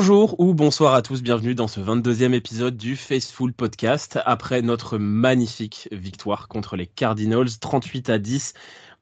Bonjour 0.00 0.38
ou 0.38 0.54
bonsoir 0.54 0.94
à 0.94 1.02
tous, 1.02 1.22
bienvenue 1.22 1.56
dans 1.56 1.66
ce 1.66 1.80
22e 1.80 2.32
épisode 2.32 2.76
du 2.76 2.94
Faceful 2.94 3.52
Podcast. 3.52 4.20
Après 4.24 4.62
notre 4.62 4.96
magnifique 4.96 5.88
victoire 5.90 6.46
contre 6.46 6.76
les 6.76 6.86
Cardinals, 6.86 7.48
38 7.60 8.08
à 8.08 8.20
10 8.20 8.54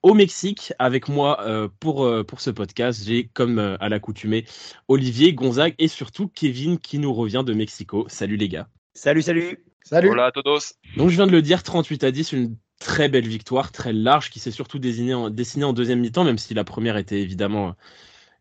au 0.03 0.15
Mexique, 0.15 0.73
avec 0.79 1.11
moi 1.11 1.43
euh, 1.43 1.69
pour, 1.81 2.07
euh, 2.07 2.25
pour 2.25 2.41
ce 2.41 2.49
podcast, 2.49 3.03
j'ai 3.05 3.29
comme 3.35 3.59
euh, 3.59 3.77
à 3.79 3.91
l'accoutumée 3.91 4.47
Olivier, 4.89 5.35
Gonzague 5.35 5.75
et 5.79 5.89
surtout 5.89 6.29
Kevin 6.29 6.79
qui 6.79 6.99
nous 6.99 7.13
revient 7.13 7.43
de 7.45 7.53
Mexico. 7.53 8.07
Salut 8.09 8.39
les 8.39 8.49
gars. 8.49 8.67
Salut, 8.95 9.21
salut. 9.21 9.67
Salut. 9.83 10.09
Hola 10.09 10.25
a 10.25 10.33
todos. 10.33 10.77
Donc 10.97 11.11
je 11.11 11.17
viens 11.17 11.27
de 11.27 11.33
le 11.33 11.43
dire, 11.43 11.63
38 11.63 12.05
à 12.05 12.11
10, 12.11 12.33
une 12.33 12.57
très 12.81 13.11
belle 13.11 13.29
victoire, 13.29 13.71
très 13.71 13.93
large, 13.93 14.31
qui 14.31 14.41
s'est 14.41 14.51
surtout 14.51 14.79
dessinée 14.79 15.13
en, 15.13 15.29
dessinée 15.29 15.67
en 15.67 15.75
deuxième 15.75 16.01
mi-temps, 16.01 16.25
même 16.25 16.39
si 16.39 16.55
la 16.55 16.65
première 16.65 16.97
était 16.97 17.21
évidemment 17.21 17.75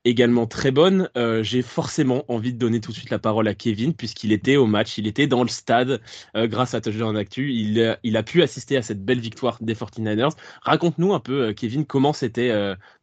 également 0.06 0.46
très 0.46 0.72
bonne. 0.72 1.10
Euh, 1.18 1.44
j'ai 1.44 1.62
forcément 1.62 2.24
envie 2.32 2.54
de 2.54 2.58
donner 2.58 2.80
tout 2.80 2.92
de 2.92 2.96
suite 2.96 3.10
la 3.10 3.20
parole 3.20 3.48
à 3.48 3.56
Kevin, 3.56 3.94
puisqu'il 3.94 4.32
était 4.32 4.56
au 4.56 4.68
match, 4.68 4.98
il 4.98 5.08
était 5.08 5.28
dans 5.28 5.44
le 5.44 5.50
stade 5.50 6.02
euh, 6.38 6.48
grâce 6.48 6.74
à 6.74 6.82
Touchdown 6.82 7.18
Actu. 7.18 7.52
Il, 7.52 7.80
euh, 7.80 7.96
il 8.04 8.16
a 8.16 8.24
pu 8.24 8.42
assister 8.42 8.78
à 8.78 8.82
cette 8.82 9.04
belle 9.04 9.20
victoire 9.20 9.58
des 9.62 9.74
49ers. 9.74 10.32
Raconte-nous 10.62 11.14
un 11.14 11.20
peu, 11.20 11.54
Kevin, 11.54 11.86
comment 11.86 12.14
c'était 12.14 12.50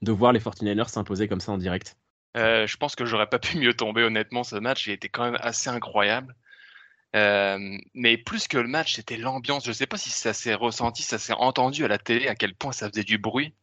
de 0.03 0.13
voir 0.13 0.33
les 0.33 0.39
49ers 0.39 0.89
s'imposer 0.89 1.27
comme 1.27 1.41
ça 1.41 1.53
en 1.53 1.59
direct. 1.59 1.97
je 2.37 2.77
pense 2.77 2.95
que 2.95 3.05
j'aurais 3.05 3.29
pas 3.29 3.41
pu 3.41 3.59
mieux 3.59 3.75
tomber, 3.75 4.05
honnêtement, 4.05 4.45
ce 4.45 4.57
match. 4.57 4.87
Il 4.87 4.93
était 4.93 5.09
quand 5.09 5.25
même 5.25 5.39
assez 5.41 5.69
incroyable. 5.69 6.35
mais 7.15 8.17
plus 8.19 8.47
que 8.47 8.59
le 8.59 8.69
match, 8.69 8.95
c'était 8.95 9.17
l'ambiance. 9.17 9.67
Je 9.67 9.73
sais 9.73 9.87
pas 9.87 9.97
si 9.97 10.11
ça 10.11 10.33
s'est 10.33 10.55
ressenti, 10.55 11.03
ça 11.03 11.19
s'est 11.19 11.33
entendu 11.33 11.85
à 11.85 11.89
la 11.89 11.99
télé, 11.99 12.29
à 12.29 12.37
quel 12.37 12.55
point 12.55 12.73
ça 12.73 12.89
faisait 12.89 13.05
du 13.05 13.19
bruit. 13.19 13.55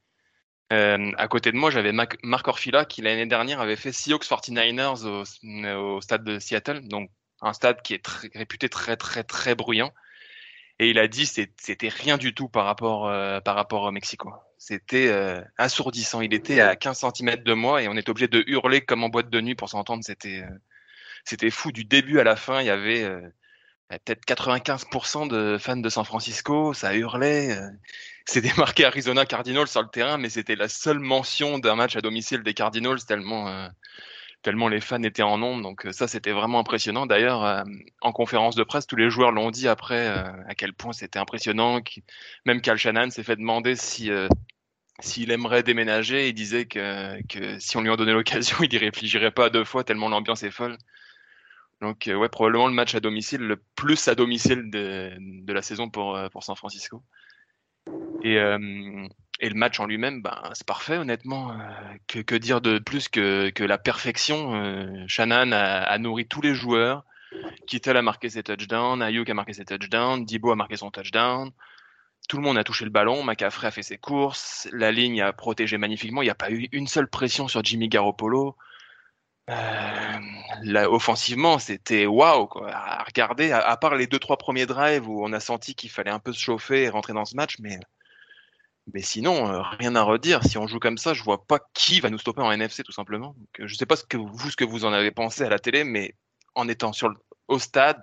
Euh, 0.71 1.11
à 1.17 1.27
côté 1.27 1.51
de 1.51 1.57
moi, 1.57 1.71
j'avais 1.71 1.91
Marc 1.91 2.47
Orfila 2.47 2.85
qui 2.85 3.01
l'année 3.01 3.25
dernière 3.25 3.59
avait 3.59 3.75
fait 3.75 3.91
Seahawks 3.91 4.25
49ers 4.25 5.05
au, 5.05 6.01
stade 6.01 6.23
de 6.23 6.39
Seattle, 6.39 6.87
donc 6.87 7.09
un 7.41 7.53
stade 7.53 7.81
qui 7.81 7.95
est 7.95 8.07
réputé 8.35 8.69
très 8.69 8.95
très 8.95 9.23
très 9.23 9.55
bruyant. 9.55 9.91
Et 10.77 10.89
il 10.91 10.99
a 10.99 11.07
dit 11.07 11.25
c'était 11.25 11.89
rien 11.89 12.17
du 12.17 12.33
tout 12.33 12.47
par 12.49 12.65
rapport 12.65 13.07
euh, 13.07 13.39
par 13.41 13.55
rapport 13.55 13.83
au 13.83 13.91
Mexico. 13.91 14.31
C'était 14.57 15.07
euh, 15.07 15.41
assourdissant. 15.57 16.21
Il 16.21 16.33
était 16.33 16.61
à 16.61 16.75
15 16.75 17.05
cm 17.15 17.43
de 17.43 17.53
moi 17.53 17.81
et 17.81 17.87
on 17.87 17.97
était 17.97 18.09
obligé 18.09 18.27
de 18.27 18.43
hurler 18.47 18.81
comme 18.81 19.03
en 19.03 19.09
boîte 19.09 19.29
de 19.29 19.41
nuit 19.41 19.55
pour 19.55 19.69
s'entendre. 19.69 20.03
C'était 20.05 20.43
c'était 21.25 21.49
fou 21.49 21.71
du 21.71 21.83
début 21.83 22.19
à 22.19 22.23
la 22.23 22.35
fin. 22.35 22.61
Il 22.61 22.67
y 22.67 22.69
avait 22.69 23.03
peut-être 23.97 24.23
95% 24.25 25.27
de 25.27 25.57
fans 25.57 25.77
de 25.77 25.89
San 25.89 26.05
Francisco, 26.05 26.73
ça 26.73 26.95
hurlait. 26.95 27.57
Euh, 27.57 27.69
c'était 28.25 28.53
marqué 28.57 28.85
Arizona 28.85 29.25
Cardinals 29.25 29.67
sur 29.67 29.81
le 29.81 29.89
terrain, 29.89 30.17
mais 30.17 30.29
c'était 30.29 30.55
la 30.55 30.69
seule 30.69 30.99
mention 30.99 31.57
d'un 31.59 31.75
match 31.75 31.95
à 31.95 32.01
domicile 32.01 32.43
des 32.43 32.53
Cardinals 32.53 33.03
tellement, 33.05 33.47
euh, 33.49 33.67
tellement 34.43 34.67
les 34.67 34.79
fans 34.79 35.01
étaient 35.01 35.23
en 35.23 35.39
nombre. 35.39 35.64
Donc 35.64 35.87
euh, 35.87 35.91
ça, 35.91 36.08
c'était 36.08 36.31
vraiment 36.31 36.59
impressionnant. 36.59 37.08
D'ailleurs, 37.08 37.65
en 38.02 38.11
conférence 38.11 38.55
de 38.55 38.64
presse, 38.64 38.86
tous 38.86 38.95
les 38.95 39.09
joueurs 39.09 39.31
l'ont 39.31 39.52
dit 39.52 39.67
après 39.67 40.08
à 40.08 40.55
quel 40.55 40.73
point 40.73 40.93
c'était 40.93 41.19
impressionnant. 41.19 41.80
Même 42.45 42.61
Cal 42.61 42.77
Shannon 42.77 43.09
s'est 43.09 43.23
fait 43.23 43.37
demander 43.37 43.75
si 43.75 44.11
s'il 45.02 45.31
aimerait 45.31 45.64
déménager. 45.64 46.27
Il 46.27 46.33
disait 46.33 46.65
que, 46.65 47.21
que 47.27 47.58
si 47.59 47.77
on 47.77 47.81
lui 47.81 47.89
en 47.89 47.95
donnait 47.95 48.14
l'occasion, 48.14 48.58
il 48.61 48.73
y 48.73 48.77
réfléchirait 48.77 49.31
pas 49.31 49.49
deux 49.49 49.64
fois 49.64 49.83
tellement 49.83 50.09
l'ambiance 50.09 50.43
est 50.43 50.52
folle. 50.52 50.77
Donc, 51.81 52.07
euh, 52.07 52.15
ouais, 52.15 52.29
probablement 52.29 52.67
le 52.67 52.73
match 52.73 52.95
à 52.95 52.99
domicile, 52.99 53.41
le 53.41 53.55
plus 53.75 54.07
à 54.07 54.15
domicile 54.15 54.69
de, 54.69 55.13
de 55.17 55.53
la 55.53 55.61
saison 55.61 55.89
pour, 55.89 56.15
euh, 56.15 56.27
pour 56.29 56.43
San 56.43 56.55
Francisco. 56.55 57.03
Et, 58.23 58.37
euh, 58.37 59.07
et 59.39 59.49
le 59.49 59.55
match 59.55 59.79
en 59.79 59.85
lui-même, 59.85 60.21
ben, 60.21 60.37
c'est 60.53 60.67
parfait, 60.67 60.97
honnêtement. 60.97 61.57
Que, 62.07 62.19
que, 62.19 62.35
dire 62.35 62.59
de 62.59 62.79
plus 62.79 63.07
que, 63.07 63.49
que 63.49 63.63
la 63.63 63.77
perfection 63.77 65.05
Shannon 65.07 65.53
a, 65.53 65.83
a, 65.83 65.97
nourri 65.97 66.27
tous 66.27 66.41
les 66.41 66.53
joueurs. 66.53 67.05
Kittel 67.67 67.95
a 67.95 68.01
marqué 68.01 68.29
ses 68.29 68.43
touchdowns, 68.43 69.01
Ayuk 69.01 69.29
a 69.29 69.33
marqué 69.33 69.53
ses 69.53 69.63
touchdowns, 69.63 70.25
Dibo 70.25 70.51
a 70.51 70.55
marqué 70.55 70.75
son 70.75 70.91
touchdown. 70.91 71.51
Tout 72.27 72.37
le 72.37 72.43
monde 72.43 72.57
a 72.57 72.63
touché 72.63 72.83
le 72.85 72.91
ballon, 72.91 73.23
McCaffrey 73.23 73.67
a 73.67 73.71
fait 73.71 73.81
ses 73.81 73.97
courses, 73.97 74.67
la 74.73 74.91
ligne 74.91 75.21
a 75.21 75.31
protégé 75.31 75.77
magnifiquement. 75.77 76.21
Il 76.21 76.25
n'y 76.25 76.31
a 76.31 76.35
pas 76.35 76.51
eu 76.51 76.67
une 76.71 76.87
seule 76.87 77.07
pression 77.07 77.47
sur 77.47 77.63
Jimmy 77.63 77.87
Garoppolo. 77.87 78.55
Euh, 79.49 80.20
là, 80.64 80.89
offensivement, 80.92 81.60
c'était 81.60 82.05
waouh 82.05 82.48
quoi. 82.48 82.71
À 82.71 83.04
regarder, 83.04 83.52
à, 83.52 83.76
part 83.77 83.95
les 83.95 84.08
deux 84.08 84.20
trois 84.20 84.37
premiers 84.37 84.65
drives 84.65 85.08
où 85.08 85.23
on 85.23 85.33
a 85.33 85.39
senti 85.39 85.76
qu'il 85.76 85.89
fallait 85.89 86.11
un 86.11 86.20
peu 86.20 86.33
se 86.33 86.39
chauffer 86.39 86.83
et 86.83 86.89
rentrer 86.89 87.14
dans 87.14 87.26
ce 87.26 87.36
match, 87.36 87.58
mais 87.59 87.80
mais 88.93 89.02
sinon 89.02 89.48
euh, 89.48 89.61
rien 89.80 89.95
à 89.95 90.04
redire. 90.04 90.43
Si 90.43 90.58
on 90.58 90.67
joue 90.67 90.80
comme 90.80 90.98
ça, 90.98 91.14
je 91.14 91.23
vois 91.23 91.45
pas 91.45 91.59
qui 91.73 91.99
va 91.99 92.09
nous 92.09 92.17
stopper 92.17 92.42
en 92.42 92.52
NFC 92.52 92.83
tout 92.83 92.92
simplement. 92.92 93.36
Donc, 93.38 93.67
je 93.67 93.76
sais 93.76 93.86
pas 93.86 93.95
ce 93.95 94.04
que 94.04 94.17
vous 94.17 94.49
ce 94.49 94.55
que 94.55 94.65
vous 94.65 94.86
en 94.86 94.93
avez 94.93 95.11
pensé 95.11 95.43
à 95.43 95.49
la 95.49 95.59
télé, 95.59 95.83
mais 95.83 96.15
en 96.55 96.67
étant 96.67 96.93
sur 96.93 97.09
le, 97.09 97.15
au 97.48 97.59
stade, 97.59 97.99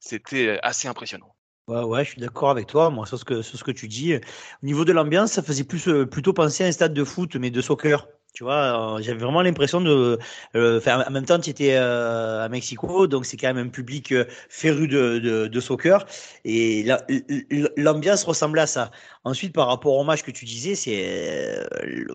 c'était 0.00 0.58
assez 0.62 0.88
impressionnant. 0.88 1.34
Ouais, 1.68 1.82
ouais, 1.82 2.04
je 2.04 2.10
suis 2.10 2.20
d'accord 2.20 2.50
avec 2.50 2.66
toi. 2.66 2.90
Moi, 2.90 3.06
sur 3.06 3.18
ce 3.18 3.24
que, 3.24 3.40
sur 3.40 3.56
ce 3.56 3.62
que 3.62 3.70
tu 3.70 3.86
dis, 3.86 4.16
au 4.16 4.66
niveau 4.66 4.84
de 4.84 4.92
l'ambiance, 4.92 5.32
ça 5.32 5.42
faisait 5.42 5.64
plus, 5.64 5.88
euh, 5.88 6.06
plutôt 6.06 6.32
penser 6.32 6.64
à 6.64 6.66
un 6.66 6.72
stade 6.72 6.92
de 6.92 7.04
foot, 7.04 7.36
mais 7.36 7.50
de 7.50 7.60
soccer. 7.60 8.08
Tu 8.32 8.44
vois, 8.44 8.96
euh, 8.96 9.02
j'avais 9.02 9.18
vraiment 9.18 9.42
l'impression 9.42 9.82
de. 9.82 10.18
Euh, 10.56 10.80
en 10.86 11.10
même 11.10 11.26
temps, 11.26 11.38
tu 11.38 11.50
étais 11.50 11.74
euh, 11.74 12.42
à 12.42 12.48
Mexico, 12.48 13.06
donc 13.06 13.26
c'est 13.26 13.36
quand 13.36 13.52
même 13.52 13.66
un 13.66 13.68
public 13.68 14.10
euh, 14.12 14.24
féru 14.48 14.88
de, 14.88 15.18
de, 15.48 15.60
soccer. 15.60 16.06
Et 16.46 16.86
l'ambiance 17.76 18.24
ressemblait 18.24 18.62
à 18.62 18.66
ça. 18.66 18.90
Ensuite, 19.24 19.52
par 19.52 19.68
rapport 19.68 19.94
au 19.96 20.02
match 20.02 20.22
que 20.22 20.30
tu 20.30 20.46
disais, 20.46 20.74
c'est, 20.74 21.58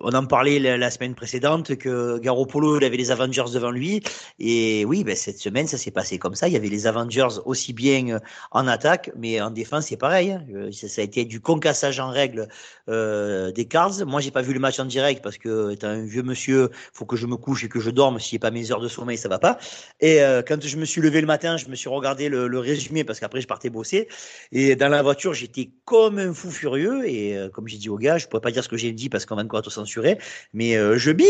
on 0.01 0.11
en 0.13 0.25
parlait 0.25 0.59
la, 0.59 0.89
semaine 0.89 1.13
précédente 1.13 1.75
que 1.78 2.17
Garoppolo 2.17 2.79
il 2.79 2.84
avait 2.84 2.97
les 2.97 3.11
Avengers 3.11 3.45
devant 3.53 3.72
lui. 3.72 4.01
Et 4.39 4.85
oui, 4.85 5.03
ben, 5.03 5.16
cette 5.16 5.38
semaine, 5.38 5.67
ça 5.67 5.78
s'est 5.78 5.91
passé 5.91 6.17
comme 6.17 6.34
ça. 6.34 6.47
Il 6.47 6.53
y 6.53 6.57
avait 6.57 6.67
les 6.67 6.88
Avengers 6.88 7.39
aussi 7.45 7.73
bien 7.73 8.19
en 8.51 8.67
attaque, 8.67 9.11
mais 9.16 9.39
en 9.39 9.51
défense, 9.51 9.85
c'est 9.85 9.97
pareil. 9.97 10.31
Hein. 10.31 10.41
Ça, 10.72 11.01
a 11.01 11.03
été 11.03 11.25
du 11.25 11.39
concassage 11.39 11.99
en 11.99 12.09
règle 12.09 12.47
euh, 12.89 13.51
des 13.51 13.66
Cards. 13.66 14.05
Moi, 14.05 14.19
j'ai 14.19 14.31
pas 14.31 14.41
vu 14.41 14.53
le 14.53 14.59
match 14.59 14.79
en 14.79 14.85
direct 14.85 15.23
parce 15.23 15.38
que 15.38 15.72
étant 15.72 15.88
un 15.88 16.06
vieux 16.07 16.23
monsieur, 16.23 16.69
faut 16.94 17.06
que 17.06 17.16
je 17.16 17.28
me 17.28 17.35
couche 17.35 17.63
et 17.63 17.69
que 17.69 17.79
je 17.79 17.90
dorme. 17.90 18.19
S'il 18.19 18.38
n'y 18.38 18.41
a 18.41 18.50
pas 18.50 18.51
mes 18.51 18.72
heures 18.72 18.81
de 18.81 18.88
sommeil, 18.88 19.18
ça 19.18 19.29
va 19.29 19.40
pas. 19.40 19.57
Et 20.00 20.22
euh, 20.22 20.41
quand 20.47 20.62
je 20.66 20.78
me 20.78 20.85
suis 20.85 21.01
levé 21.01 21.22
le 21.22 21.28
matin, 21.28 21.57
je 21.57 21.68
me 21.68 21.75
suis 21.75 21.90
regardé 21.90 22.29
le, 22.29 22.47
le 22.47 22.59
résumé 22.59 23.03
parce 23.03 23.19
qu'après 23.19 23.41
je 23.41 23.47
partais 23.47 23.69
bosser. 23.69 24.07
Et 24.51 24.75
dans 24.75 24.90
la 24.90 25.01
voiture, 25.01 25.34
j'étais 25.34 25.72
comme 25.85 26.19
un 26.19 26.34
fou 26.34 26.51
furieux 26.51 27.07
et 27.07 27.35
euh, 27.35 27.50
comme 27.50 27.67
j'ai 27.67 27.78
dit 27.78 27.90
au 27.90 27.97
gars, 27.97 28.17
je 28.17 28.28
pourrais 28.28 28.41
pas 28.41 28.51
dire 28.51 28.63
ce 28.63 28.69
que 28.69 28.78
j'ai 28.78 28.91
dit 28.91 29.09
parce 29.09 29.25
qu'on 29.25 29.35
va 29.35 29.44
encore 29.44 29.62
te 29.62 29.69
censurer, 29.69 30.17
mais 30.53 30.78
euh, 30.78 30.97
je 30.97 31.12
bip 31.12 31.28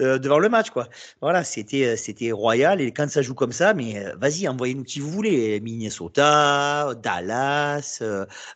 euh, 0.00 0.18
devant 0.18 0.38
le 0.38 0.48
match 0.48 0.70
quoi. 0.70 0.88
Voilà, 1.20 1.44
c'était 1.44 1.96
c'était 1.96 2.32
royal 2.32 2.80
et 2.80 2.92
quand 2.92 3.08
ça 3.10 3.22
joue 3.22 3.34
comme 3.34 3.52
ça, 3.52 3.74
mais 3.74 4.04
vas-y, 4.18 4.48
envoyez-nous 4.48 4.84
qui 4.84 5.00
vous 5.00 5.10
voulez, 5.10 5.60
Minnesota, 5.60 6.94
Dallas, 7.02 8.02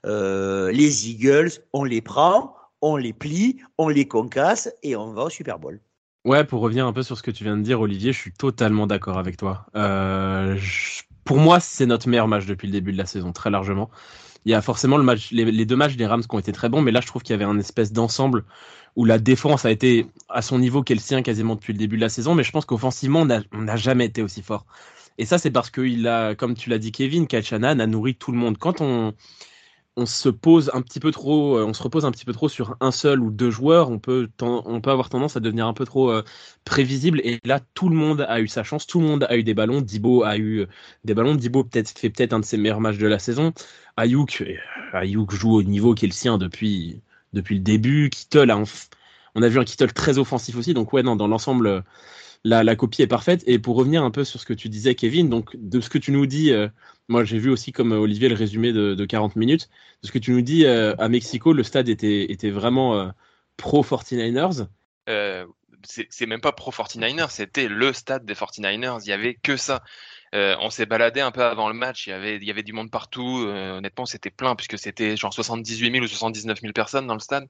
les 0.05 1.11
Eagles, 1.11 1.51
on 1.73 1.85
les 1.85 2.01
prend, 2.01 2.56
on 2.83 2.97
les 2.97 3.13
plie, 3.13 3.59
on 3.79 3.89
les 3.89 4.07
concasse 4.07 4.71
et 4.83 4.97
on 4.97 5.13
va 5.13 5.25
au 5.25 5.31
Super 5.31 5.59
Bowl. 5.59 5.81
Ouais, 6.25 6.45
pour 6.45 6.61
revenir 6.61 6.87
un 6.87 6.93
peu 6.93 7.03
sur 7.03 7.17
ce 7.17 7.23
que 7.23 7.31
tu 7.31 7.45
viens 7.45 7.57
de 7.57 7.63
dire, 7.63 7.81
Olivier, 7.81 8.13
je 8.13 8.19
suis 8.19 8.33
totalement 8.33 8.87
d'accord 8.87 9.19
avec 9.19 9.37
toi. 9.37 9.67
Pour 11.25 11.39
moi, 11.39 11.61
c'est 11.61 11.87
notre 11.87 12.09
meilleur 12.09 12.29
match 12.29 12.47
depuis 12.47 12.67
le 12.67 12.73
début 12.73 12.93
de 12.93 12.99
la 12.99 13.07
saison, 13.07 13.33
très 13.33 13.51
largement 13.51 13.91
il 14.47 14.51
y 14.51 14.55
a 14.55 14.63
forcément 14.63 14.97
les, 14.97 15.67
deux 15.67 15.77
matchs 15.77 15.97
des 15.97 16.07
Rams 16.07 16.23
qui 16.23 16.35
ont 16.35 16.39
été 16.39 16.53
très 16.53 16.69
bons, 16.69 16.81
mais 16.81 16.93
là 16.93 17.01
je 17.01 17.09
trouve 17.09 17.23
qu'il 17.23 17.33
y 17.33 17.35
avait 17.35 17.45
un 17.45 17.59
espèce 17.59 17.93
d'ensemble 17.93 18.45
où 18.95 19.05
la 19.05 19.19
défense 19.19 19.65
a 19.65 19.73
été 19.73 20.07
à 20.29 20.41
son 20.41 20.61
niveau 20.61 20.85
qu'elle 20.85 21.01
sien 21.01 21.23
quasiment 21.23 21.57
depuis 21.57 21.73
le 21.73 21.81
début 21.81 21.97
de 21.97 22.01
la 22.01 22.09
saison, 22.09 22.37
mais 22.37 22.45
je 22.45 22.53
pense 22.53 22.65
qu'offensivement 22.65 23.27
on 23.53 23.63
n'a 23.63 23.77
jamais 23.77 24.07
été 24.07 24.23
aussi 24.23 24.43
fort. 24.43 24.65
Et 25.19 25.25
ça 25.25 25.39
c'est 25.39 25.51
parce 25.51 25.71
qu'il 25.71 26.07
a, 26.07 26.37
comme 26.37 26.55
tu 26.55 26.71
l'as 26.71 26.79
dit 26.79 26.93
Kevin, 26.93 27.27
Kachana 27.27 27.71
a 27.71 27.87
nourri 27.87 28.15
tout 28.15 28.31
le 28.31 28.39
monde. 28.39 28.57
Quand 28.57 28.81
on, 28.81 29.15
on 29.97 30.07
se 30.07 30.29
pose 30.29 30.71
un 30.75 30.83
petit 30.83 31.01
peu 31.01 31.11
trop, 31.11 31.57
euh, 31.57 31.65
on 31.65 31.73
se 31.73 31.83
repose 31.83 32.05
un 32.05 32.11
petit 32.13 32.27
peu 32.27 32.33
trop 32.33 32.49
sur 32.49 32.77
un 32.81 32.91
seul 32.91 33.21
ou 33.21 33.31
deux 33.31 33.51
joueurs, 33.51 33.91
on 33.91 33.99
peut, 33.99 34.29
on 34.43 34.81
peut 34.81 34.91
avoir 34.91 35.09
tendance 35.09 35.37
à 35.37 35.41
devenir 35.41 35.67
un 35.67 35.73
peu 35.73 35.87
trop 35.87 36.11
euh, 36.11 36.23
prévisible. 36.65 37.21
Et 37.25 37.41
là, 37.45 37.61
tout 37.75 37.89
le 37.89 37.97
monde 37.97 38.27
a 38.29 38.41
eu 38.41 38.49
sa 38.49 38.63
chance, 38.63 38.87
tout 38.87 39.01
le 39.01 39.07
monde 39.07 39.25
a 39.29 39.37
eu 39.37 39.43
des 39.43 39.55
ballons. 39.55 39.81
Dibo 39.81 40.23
a 40.23 40.37
eu 40.37 40.61
euh, 40.61 40.67
des 41.05 41.15
ballons. 41.15 41.35
Dibo 41.35 41.65
peut-être 41.65 41.99
fait 41.99 42.11
peut-être 42.11 42.35
un 42.35 42.41
de 42.41 42.45
ses 42.45 42.59
meilleurs 42.59 42.81
matchs 42.81 42.99
de 42.99 43.07
la 43.07 43.19
saison. 43.19 43.53
Ayuk, 43.97 44.45
Ayuk 44.93 45.33
joue 45.33 45.55
au 45.55 45.63
niveau 45.63 45.95
qui 45.95 46.05
est 46.05 46.09
le 46.09 46.15
sien 46.15 46.37
depuis 46.39 47.01
depuis 47.33 47.55
le 47.57 47.63
début. 47.63 48.11
Kittle 48.11 48.51
a, 48.51 48.63
on 49.35 49.43
a 49.43 49.49
vu 49.49 49.59
un 49.59 49.65
Kittle 49.65 49.93
très 49.93 50.19
offensif 50.19 50.57
aussi. 50.57 50.75
Donc 50.75 50.93
ouais, 50.93 51.03
non, 51.03 51.17
dans 51.17 51.29
l'ensemble, 51.29 51.85
la, 52.47 52.65
la, 52.65 52.77
copie 52.77 53.03
est 53.03 53.07
parfaite. 53.07 53.43
Et 53.47 53.59
pour 53.59 53.77
revenir 53.77 54.03
un 54.03 54.11
peu 54.11 54.25
sur 54.25 54.41
ce 54.41 54.47
que 54.47 54.55
tu 54.55 54.69
disais, 54.69 54.95
Kevin, 54.95 55.29
donc 55.29 55.57
de 55.57 55.81
ce 55.81 55.91
que 55.91 55.99
tu 55.99 56.13
nous 56.13 56.27
dis. 56.27 56.53
Moi, 57.09 57.25
j'ai 57.25 57.39
vu 57.39 57.51
aussi, 57.51 57.73
comme 57.73 57.93
euh, 57.93 57.99
Olivier, 57.99 58.29
le 58.29 58.35
résumé 58.35 58.73
de, 58.73 59.05
40 59.05 59.37
minutes. 59.37 59.69
De 60.03 60.09
ce 60.09 60.13
que 60.13 60.19
tu 60.19 60.33
nous 60.33 60.43
dis, 60.43 60.67
euh, 60.67 60.95
à 60.99 61.09
Mexico, 61.09 61.53
le 61.53 61.63
stade 61.63 61.89
était, 61.89 62.31
était 62.33 62.51
vraiment 62.51 62.99
euh, 62.99 63.09
pro 63.57 63.83
49ers. 63.83 64.67
c'est 65.85 66.27
même 66.27 66.41
pas 66.41 66.53
pro 66.53 66.73
49ers, 66.73 67.31
c'était 67.31 67.69
le 67.69 67.93
stade 67.93 68.25
des 68.25 68.35
49ers. 68.35 69.01
Il 69.05 69.09
y 69.09 69.13
avait 69.13 69.35
que 69.35 69.57
ça. 69.57 69.85
on 70.33 70.71
s'est 70.71 70.87
baladé 70.87 71.21
un 71.21 71.31
peu 71.31 71.45
avant 71.45 71.69
le 71.69 71.75
match. 71.75 72.07
Il 72.07 72.11
y 72.11 72.13
avait, 72.13 72.37
il 72.37 72.45
y 72.45 72.51
avait 72.51 72.65
du 72.65 72.73
monde 72.73 72.91
partout. 72.91 73.47
honnêtement, 73.47 74.07
c'était 74.07 74.31
plein 74.31 74.57
puisque 74.57 74.79
c'était 74.79 75.17
genre 75.17 75.33
78 75.33 75.93
000 75.93 76.05
ou 76.05 76.09
79 76.09 76.61
000 76.61 76.73
personnes 76.73 77.07
dans 77.07 77.15
le 77.15 77.21
stade. 77.21 77.47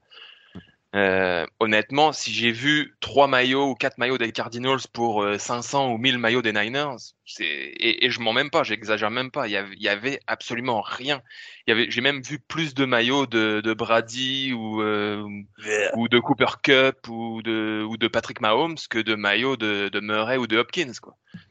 Euh, 0.95 1.45
honnêtement, 1.59 2.13
si 2.13 2.31
j'ai 2.31 2.51
vu 2.51 2.95
trois 3.01 3.27
maillots 3.27 3.71
ou 3.71 3.75
quatre 3.75 3.97
maillots 3.97 4.17
des 4.17 4.31
Cardinals 4.31 4.79
pour 4.93 5.25
500 5.37 5.91
ou 5.91 5.97
1000 5.97 6.17
maillots 6.17 6.41
des 6.41 6.53
Niners, 6.53 6.95
et, 7.39 8.05
et 8.05 8.09
je 8.09 8.19
mens 8.21 8.31
même 8.31 8.49
pas, 8.49 8.63
j'exagère 8.63 9.11
même 9.11 9.29
pas. 9.29 9.47
Il 9.47 9.51
y, 9.51 9.89
avait, 9.89 10.19
absolument 10.27 10.81
rien. 10.81 11.21
J'ai 11.67 12.01
même 12.01 12.21
vu 12.21 12.39
plus 12.39 12.73
de 12.73 12.85
maillots 12.85 13.25
de, 13.27 13.73
Brady 13.73 14.53
ou 14.53 14.81
ou 14.81 16.07
de 16.07 16.19
Cooper 16.19 16.61
Cup 16.63 17.07
ou 17.09 17.41
de 17.43 18.07
Patrick 18.07 18.39
Mahomes 18.39 18.77
que 18.89 18.99
de 18.99 19.15
maillots 19.15 19.57
de, 19.57 19.99
Murray 19.99 20.37
ou 20.37 20.47
de 20.47 20.57
Hopkins. 20.57 20.93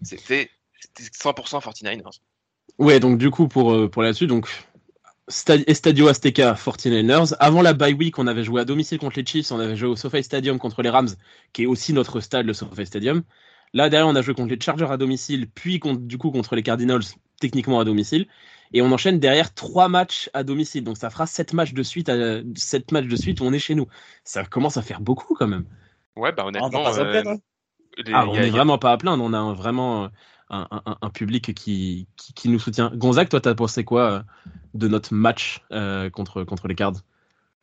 C'était 0.03 0.51
100% 0.99 1.63
49ers. 1.63 2.21
Ouais, 2.79 3.01
donc 3.01 3.19
du 3.19 3.31
coup 3.31 3.49
pour 3.49 3.91
pour 3.91 4.03
là-dessus, 4.03 4.27
donc 4.27 4.49
Estadio 5.29 6.07
Azteca 6.07 6.55
49ers. 6.55 7.35
Avant 7.41 7.63
la 7.63 7.73
bye 7.73 7.95
week, 7.95 8.19
on 8.19 8.27
avait 8.27 8.45
joué 8.45 8.61
à 8.61 8.65
domicile 8.65 8.99
contre 8.99 9.19
les 9.19 9.27
Chiefs, 9.27 9.51
on 9.51 9.59
avait 9.59 9.77
joué 9.77 9.89
au 9.89 9.97
SoFi 9.97 10.23
Stadium 10.23 10.59
contre 10.59 10.83
les 10.83 10.91
Rams, 10.91 11.09
qui 11.53 11.65
est 11.65 11.67
aussi 11.67 11.93
notre 11.93 12.21
stade, 12.21 12.47
le 12.47 12.55
SoFi 12.55 12.87
Stadium. 12.87 13.23
Là, 13.73 13.89
derrière, 13.89 14.07
on 14.07 14.15
a 14.15 14.23
joué 14.23 14.35
contre 14.35 14.51
les 14.51 14.61
Chargers 14.61 14.91
à 14.91 14.97
domicile, 14.97 15.49
puis 15.53 15.81
contre, 15.81 16.01
du 16.01 16.17
coup 16.17 16.31
contre 16.31 16.55
les 16.55 16.63
Cardinals, 16.63 17.03
techniquement 17.41 17.81
à 17.81 17.85
domicile. 17.85 18.27
Et 18.73 18.83
on 18.83 18.93
enchaîne 18.93 19.19
derrière 19.19 19.53
trois 19.53 19.89
matchs 19.89 20.31
à 20.33 20.45
domicile. 20.45 20.85
Donc 20.85 20.97
ça 20.97 21.11
fera 21.11 21.27
sept 21.27 21.53
matchs 21.53 21.73
de 21.73 21.83
suite, 21.83 22.09
à, 22.09 22.41
sept 22.55 22.93
matchs 22.93 23.07
de 23.07 23.17
suite 23.17 23.41
où 23.41 23.45
on 23.45 23.53
est 23.53 23.59
chez 23.59 23.75
nous. 23.75 23.87
Ça 24.25 24.45
commence 24.45 24.77
à 24.77 24.83
faire 24.83 25.01
beaucoup 25.01 25.35
quand 25.35 25.49
même. 25.49 25.65
Ouais, 26.17 26.33
bah 26.33 26.45
honnêtement. 26.47 26.71
On, 26.73 26.99
euh, 26.99 27.23
hein. 27.27 27.37
ah, 28.13 28.27
on 28.29 28.35
est 28.35 28.51
vraiment 28.51 28.79
pas 28.79 28.93
à 28.93 28.97
plaindre. 28.97 29.23
On 29.23 29.33
a 29.33 29.53
vraiment 29.53 30.11
un, 30.51 31.11
public 31.11 31.55
qui, 31.55 32.07
qui, 32.17 32.49
nous 32.49 32.59
soutient. 32.59 32.93
Gonzague, 32.95 33.29
toi, 33.29 33.41
t'as 33.41 33.55
pensé 33.55 33.85
quoi 33.85 34.11
euh, 34.11 34.21
de 34.75 34.89
notre 34.89 35.13
match 35.15 35.63
euh, 35.73 36.09
contre, 36.11 36.45
contre 36.45 36.69
les 36.69 36.75
Cards? 36.75 36.95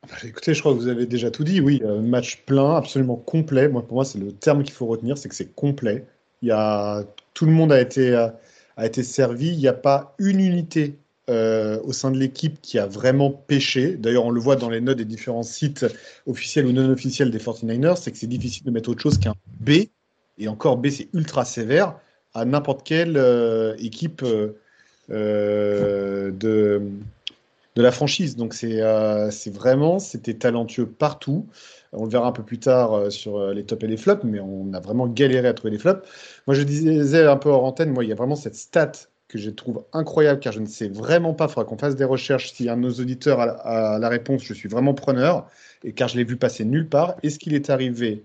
Bah, 0.08 0.16
Écoutez, 0.24 0.54
je 0.54 0.60
crois 0.60 0.74
que 0.74 0.80
vous 0.80 0.88
avez 0.88 1.06
déjà 1.06 1.32
tout 1.32 1.44
dit. 1.44 1.62
Oui, 1.62 1.82
euh, 1.86 2.02
match 2.02 2.44
plein, 2.46 2.76
absolument 2.76 3.16
complet. 3.16 3.70
Moi, 3.70 3.86
pour 3.86 3.96
moi, 3.96 4.06
c'est 4.06 4.20
le 4.20 4.32
terme 4.32 4.64
qu'il 4.64 4.74
faut 4.74 4.86
retenir, 4.86 5.18
c'est 5.18 5.30
que 5.30 5.36
c'est 5.36 5.56
complet. 5.56 6.06
Il 6.42 6.50
y 6.50 6.52
a, 6.52 7.04
tout 7.34 7.46
le 7.46 7.52
monde 7.52 7.72
a 7.72 7.80
été, 7.80 8.14
a 8.16 8.86
été 8.86 9.02
servi. 9.02 9.50
Il 9.50 9.60
n'y 9.60 9.68
a 9.68 9.74
pas 9.74 10.14
une 10.20 10.42
unité 10.42 10.98
au 11.30 11.94
sein 11.94 12.12
de 12.12 12.18
l'équipe 12.18 12.62
qui 12.62 12.78
a 12.80 12.86
vraiment 12.86 13.32
pêché. 13.32 13.96
D'ailleurs, 13.96 14.26
on 14.26 14.30
le 14.30 14.42
voit 14.42 14.58
dans 14.58 14.70
les 14.70 14.82
notes 14.82 14.98
des 14.98 15.06
différents 15.06 15.44
sites 15.44 15.86
officiels 16.28 16.66
ou 16.66 16.74
non 16.74 16.90
officiels 16.90 17.32
des 17.32 17.40
49ers, 17.40 17.96
c'est 17.96 18.12
que 18.12 18.18
c'est 18.18 18.28
difficile 18.28 18.66
de 18.66 18.72
mettre 18.72 18.90
autre 18.90 19.02
chose 19.02 19.18
qu'un 19.18 19.36
B. 19.62 19.86
Et 20.38 20.50
encore, 20.50 20.76
B, 20.76 20.90
c'est 20.90 21.08
ultra 21.14 21.46
sévère 21.46 21.96
à 22.34 22.46
n'importe 22.46 22.84
quelle 22.84 23.18
euh, 23.18 23.76
équipe 23.80 24.24
euh, 24.24 24.60
euh, 25.12 26.32
de, 26.32 26.82
de 27.76 27.82
la 27.82 27.92
franchise. 27.92 28.36
Donc 28.36 28.54
c'est 28.54 28.80
vraiment, 29.52 30.00
c'était 30.00 30.34
talentueux 30.34 30.88
partout. 30.88 31.48
On 31.92 32.06
le 32.06 32.10
verra 32.10 32.28
un 32.28 32.32
peu 32.32 32.44
plus 32.44 32.60
tard 32.60 33.12
sur 33.12 33.52
les 33.52 33.64
tops 33.66 33.84
et 33.84 33.88
les 33.88 33.98
flops, 33.98 34.24
mais 34.24 34.40
on 34.40 34.74
a 34.74 34.80
vraiment 34.80 35.08
galéré 35.08 35.48
à 35.48 35.54
trouver 35.54 35.72
les 35.72 35.78
flops. 35.78 36.08
Moi, 36.48 36.56
je 36.56 36.64
disais 36.64 37.28
un 37.28 37.38
peu 37.38 37.50
hors 37.50 37.66
antenne, 37.66 37.92
moi, 37.92 38.04
il 38.04 38.10
y 38.10 38.12
a 38.12 38.16
vraiment 38.16 38.36
cette 38.36 38.56
stat 38.56 38.94
que 39.28 39.38
je 39.38 39.52
trouve 39.52 39.84
incroyable, 39.94 40.40
car 40.40 40.54
je 40.54 40.60
ne 40.60 40.66
sais 40.66 40.88
vraiment 40.88 41.34
pas, 41.34 41.46
il 41.46 41.50
faudra 41.50 41.66
qu'on 41.66 41.78
fasse 41.78 41.96
des 41.96 42.04
recherches. 42.04 42.52
Si 42.54 42.68
un 42.68 42.78
de 42.78 42.82
nos 42.82 42.94
auditeurs 42.94 43.40
a, 43.40 44.00
la 44.00 44.10
réponse, 44.10 44.44
je 44.44 44.56
suis 44.56 44.70
vraiment 44.70 44.96
preneur, 44.96 45.48
et 45.84 45.94
car 45.94 46.08
je 46.08 46.18
l'ai 46.18 46.24
vu 46.24 46.36
passer 46.36 46.66
nulle 46.66 46.90
part. 46.90 47.16
Est-ce 47.22 47.38
qu'il 47.38 47.54
est 47.54 47.70
arrivé 47.70 48.24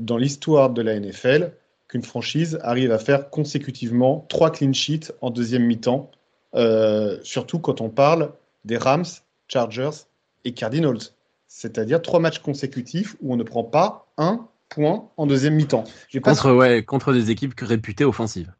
dans 0.00 0.16
l'histoire 0.16 0.70
de 0.70 0.82
la 0.82 0.98
NFL 0.98 1.52
qu'une 1.88 2.02
franchise 2.02 2.58
arrive 2.62 2.92
à 2.92 2.98
faire 2.98 3.30
consécutivement 3.30 4.26
trois 4.28 4.50
clean 4.50 4.72
sheets 4.72 5.12
en 5.20 5.30
deuxième 5.30 5.64
mi-temps, 5.64 6.10
euh, 6.54 7.18
surtout 7.22 7.58
quand 7.58 7.80
on 7.80 7.88
parle 7.88 8.32
des 8.64 8.76
Rams, 8.76 9.06
Chargers 9.48 10.04
et 10.44 10.52
Cardinals. 10.52 10.98
C'est-à-dire 11.46 12.02
trois 12.02 12.20
matchs 12.20 12.40
consécutifs 12.40 13.16
où 13.22 13.32
on 13.32 13.36
ne 13.36 13.42
prend 13.42 13.64
pas 13.64 14.06
un 14.18 14.46
point 14.68 15.08
en 15.16 15.26
deuxième 15.26 15.54
mi-temps. 15.54 15.84
Contre, 16.22 16.52
ouais, 16.52 16.82
contre 16.82 17.14
des 17.14 17.30
équipes 17.30 17.54
réputées 17.58 18.04
offensives. 18.04 18.52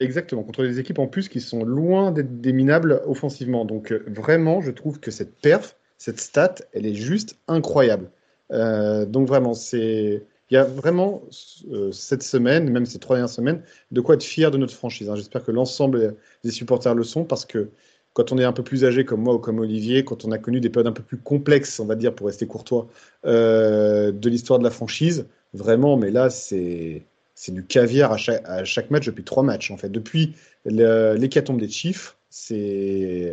Exactement, 0.00 0.42
contre 0.42 0.62
des 0.62 0.80
équipes 0.80 0.98
en 0.98 1.06
plus 1.06 1.28
qui 1.28 1.42
sont 1.42 1.62
loin 1.62 2.10
d'être 2.10 2.40
déminables 2.40 3.02
offensivement. 3.04 3.66
Donc 3.66 3.92
euh, 3.92 4.02
vraiment, 4.08 4.62
je 4.62 4.70
trouve 4.70 4.98
que 4.98 5.10
cette 5.10 5.38
perf, 5.40 5.76
cette 5.98 6.18
stat, 6.18 6.54
elle 6.72 6.86
est 6.86 6.94
juste 6.94 7.36
incroyable. 7.46 8.10
Euh, 8.50 9.04
donc 9.04 9.28
vraiment, 9.28 9.52
c'est 9.52 10.24
il 10.50 10.54
y 10.54 10.56
a 10.56 10.64
vraiment 10.64 11.22
euh, 11.70 11.92
cette 11.92 12.22
semaine, 12.22 12.68
même 12.70 12.86
ces 12.86 12.98
trois 12.98 13.16
dernières 13.16 13.30
semaines, 13.30 13.62
de 13.90 14.00
quoi 14.00 14.16
être 14.16 14.24
fier 14.24 14.50
de 14.50 14.58
notre 14.58 14.74
franchise. 14.74 15.08
Hein. 15.08 15.14
J'espère 15.16 15.44
que 15.44 15.52
l'ensemble 15.52 16.16
des 16.42 16.50
supporters 16.50 16.94
le 16.94 17.04
sont 17.04 17.24
parce 17.24 17.44
que 17.44 17.70
quand 18.12 18.32
on 18.32 18.38
est 18.38 18.44
un 18.44 18.52
peu 18.52 18.64
plus 18.64 18.84
âgé 18.84 19.04
comme 19.04 19.22
moi 19.22 19.34
ou 19.34 19.38
comme 19.38 19.60
Olivier, 19.60 20.04
quand 20.04 20.24
on 20.24 20.32
a 20.32 20.38
connu 20.38 20.60
des 20.60 20.68
périodes 20.68 20.88
un 20.88 20.92
peu 20.92 21.04
plus 21.04 21.18
complexes, 21.18 21.78
on 21.78 21.86
va 21.86 21.94
dire, 21.94 22.14
pour 22.14 22.26
rester 22.26 22.46
courtois, 22.46 22.88
euh, 23.24 24.10
de 24.10 24.28
l'histoire 24.28 24.58
de 24.58 24.64
la 24.64 24.70
franchise, 24.70 25.26
vraiment, 25.54 25.96
mais 25.96 26.10
là, 26.10 26.30
c'est 26.30 27.04
c'est 27.36 27.54
du 27.54 27.64
caviar 27.64 28.12
à 28.12 28.64
chaque, 28.64 28.90
match 28.90 29.06
depuis 29.06 29.24
trois 29.24 29.42
matchs, 29.42 29.70
en 29.70 29.78
fait. 29.78 29.88
Depuis 29.88 30.34
l'hécatombe 30.66 31.58
des 31.58 31.70
Chiefs, 31.70 32.18
c'est 32.28 33.32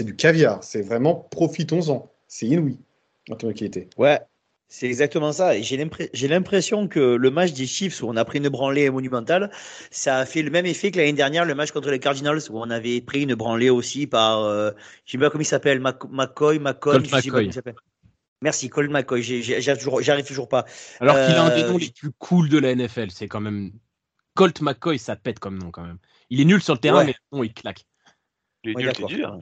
du 0.00 0.16
caviar. 0.16 0.64
C'est 0.64 0.80
vraiment 0.80 1.14
profitons-en. 1.30 2.10
C'est 2.28 2.46
inouï 2.46 2.78
en 3.30 3.36
termes 3.36 3.52
de 3.52 3.58
qualité. 3.58 3.90
Ouais, 3.98 4.20
c'est 4.68 4.86
exactement 4.86 5.32
ça. 5.32 5.56
Et 5.56 5.62
j'ai 5.62 6.28
l'impression 6.28 6.88
que 6.88 7.00
le 7.00 7.30
match 7.30 7.52
des 7.52 7.66
Chiefs 7.66 8.02
où 8.02 8.08
on 8.08 8.16
a 8.16 8.24
pris 8.24 8.38
une 8.38 8.48
branlée 8.48 8.90
monumentale, 8.90 9.50
ça 9.90 10.18
a 10.18 10.26
fait 10.26 10.42
le 10.42 10.50
même 10.50 10.66
effet 10.66 10.90
que 10.90 10.98
l'année 10.98 11.12
dernière, 11.12 11.44
le 11.44 11.54
match 11.54 11.70
contre 11.70 11.90
les 11.90 12.00
Cardinals 12.00 12.40
où 12.50 12.58
on 12.58 12.70
avait 12.70 13.00
pris 13.00 13.22
une 13.22 13.34
branlée 13.34 13.70
aussi 13.70 14.06
par, 14.06 14.40
euh, 14.40 14.72
je 15.04 15.12
sais 15.12 15.18
pas 15.18 15.30
comment 15.30 15.42
il 15.42 15.46
s'appelle, 15.46 15.80
McCoy, 15.80 16.58
McCoy, 16.58 16.98
je 17.00 17.04
sais 17.04 17.10
pas 17.10 17.22
comment 17.22 17.38
il 17.38 17.52
s'appelle. 17.52 17.76
Merci, 18.42 18.68
Colin 18.68 18.90
McCoy. 18.90 19.22
J'arrive 19.22 20.26
toujours 20.26 20.48
pas. 20.48 20.66
Alors 21.00 21.14
qu'il 21.14 21.34
a 21.34 21.44
un 21.44 21.56
des 21.56 21.62
euh, 21.62 21.68
noms 21.68 21.78
les 21.78 21.90
plus 21.90 22.10
cool 22.18 22.48
de 22.48 22.58
la 22.58 22.74
NFL. 22.74 23.10
C'est 23.10 23.28
quand 23.28 23.40
même 23.40 23.72
Colt 24.34 24.60
McCoy, 24.60 24.98
ça 24.98 25.16
pète 25.16 25.38
comme 25.38 25.58
nom 25.58 25.70
quand 25.70 25.82
même. 25.82 25.98
Il 26.28 26.40
est 26.40 26.44
nul 26.44 26.62
sur 26.62 26.74
le 26.74 26.80
terrain, 26.80 27.04
mais 27.04 27.14
bon, 27.30 27.44
il 27.44 27.54
claque. 27.54 27.86
Il 28.64 28.72
est 28.72 28.74
nul, 28.74 28.92
c'est 28.94 29.06
dur. 29.06 29.38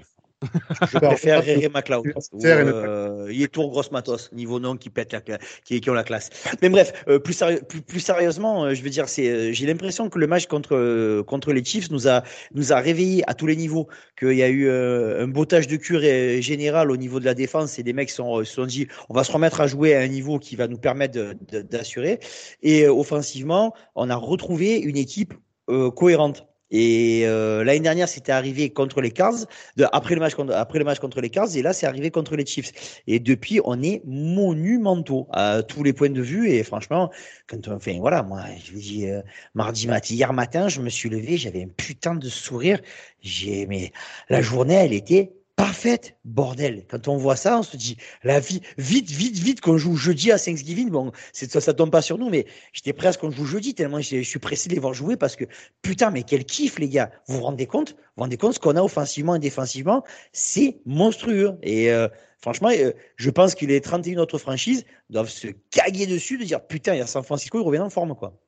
Je 0.93 0.99
préfère 0.99 1.43
Réré 1.43 1.69
McLeod. 1.69 2.05
Euh, 2.45 3.29
il 3.31 3.43
est 3.43 3.49
tour 3.49 3.71
grosse 3.71 3.91
matos, 3.91 4.31
niveau 4.33 4.61
nom 4.61 4.77
qui 4.77 4.91
pète 4.91 5.13
la, 5.13 5.21
qui, 5.65 5.81
qui 5.81 5.91
ont 5.91 5.95
la 5.95 6.05
classe. 6.05 6.31
Mais 6.63 6.69
bref, 6.69 6.93
euh, 7.09 7.19
plus, 7.19 7.43
plus, 7.69 7.83
plus, 7.83 8.01
sérieusement, 8.01 8.65
euh, 8.65 8.75
je 8.75 8.83
veux 8.83 8.91
dire, 8.91 9.09
c'est, 9.09 9.53
j'ai 9.53 9.67
l'impression 9.67 10.09
que 10.09 10.19
le 10.19 10.27
match 10.27 10.47
contre, 10.47 11.23
contre 11.23 11.53
les 11.53 11.65
Chiefs 11.65 11.91
nous 11.91 12.09
a, 12.09 12.23
nous 12.55 12.73
a 12.73 12.77
réveillé 12.77 13.29
à 13.29 13.35
tous 13.35 13.47
les 13.47 13.57
niveaux, 13.57 13.89
qu'il 14.19 14.35
y 14.35 14.43
a 14.43 14.49
eu 14.49 14.71
un 14.71 15.29
bottage 15.29 15.67
de 15.67 15.77
cure 15.77 16.01
général 16.41 16.91
au 16.91 16.97
niveau 16.97 17.21
de 17.21 17.25
la 17.25 17.35
défense 17.35 17.79
et 17.79 17.83
des 17.83 17.93
mecs 17.93 18.11
se 18.11 18.17
sont, 18.17 18.45
sont 18.45 18.67
dit, 18.67 18.89
on 19.09 19.15
va 19.15 19.25
se 19.25 19.33
remettre 19.33 19.61
à 19.61 19.67
jouer 19.67 19.95
à 19.95 20.01
un 20.01 20.09
niveau 20.09 20.39
qui 20.39 20.57
va 20.57 20.69
nous 20.69 20.79
permettre 20.79 21.35
d'assurer. 21.51 22.21
Et 22.63 22.87
offensivement, 22.89 23.75
on 23.95 24.11
a 24.11 24.17
retrouvé 24.17 24.79
une 24.79 24.97
équipe 24.97 25.35
cohérente. 25.67 26.47
Et 26.71 27.23
euh, 27.27 27.63
l'année 27.63 27.81
dernière, 27.81 28.09
c'était 28.09 28.33
arrivé 28.33 28.71
contre 28.71 29.01
les 29.01 29.11
Cars, 29.11 29.35
de, 29.77 29.87
après, 29.93 30.15
le 30.15 30.21
match 30.21 30.35
contre, 30.35 30.55
après 30.55 30.79
le 30.79 30.85
match 30.85 30.99
contre 30.99 31.21
les 31.21 31.31
Cars, 31.31 31.55
et 31.55 31.63
là, 31.63 31.73
c'est 31.73 31.87
arrivé 31.87 32.11
contre 32.11 32.37
les 32.37 32.47
Chiefs. 32.47 33.03
Et 33.07 33.21
depuis, 33.21 33.61
on 33.65 33.83
est 33.83 34.03
monumentaux 34.05 35.29
à 35.33 35.63
tous 35.63 35.83
les 35.83 35.93
points 35.93 36.11
de 36.11 36.23
vue. 36.23 36.51
Et 36.51 36.63
franchement, 36.65 37.11
quand 37.47 37.69
on, 37.69 37.73
enfin, 37.75 37.97
voilà, 38.01 38.23
moi, 38.23 38.43
je 38.65 38.73
vous 38.73 38.81
dis, 38.81 39.07
euh, 39.07 39.23
mardi 39.55 39.87
matin, 39.87 40.15
hier 40.15 40.33
matin, 40.33 40.69
je 40.69 40.81
me 40.81 40.89
suis 40.89 41.09
levé, 41.09 41.37
j'avais 41.37 41.63
un 41.65 41.69
putain 41.69 42.15
de 42.15 42.29
sourire. 42.29 42.81
J'ai, 43.21 43.67
mais 43.67 43.93
la 44.29 44.43
journée, 44.43 44.75
elle 44.75 44.93
était 44.93 45.33
parfaite, 45.57 46.17
bordel. 46.25 46.85
Quand 46.89 47.09
on 47.09 47.17
voit 47.17 47.37
ça, 47.37 47.59
on 47.59 47.63
se 47.63 47.77
dit, 47.77 47.97
la 48.23 48.41
vie, 48.41 48.61
vite, 48.79 49.11
vite, 49.11 49.37
vite, 49.39 49.61
qu'on 49.61 49.79
joue 49.79 49.97
jeudi 49.97 50.33
à 50.33 50.39
Thanksgiving, 50.39 50.91
bon, 50.91 51.13
ça, 51.33 51.61
ça 51.61 51.75
tombe 51.75 51.91
pas 51.91 52.03
sur 52.03 52.19
nous, 52.19 52.29
mais 52.29 52.47
j'étais 52.73 52.93
presque 52.93 53.21
qu'on 53.21 53.31
joue 53.31 53.45
jeudi, 53.45 53.75
tellement 53.75 54.01
je 54.01 54.23
suis 54.23 54.39
pressé 54.39 54.69
de 54.69 54.75
les 54.75 54.81
voir 54.81 54.95
jouer 54.95 55.17
parce 55.17 55.37
que, 55.37 55.45
putain, 55.83 56.11
mais 56.11 56.23
quel 56.23 56.45
kiff, 56.45 56.79
les 56.79 56.89
gars. 56.89 57.11
Vous 57.29 57.37
vous 57.37 57.43
rendez 57.43 57.67
compte? 57.67 57.91
Vous 57.91 57.97
vous 58.17 58.23
rendez 58.23 58.37
compte 58.37 58.55
ce 58.55 58.61
qu'on 58.61 58.77
a 58.77 58.83
offensivement 58.83 59.37
et 59.37 59.41
défensivement? 59.41 60.05
C'est 60.33 60.79
monstrueux. 60.87 61.57
Et, 61.63 61.91
euh, 61.91 62.09
franchement, 62.41 62.71
euh, 62.71 62.93
je 63.17 63.31
pense 63.31 63.55
que 63.55 63.67
les 63.67 63.81
31 63.81 64.19
autres 64.19 64.39
franchises 64.39 64.85
doivent 65.11 65.31
se 65.31 65.49
caguer 65.71 66.07
dessus 66.07 66.39
de 66.39 66.45
dire, 66.45 66.67
putain, 66.67 66.95
il 66.95 66.99
y 66.99 67.03
a 67.03 67.07
San 67.07 67.23
Francisco, 67.23 67.61
il 67.61 67.65
revient 67.65 67.81
en 67.81 67.91
forme, 67.91 68.15
quoi. 68.15 68.41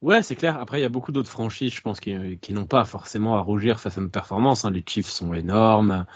Ouais, 0.00 0.22
c'est 0.22 0.36
clair. 0.36 0.56
Après, 0.58 0.78
il 0.78 0.82
y 0.82 0.84
a 0.84 0.88
beaucoup 0.88 1.10
d'autres 1.10 1.30
franchises, 1.30 1.74
je 1.74 1.80
pense, 1.80 1.98
qui, 1.98 2.12
n'ont 2.52 2.66
pas 2.66 2.84
forcément 2.84 3.36
à 3.36 3.40
rougir 3.40 3.80
face 3.80 3.98
à 3.98 4.00
nos 4.00 4.08
performances. 4.08 4.64
Hein. 4.64 4.70
Les 4.70 4.84
Chiefs 4.86 5.08
sont 5.08 5.34
énormes. 5.34 6.06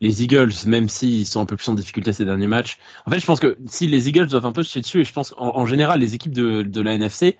Les 0.00 0.22
Eagles, 0.22 0.52
même 0.66 0.88
s'ils 0.88 1.26
sont 1.26 1.40
un 1.40 1.46
peu 1.46 1.56
plus 1.56 1.68
en 1.68 1.74
difficulté 1.74 2.12
ces 2.12 2.24
derniers 2.24 2.46
matchs. 2.46 2.78
En 3.06 3.10
fait, 3.10 3.18
je 3.18 3.26
pense 3.26 3.40
que 3.40 3.58
si 3.66 3.88
les 3.88 4.08
Eagles 4.08 4.26
doivent 4.28 4.46
un 4.46 4.52
peu 4.52 4.62
se 4.62 4.78
dessus, 4.78 5.00
et 5.00 5.04
je 5.04 5.12
pense 5.12 5.34
en, 5.36 5.66
général, 5.66 6.00
les 6.00 6.14
équipes 6.14 6.32
de, 6.32 6.80
la 6.80 6.94
NFC 6.94 7.38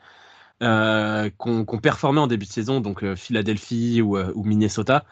euh, 0.63 1.31
qu'on 1.39 1.65
performé 1.79 2.21
en 2.21 2.27
début 2.27 2.47
de 2.47 2.53
saison, 2.53 2.81
donc 2.81 3.05
euh, 3.05 3.17
Philadelphie 3.17 4.01
euh, 4.01 4.33
ou, 4.35 4.45
Minnesota, 4.45 5.05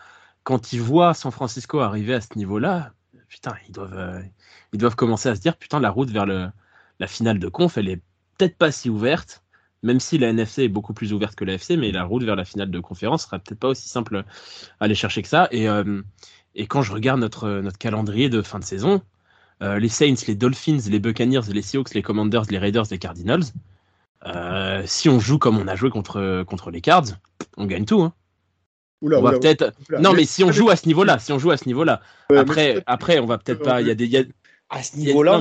quand 0.44 0.72
ils 0.72 0.80
voient 0.80 1.14
San 1.14 1.32
Francisco 1.32 1.80
arriver 1.80 2.14
à 2.14 2.20
ce 2.20 2.28
niveau-là, 2.36 2.92
putain, 3.28 3.54
ils 3.68 3.72
doivent, 3.72 3.98
euh, 3.98 4.20
ils 4.72 4.78
doivent 4.78 4.96
commencer 4.96 5.28
à 5.28 5.34
se 5.36 5.40
dire, 5.40 5.56
putain, 5.56 5.80
la 5.80 5.90
route 5.90 6.10
vers 6.10 6.26
la 6.26 7.06
finale 7.06 7.38
de 7.38 7.48
conf, 7.48 7.78
elle 7.78 7.88
est 7.88 8.00
peut-être 8.38 8.56
pas 8.56 8.72
si 8.72 8.90
ouverte 8.90 9.42
même 9.82 10.00
si 10.00 10.18
la 10.18 10.28
NFC 10.28 10.64
est 10.64 10.68
beaucoup 10.68 10.92
plus 10.92 11.12
ouverte 11.12 11.34
que 11.34 11.44
la 11.44 11.54
FC, 11.54 11.76
mais 11.76 11.90
la 11.92 12.04
route 12.04 12.22
vers 12.22 12.36
la 12.36 12.44
finale 12.44 12.70
de 12.70 12.80
conférence 12.80 13.24
sera 13.24 13.38
peut-être 13.38 13.58
pas 13.58 13.68
aussi 13.68 13.88
simple 13.88 14.18
à 14.18 14.84
aller 14.84 14.94
chercher 14.94 15.22
que 15.22 15.28
ça. 15.28 15.48
Et, 15.50 15.68
euh, 15.68 16.02
et 16.54 16.66
quand 16.66 16.82
je 16.82 16.92
regarde 16.92 17.20
notre, 17.20 17.48
notre 17.60 17.78
calendrier 17.78 18.28
de 18.28 18.42
fin 18.42 18.58
de 18.58 18.64
saison, 18.64 19.00
euh, 19.62 19.78
les 19.78 19.88
Saints, 19.88 20.14
les 20.26 20.34
Dolphins, 20.34 20.78
les 20.88 20.98
Buccaneers, 20.98 21.40
les 21.52 21.62
Seahawks, 21.62 21.94
les 21.94 22.02
Commanders, 22.02 22.44
les 22.50 22.58
Raiders, 22.58 22.84
les 22.90 22.98
Cardinals. 22.98 23.44
Euh, 24.26 24.82
si 24.86 25.08
on 25.08 25.18
joue 25.18 25.38
comme 25.38 25.56
on 25.58 25.66
a 25.66 25.76
joué 25.76 25.88
contre, 25.90 26.42
contre 26.44 26.70
les 26.70 26.80
Cards, 26.82 27.06
on 27.56 27.66
gagne 27.66 27.84
tout. 27.86 28.02
Hein. 28.02 28.12
Oula, 29.00 29.18
on 29.18 29.22
va 29.22 29.30
oula, 29.30 29.38
peut-être. 29.38 29.72
oula. 29.88 29.98
Non, 30.00 30.12
mais 30.12 30.24
si 30.26 30.44
on 30.44 30.52
joue 30.52 30.68
à 30.68 30.76
ce 30.76 30.86
niveau-là, 30.86 31.18
si 31.18 31.32
on 31.32 31.38
joue 31.38 31.50
à 31.50 31.56
ce 31.56 31.66
niveau-là, 31.66 32.02
après, 32.36 32.82
après, 32.86 33.18
on 33.18 33.24
va 33.24 33.38
peut-être 33.38 33.62
pas. 33.62 33.80
Il 33.80 33.86
y 33.88 33.90
a 33.90 33.94
des. 33.94 34.04
il 34.04 34.10
y 34.10 34.18
a- 34.18 34.24
À 34.72 34.84
ce 34.84 34.96
niveau-là, 34.96 35.40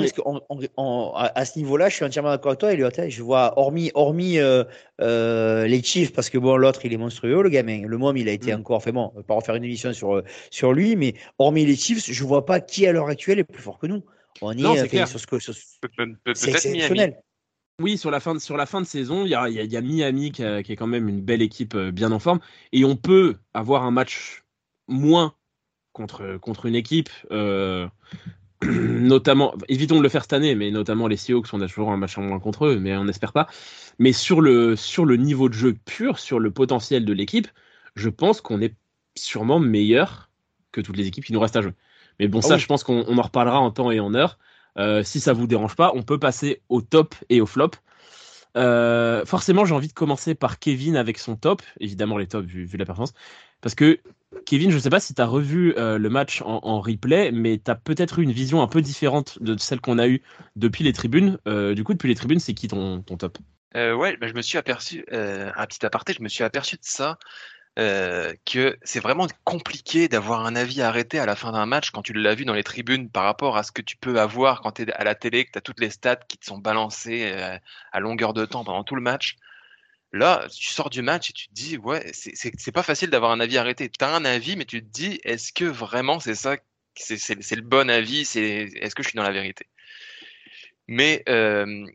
à 1.16 1.40
à 1.40 1.46
ce 1.46 1.60
niveau-là, 1.60 1.88
je 1.90 1.96
suis 1.96 2.04
entièrement 2.04 2.30
d'accord 2.32 2.50
avec 2.50 2.60
toi, 2.60 2.74
Elliot. 2.74 2.90
hein. 2.98 3.10
Je 3.10 3.22
vois, 3.22 3.54
hormis, 3.60 3.92
hormis 3.94 4.40
euh, 4.40 4.64
euh, 5.02 5.68
les 5.68 5.84
Chiefs, 5.84 6.14
parce 6.14 6.32
que 6.32 6.40
bon, 6.40 6.58
l'autre, 6.58 6.84
il 6.86 6.94
est 6.94 6.98
monstrueux, 6.98 7.44
le 7.44 7.50
gamin. 7.50 7.84
Le 7.86 7.98
môme, 8.00 8.18
il 8.18 8.28
a 8.28 8.32
été 8.32 8.52
Mm. 8.56 8.60
encore, 8.62 8.82
fait 8.82 8.92
bon, 8.92 9.12
on 9.14 9.18
va 9.18 9.24
pas 9.24 9.36
refaire 9.36 9.54
une 9.54 9.64
émission 9.64 9.94
sur, 9.94 10.16
euh, 10.16 10.24
sur 10.50 10.74
lui, 10.74 10.96
mais 10.96 11.14
hormis 11.38 11.64
les 11.64 11.76
Chiefs, 11.76 12.12
je 12.12 12.24
vois 12.24 12.44
pas 12.46 12.60
qui 12.60 12.88
à 12.88 12.92
l'heure 12.92 13.08
actuelle 13.08 13.38
est 13.38 13.44
plus 13.44 13.62
fort 13.62 13.78
que 13.78 13.86
nous. 13.86 14.04
On 14.42 14.52
est, 14.52 14.62
Non, 14.62 14.74
clair. 14.88 15.08
sur 15.08 15.20
ce 15.20 15.28
que, 15.28 15.38
c'est 15.40 15.54
Miami. 15.54 16.50
exceptionnel. 16.50 17.22
Oui, 17.82 17.98
sur 18.00 18.10
la 18.12 18.20
fin 18.20 18.34
de, 18.34 18.40
sur 18.40 18.58
la 18.58 18.66
fin 18.66 18.82
de 18.82 18.86
saison, 18.88 19.26
il 19.26 19.30
y 19.30 19.36
a, 19.36 19.48
il 19.48 19.56
y 19.56 19.60
a- 19.60 19.64
il 19.64 19.72
y 19.72 19.78
a 19.78 19.82
Miami 19.82 20.32
qui, 20.32 20.44
a- 20.44 20.64
qui 20.64 20.72
est 20.74 20.76
quand 20.76 20.88
même 20.88 21.08
une 21.08 21.22
belle 21.22 21.42
équipe 21.44 21.76
euh, 21.76 21.92
bien 21.92 22.12
en 22.12 22.20
forme. 22.20 22.40
Et 22.74 22.84
on 22.84 22.96
peut 22.96 23.38
avoir 23.54 23.84
un 23.84 23.92
match 23.92 24.44
moins 24.88 25.34
contre, 25.94 26.38
contre 26.42 26.66
une 26.66 26.76
équipe, 26.76 27.10
euh, 27.32 27.88
notamment, 28.66 29.54
évitons 29.70 29.98
de 29.98 30.04
le 30.04 30.10
faire 30.10 30.24
cette 30.24 30.34
année, 30.34 30.56
mais 30.56 30.72
notamment 30.72 31.08
les 31.08 31.18
Seahawks, 31.18 31.48
on 31.54 31.62
a 31.62 31.68
toujours 31.68 31.92
un 31.92 31.98
match 31.98 32.18
en 32.18 32.22
moins 32.24 32.40
contre 32.40 32.66
eux, 32.66 32.80
mais 32.80 32.96
on 32.98 33.06
n'espère 33.06 33.32
pas. 33.34 33.48
Mais 34.00 34.12
sur 34.14 34.42
le, 34.42 34.76
sur 34.76 35.06
le 35.06 35.16
niveau 35.18 35.48
de 35.50 35.54
jeu 35.54 35.74
pur, 35.74 36.20
sur 36.20 36.40
le 36.40 36.52
potentiel 36.52 37.06
de 37.06 37.14
l'équipe, 37.14 37.48
je 37.96 38.10
pense 38.10 38.42
qu'on 38.42 38.62
est 38.62 38.76
sûrement 39.16 39.60
meilleur 39.60 40.30
que 40.72 40.82
toutes 40.82 40.98
les 40.98 41.08
équipes 41.08 41.26
qui 41.26 41.34
nous 41.34 41.40
restent 41.40 41.56
à 41.58 41.62
jouer. 41.62 41.74
Mais 42.20 42.28
bon, 42.28 42.42
Ah 42.42 42.42
ça, 42.42 42.58
oui. 42.58 42.60
je 42.60 42.68
pense 42.68 42.84
qu'on 42.84 43.06
on 43.08 43.18
en 43.18 43.22
reparlera 43.22 43.60
en 43.60 43.72
temps 43.72 43.92
et 43.92 44.00
en 44.00 44.14
heure. 44.14 44.40
Euh, 44.78 45.04
si 45.04 45.20
ça 45.20 45.34
vous 45.34 45.48
dérange 45.48 45.76
pas, 45.76 45.92
on 45.96 46.04
peut 46.04 46.20
passer 46.20 46.62
au 46.70 46.82
top 46.82 47.16
et 47.30 47.42
au 47.42 47.46
flop. 47.46 47.72
Euh, 48.58 49.26
forcément, 49.26 49.66
j'ai 49.66 49.76
envie 49.76 49.88
de 49.88 49.94
commencer 49.94 50.36
par 50.36 50.60
Kevin 50.60 50.96
avec 50.96 51.20
son 51.20 51.36
top, 51.36 51.62
évidemment 51.80 52.18
les 52.18 52.28
tops 52.28 52.48
vu, 52.48 52.66
vu 52.66 52.78
la 52.78 52.86
performance. 52.86 53.14
Parce 53.62 53.76
que 53.76 54.00
Kevin, 54.46 54.72
je 54.72 54.78
sais 54.78 54.90
pas 54.90 55.00
si 55.00 55.14
tu 55.14 55.22
as 55.22 55.26
revu 55.26 55.74
euh, 55.78 55.98
le 55.98 56.10
match 56.10 56.42
en, 56.44 56.80
replay, 56.82 57.32
mais 57.32 57.60
tu 57.64 57.70
as 57.72 57.76
peut-être 57.76 58.20
eu 58.20 58.24
une 58.24 58.32
vision 58.32 58.62
un 58.62 58.68
peu 58.68 58.82
différente 58.82 59.42
de 59.42 59.58
celle 59.58 59.82
qu'on 59.82 59.98
a 59.98 60.08
eue 60.08 60.22
depuis 60.56 60.84
les 60.84 60.94
tribunes. 60.94 61.38
Euh, 61.48 61.74
du 61.74 61.84
coup, 61.84 61.94
depuis 61.94 62.10
les 62.10 62.16
tribunes, 62.16 62.40
c'est 62.40 62.54
qui 62.54 62.68
ton, 62.68 63.02
top? 63.02 63.38
Euh, 63.76 63.94
ouais, 63.94 64.18
je 64.22 64.34
me 64.34 64.42
suis 64.42 64.58
aperçu, 64.58 65.06
un 65.12 65.66
petit 65.66 65.86
aparté, 65.86 66.14
je 66.14 66.22
me 66.22 66.30
suis 66.30 66.44
aperçu 66.44 66.76
de 66.76 66.84
ça, 66.84 67.18
que 67.76 68.78
c'est 68.84 69.00
vraiment 69.00 69.28
compliqué 69.44 70.08
d'avoir 70.08 70.46
un 70.46 70.56
avis 70.56 70.82
arrêté 70.82 71.18
à 71.20 71.26
la 71.26 71.36
fin 71.36 71.52
d'un 71.52 71.66
match 71.66 71.92
quand 71.92 72.02
tu 72.02 72.14
l'as 72.14 72.36
vu 72.36 72.46
dans 72.46 72.54
les 72.54 72.64
tribunes 72.64 73.10
par 73.10 73.24
rapport 73.24 73.58
à 73.58 73.64
ce 73.64 73.72
que 73.72 73.82
tu 73.82 73.98
peux 73.98 74.20
avoir 74.20 74.62
quand 74.62 74.74
tu 74.74 74.84
es 74.84 74.94
à 74.94 75.04
la 75.04 75.16
télé, 75.16 75.46
que 75.46 75.52
tu 75.52 75.58
as 75.58 75.62
toutes 75.62 75.80
les 75.80 75.90
stats 75.90 76.18
qui 76.28 76.38
te 76.38 76.46
sont 76.46 76.58
balancées 76.60 77.34
à 77.92 78.00
longueur 78.00 78.34
de 78.34 78.46
temps 78.46 78.64
pendant 78.64 78.84
tout 78.84 78.96
le 78.96 79.02
match. 79.02 79.38
Là, 80.12 80.48
tu 80.52 80.70
sors 80.70 80.90
du 80.90 81.02
match 81.02 81.30
et 81.30 81.34
tu 81.34 81.48
te 81.50 81.54
dis, 81.54 81.78
ouais, 81.78 82.12
c'est- 82.14 82.72
pas 82.72 82.84
facile 82.84 83.10
d'avoir 83.12 83.32
un 83.32 83.40
avis 83.40 83.58
arrêté. 83.58 83.90
Tu 83.90 84.04
as 84.04 84.14
un 84.16 84.26
avis, 84.26 84.56
mais 84.56 84.66
tu 84.66 84.82
te 84.82 84.88
dis, 84.88 85.20
est-ce 85.24 85.54
que 85.54 85.66
vraiment 85.66 86.20
c'est 86.20 86.36
ça, 86.36 86.58
c'est 86.96 87.56
le 87.56 87.62
bon 87.62 87.90
avis, 87.90 88.22
est-ce 88.22 88.96
que 88.96 89.04
je 89.04 89.10
suis 89.10 89.18
dans 89.18 89.24
la 89.24 89.32
vérité? 89.32 89.68
Mais 90.88 91.24
euh, 91.30 91.86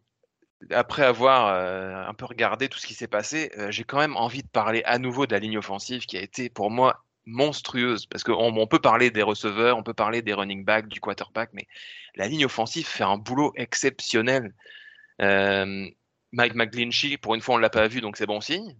après 0.70 1.04
avoir 1.04 1.48
euh, 1.48 2.08
un 2.08 2.14
peu 2.14 2.26
regardé 2.26 2.68
tout 2.68 2.78
ce 2.78 2.86
qui 2.86 2.94
s'est 2.94 3.08
passé, 3.08 3.52
euh, 3.58 3.70
j'ai 3.70 3.84
quand 3.84 3.98
même 3.98 4.16
envie 4.16 4.42
de 4.42 4.48
parler 4.48 4.82
à 4.84 4.98
nouveau 4.98 5.26
de 5.26 5.32
la 5.34 5.40
ligne 5.40 5.58
offensive 5.58 6.06
qui 6.06 6.16
a 6.18 6.22
été 6.22 6.50
pour 6.50 6.70
moi 6.70 7.04
monstrueuse. 7.26 8.06
Parce 8.06 8.24
qu'on 8.24 8.34
on 8.34 8.66
peut 8.66 8.80
parler 8.80 9.10
des 9.10 9.22
receveurs, 9.22 9.78
on 9.78 9.82
peut 9.82 9.94
parler 9.94 10.22
des 10.22 10.34
running 10.34 10.64
backs, 10.64 10.88
du 10.88 11.00
quarterback, 11.00 11.50
mais 11.54 11.66
la 12.16 12.28
ligne 12.28 12.46
offensive 12.46 12.86
fait 12.86 13.04
un 13.04 13.18
boulot 13.18 13.52
exceptionnel. 13.56 14.54
Euh, 15.22 15.88
Mike 16.34 16.54
McGlinchey, 16.54 17.16
pour 17.16 17.34
une 17.34 17.40
fois, 17.40 17.54
on 17.54 17.58
l'a 17.58 17.70
pas 17.70 17.86
vu, 17.86 18.00
donc 18.00 18.16
c'est 18.16 18.26
bon 18.26 18.40
signe. 18.40 18.76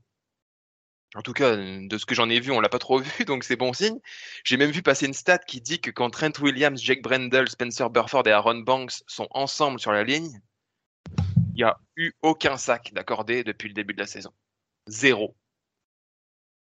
En 1.14 1.22
tout 1.22 1.32
cas, 1.32 1.56
de 1.56 1.98
ce 1.98 2.06
que 2.06 2.14
j'en 2.14 2.28
ai 2.28 2.40
vu, 2.40 2.50
on 2.50 2.60
l'a 2.60 2.68
pas 2.68 2.80
trop 2.80 2.98
vu, 2.98 3.24
donc 3.24 3.44
c'est 3.44 3.56
bon 3.56 3.72
signe. 3.72 3.98
J'ai 4.42 4.56
même 4.56 4.72
vu 4.72 4.82
passer 4.82 5.06
une 5.06 5.14
stat 5.14 5.38
qui 5.38 5.60
dit 5.60 5.80
que 5.80 5.90
quand 5.90 6.10
Trent 6.10 6.32
Williams, 6.40 6.82
Jake 6.82 7.02
Brendel, 7.02 7.48
Spencer 7.48 7.88
Burford 7.90 8.26
et 8.26 8.32
Aaron 8.32 8.58
Banks 8.58 9.04
sont 9.06 9.28
ensemble 9.30 9.78
sur 9.78 9.92
la 9.92 10.02
ligne, 10.02 10.40
il 11.54 11.58
n'y 11.58 11.62
a 11.62 11.78
eu 11.96 12.12
aucun 12.22 12.56
sac 12.56 12.92
d'accordé 12.92 13.44
depuis 13.44 13.68
le 13.68 13.74
début 13.74 13.94
de 13.94 14.00
la 14.00 14.06
saison. 14.06 14.32
Zéro. 14.88 15.36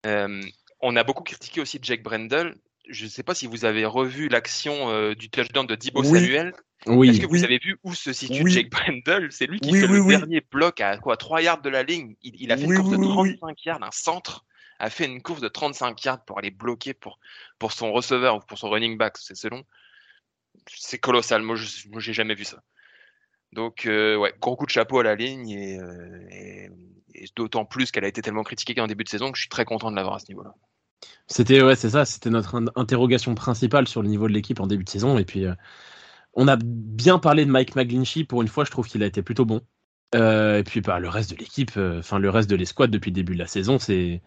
Euh, 0.05 0.41
on 0.81 0.95
a 0.97 1.03
beaucoup 1.05 1.23
critiqué 1.23 1.61
aussi 1.61 1.79
Jake 1.81 2.03
Brendel. 2.03 2.57
Je 2.89 3.05
ne 3.05 3.09
sais 3.09 3.23
pas 3.23 3.33
si 3.33 3.47
vous 3.47 3.63
avez 3.63 3.85
revu 3.85 4.27
l'action 4.27 4.89
euh, 4.89 5.15
du 5.15 5.29
touchdown 5.29 5.65
de 5.65 5.75
Dibo 5.75 6.01
Oui. 6.01 6.19
Samuel. 6.19 6.53
Est-ce 6.85 6.91
Oui, 6.95 7.19
que 7.19 7.25
vous 7.25 7.33
Oui. 7.33 7.43
avez 7.43 7.57
vu 7.57 7.77
où 7.83 7.93
se 7.93 8.13
situe 8.13 8.43
Oui. 8.43 8.51
Jake 8.51 8.69
Brendel? 8.69 9.31
C'est 9.31 9.47
lui 9.47 9.59
qui 9.59 9.71
Oui, 9.71 9.79
fait 9.81 9.87
oui, 9.87 9.97
le 9.97 10.01
oui. 10.03 10.17
dernier 10.17 10.41
bloc 10.51 10.81
à 10.81 10.97
quoi 10.97 11.17
3 11.17 11.41
yards 11.41 11.61
de 11.61 11.69
la 11.69 11.83
ligne. 11.83 12.15
Il, 12.21 12.35
il 12.39 12.51
a 12.51 12.57
fait 12.57 12.67
Oui, 12.67 12.75
une 12.75 12.81
course 12.81 12.91
oui, 12.91 12.97
de 12.97 13.01
oui, 13.01 13.29
oui. 13.31 13.37
35 13.39 13.65
yards, 13.65 13.83
un 13.83 13.91
centre 13.91 14.45
a 14.77 14.89
fait 14.89 15.05
une 15.05 15.21
course 15.21 15.41
de 15.41 15.47
35 15.47 16.03
yards 16.03 16.23
pour 16.25 16.37
aller 16.37 16.51
bloquer 16.51 16.93
pour, 16.93 17.19
pour 17.59 17.71
son 17.71 17.91
receveur 17.91 18.35
ou 18.35 18.39
pour 18.41 18.57
son 18.57 18.69
running 18.69 18.97
back, 18.97 19.17
c'est 19.17 19.35
selon. 19.35 19.63
C'est 20.67 20.99
colossal. 20.99 21.41
Moi, 21.41 21.55
je 21.55 21.65
j'ai 21.97 22.13
jamais 22.13 22.35
vu 22.35 22.43
ça. 22.43 22.61
Donc, 23.51 23.85
euh, 23.85 24.15
ouais, 24.17 24.33
gros 24.39 24.55
coup 24.55 24.65
de 24.65 24.71
chapeau 24.71 24.99
à 24.99 25.03
la 25.03 25.15
ligne 25.15 25.49
et, 25.49 25.79
euh, 25.79 26.27
et- 26.29 26.69
et 27.13 27.25
d'autant 27.35 27.65
plus 27.65 27.91
qu'elle 27.91 28.03
a 28.03 28.07
été 28.07 28.21
tellement 28.21 28.43
critiquée 28.43 28.79
en 28.81 28.87
début 28.87 29.03
de 29.05 29.09
saison 29.09 29.31
que 29.31 29.37
je 29.37 29.43
suis 29.43 29.49
très 29.49 29.63
content 29.65 29.89
de 29.91 29.95
l'avoir 29.95 30.15
à 30.15 30.19
ce 30.19 30.27
niveau-là. 30.27 30.53
C'était 31.27 31.61
ouais, 31.61 31.75
c'est 31.75 31.91
ça, 31.91 32.05
c'était 32.05 32.29
notre 32.29 32.55
in- 32.55 32.71
interrogation 32.75 33.33
principale 33.35 33.87
sur 33.87 34.01
le 34.01 34.09
niveau 34.09 34.27
de 34.27 34.33
l'équipe 34.33 34.59
en 34.59 34.67
début 34.67 34.83
de 34.83 34.89
saison. 34.89 35.17
Et 35.17 35.25
puis, 35.25 35.45
euh, 35.45 35.53
on 36.35 36.47
a 36.47 36.57
bien 36.57 37.17
parlé 37.17 37.45
de 37.45 37.51
Mike 37.51 37.75
McGlinchey. 37.75 38.23
Pour 38.25 38.41
une 38.41 38.47
fois, 38.47 38.65
je 38.65 38.71
trouve 38.71 38.87
qu'il 38.87 39.01
a 39.03 39.05
été 39.05 39.21
plutôt 39.21 39.45
bon. 39.45 39.61
Euh, 40.13 40.59
et 40.59 40.63
puis, 40.63 40.81
bah, 40.81 40.99
le 40.99 41.09
reste 41.09 41.31
de 41.31 41.35
l'équipe, 41.37 41.71
euh, 41.77 41.99
enfin 41.99 42.19
le 42.19 42.29
reste 42.29 42.49
de 42.49 42.55
l'escouade 42.55 42.91
depuis 42.91 43.09
le 43.11 43.15
début 43.15 43.33
de 43.33 43.39
la 43.39 43.47
saison, 43.47 43.79
c'est 43.79 44.21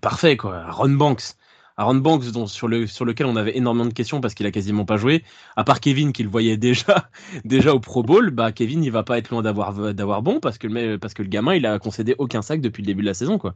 parfait 0.00 0.36
quoi. 0.36 0.58
Aaron 0.58 0.90
Banks, 0.90 1.34
Aaron 1.76 1.96
Banks, 1.96 2.30
dont, 2.32 2.46
sur 2.46 2.66
le 2.66 2.86
sur 2.86 3.04
lequel 3.04 3.26
on 3.26 3.36
avait 3.36 3.56
énormément 3.56 3.86
de 3.86 3.92
questions 3.92 4.20
parce 4.20 4.34
qu'il 4.34 4.46
a 4.46 4.50
quasiment 4.50 4.84
pas 4.84 4.96
joué. 4.96 5.22
À 5.56 5.62
part 5.62 5.78
Kevin 5.78 6.12
qui 6.12 6.22
le 6.22 6.30
voyait 6.30 6.56
déjà 6.56 7.04
au 7.74 7.80
Pro 7.80 8.02
Bowl, 8.02 8.30
bah 8.30 8.50
Kevin 8.50 8.82
il 8.82 8.90
va 8.90 9.02
pas 9.02 9.18
être 9.18 9.30
loin 9.30 9.42
d'avoir 9.42 10.22
bon 10.22 10.40
parce 10.40 10.58
que 10.58 10.66
le 10.66 11.28
gamin 11.28 11.54
il 11.54 11.66
a 11.66 11.78
concédé 11.78 12.14
aucun 12.18 12.42
sac 12.42 12.60
depuis 12.60 12.82
le 12.82 12.86
début 12.86 13.02
de 13.02 13.08
la 13.08 13.14
saison 13.14 13.38
quoi. 13.38 13.54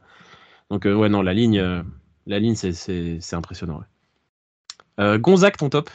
Donc 0.71 0.87
euh, 0.87 0.95
ouais 0.95 1.09
non 1.09 1.23
la 1.23 1.33
ligne 1.33 1.83
la 2.27 2.39
ligne 2.39 2.55
c'est 2.55 3.35
impressionnant. 3.35 3.83
ouais. 4.99 5.19
Gonzague 5.19 5.57
ton 5.57 5.71
top? 5.71 5.91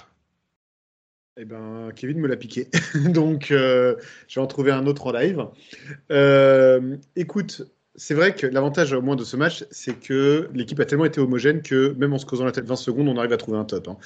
Eh 1.37 1.45
ben, 1.45 1.89
Kevin 1.95 2.19
me 2.19 2.27
l'a 2.27 2.37
piqué. 2.37 2.67
Donc, 3.09 3.49
euh, 3.51 3.95
je 4.27 4.39
vais 4.39 4.43
en 4.43 4.47
trouver 4.47 4.71
un 4.71 4.85
autre 4.85 5.07
en 5.07 5.11
live. 5.11 5.43
Euh, 6.11 6.95
écoute, 7.15 7.63
c'est 7.95 8.13
vrai 8.13 8.35
que 8.35 8.45
l'avantage 8.45 8.93
au 8.93 9.01
moins 9.01 9.15
de 9.15 9.23
ce 9.23 9.35
match, 9.35 9.65
c'est 9.71 9.99
que 9.99 10.47
l'équipe 10.53 10.79
a 10.79 10.85
tellement 10.85 11.05
été 11.05 11.19
homogène 11.21 11.63
que 11.63 11.93
même 11.97 12.13
en 12.13 12.19
se 12.19 12.25
causant 12.27 12.45
la 12.45 12.51
tête 12.51 12.65
20 12.65 12.75
secondes, 12.75 13.07
on 13.07 13.17
arrive 13.17 13.33
à 13.33 13.37
trouver 13.37 13.57
un 13.57 13.65
top. 13.65 13.87
hein. 13.87 13.97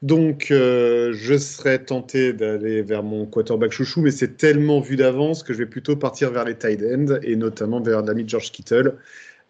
Donc, 0.00 0.50
euh, 0.50 1.12
je 1.12 1.36
serais 1.36 1.80
tenté 1.84 2.32
d'aller 2.32 2.80
vers 2.82 3.02
mon 3.02 3.26
quarterback 3.26 3.72
chouchou, 3.72 4.00
mais 4.00 4.10
c'est 4.10 4.38
tellement 4.38 4.80
vu 4.80 4.96
d'avance 4.96 5.42
que 5.42 5.52
je 5.52 5.58
vais 5.58 5.66
plutôt 5.66 5.96
partir 5.96 6.30
vers 6.30 6.44
les 6.46 6.56
tight 6.56 6.82
ends 6.82 7.18
et 7.22 7.36
notamment 7.36 7.82
vers 7.82 8.02
l'ami 8.02 8.24
George 8.26 8.52
Kittle. 8.52 8.96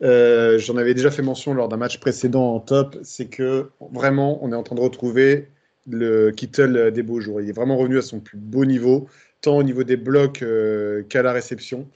Euh, 0.03 0.59
J'en 0.59 0.77
avais 0.77 0.95
déjà 0.95 1.11
fait 1.13 1.23
mention 1.23 1.55
lors 1.55 1.69
d'un 1.69 1.77
match 1.77 2.01
précédent 2.01 2.55
en 2.57 2.61
top, 2.61 2.99
c'est 3.03 3.27
que 3.29 3.71
vraiment, 3.93 4.45
on 4.45 4.53
est 4.53 4.57
en 4.57 4.63
train 4.65 4.77
de 4.77 4.81
retrouver 4.81 5.49
le 5.91 6.31
Kittle 6.31 6.93
des 6.93 7.03
beaux 7.03 7.21
jours. 7.21 7.41
Il 7.41 7.49
est 7.49 7.53
vraiment 7.53 7.77
revenu 7.77 7.99
à 7.99 8.03
son 8.03 8.21
plus 8.21 8.39
beau 8.39 8.65
niveau, 8.65 9.09
tant 9.41 9.57
au 9.57 9.63
niveau 9.63 9.85
des 9.85 9.97
blocs 9.97 10.43
euh, 10.43 11.03
qu'à 11.09 11.23
la 11.23 11.33
réception. 11.33 11.89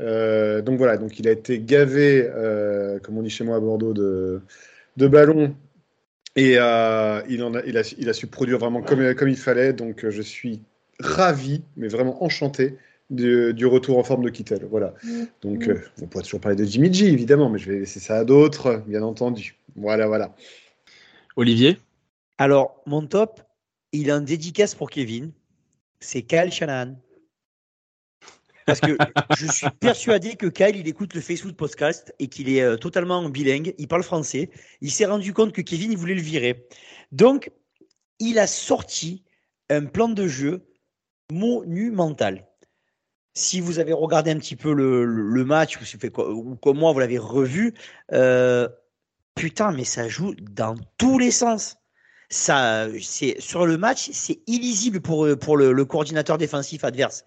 Euh, 0.00 0.62
donc 0.62 0.78
voilà, 0.78 0.96
donc 0.96 1.18
il 1.18 1.28
a 1.28 1.30
été 1.30 1.60
gavé, 1.60 2.28
euh, 2.34 2.98
comme 2.98 3.18
on 3.18 3.22
dit 3.22 3.30
chez 3.30 3.44
moi 3.44 3.56
à 3.56 3.60
Bordeaux, 3.60 3.92
de, 3.92 4.40
de 4.96 5.06
ballons. 5.06 5.54
Et 6.34 6.54
euh, 6.56 7.20
il, 7.28 7.42
en 7.42 7.54
a, 7.54 7.62
il, 7.66 7.76
a, 7.76 7.94
il 7.98 8.08
a 8.08 8.14
su 8.14 8.26
produire 8.26 8.58
vraiment 8.58 8.80
comme, 8.80 9.14
comme 9.14 9.28
il 9.28 9.36
fallait. 9.36 9.74
Donc 9.74 10.08
je 10.08 10.22
suis 10.22 10.60
ravi, 10.98 11.62
mais 11.76 11.88
vraiment 11.88 12.24
enchanté 12.24 12.78
du, 13.10 13.52
du 13.52 13.66
retour 13.66 13.98
en 13.98 14.02
forme 14.02 14.24
de 14.24 14.30
Kittle. 14.30 14.66
Voilà. 14.70 14.94
Donc 15.42 15.68
euh, 15.68 15.78
on 16.00 16.06
pourrait 16.06 16.24
toujours 16.24 16.40
parler 16.40 16.56
de 16.56 16.64
Jimmy 16.64 16.92
G, 16.92 17.12
évidemment, 17.12 17.50
mais 17.50 17.58
je 17.58 17.70
vais 17.70 17.80
laisser 17.80 18.00
ça 18.00 18.16
à 18.16 18.24
d'autres, 18.24 18.82
bien 18.86 19.02
entendu. 19.02 19.56
Voilà, 19.76 20.06
voilà. 20.06 20.34
Olivier? 21.36 21.76
Alors, 22.38 22.82
mon 22.86 23.06
top, 23.06 23.42
il 23.92 24.10
a 24.10 24.16
un 24.16 24.22
dédicace 24.22 24.74
pour 24.74 24.90
Kevin. 24.90 25.32
C'est 26.00 26.22
Kyle 26.22 26.50
Shanahan. 26.50 26.96
Parce 28.66 28.80
que 28.80 28.96
je 29.38 29.46
suis 29.46 29.70
persuadé 29.80 30.36
que 30.36 30.46
Kyle, 30.46 30.76
il 30.76 30.88
écoute 30.88 31.14
le 31.14 31.20
Facebook 31.20 31.54
podcast 31.56 32.14
et 32.18 32.28
qu'il 32.28 32.48
est 32.48 32.62
euh, 32.62 32.76
totalement 32.76 33.28
bilingue. 33.28 33.74
Il 33.78 33.88
parle 33.88 34.02
français. 34.02 34.50
Il 34.80 34.90
s'est 34.90 35.06
rendu 35.06 35.32
compte 35.32 35.52
que 35.52 35.60
Kevin, 35.60 35.92
il 35.92 35.98
voulait 35.98 36.14
le 36.14 36.22
virer. 36.22 36.66
Donc, 37.10 37.50
il 38.18 38.38
a 38.38 38.46
sorti 38.46 39.24
un 39.68 39.86
plan 39.86 40.08
de 40.08 40.26
jeu 40.26 40.66
monumental. 41.32 42.46
Si 43.34 43.60
vous 43.60 43.78
avez 43.78 43.92
regardé 43.92 44.30
un 44.30 44.38
petit 44.38 44.56
peu 44.56 44.74
le, 44.74 45.44
match, 45.44 45.78
ou 46.18 46.56
comme 46.56 46.78
moi, 46.78 46.92
vous 46.92 46.98
l'avez 46.98 47.18
revu, 47.18 47.74
euh, 48.12 48.68
putain, 49.34 49.72
mais 49.72 49.84
ça 49.84 50.08
joue 50.08 50.34
dans 50.34 50.74
tous 50.98 51.18
les 51.18 51.30
sens. 51.30 51.81
Ça, 52.32 52.86
c'est 53.00 53.40
sur 53.40 53.66
le 53.66 53.76
match, 53.76 54.10
c'est 54.12 54.40
illisible 54.46 55.00
pour 55.00 55.28
pour 55.38 55.56
le, 55.56 55.72
le 55.72 55.84
coordinateur 55.84 56.38
défensif 56.38 56.84
adverse. 56.84 57.24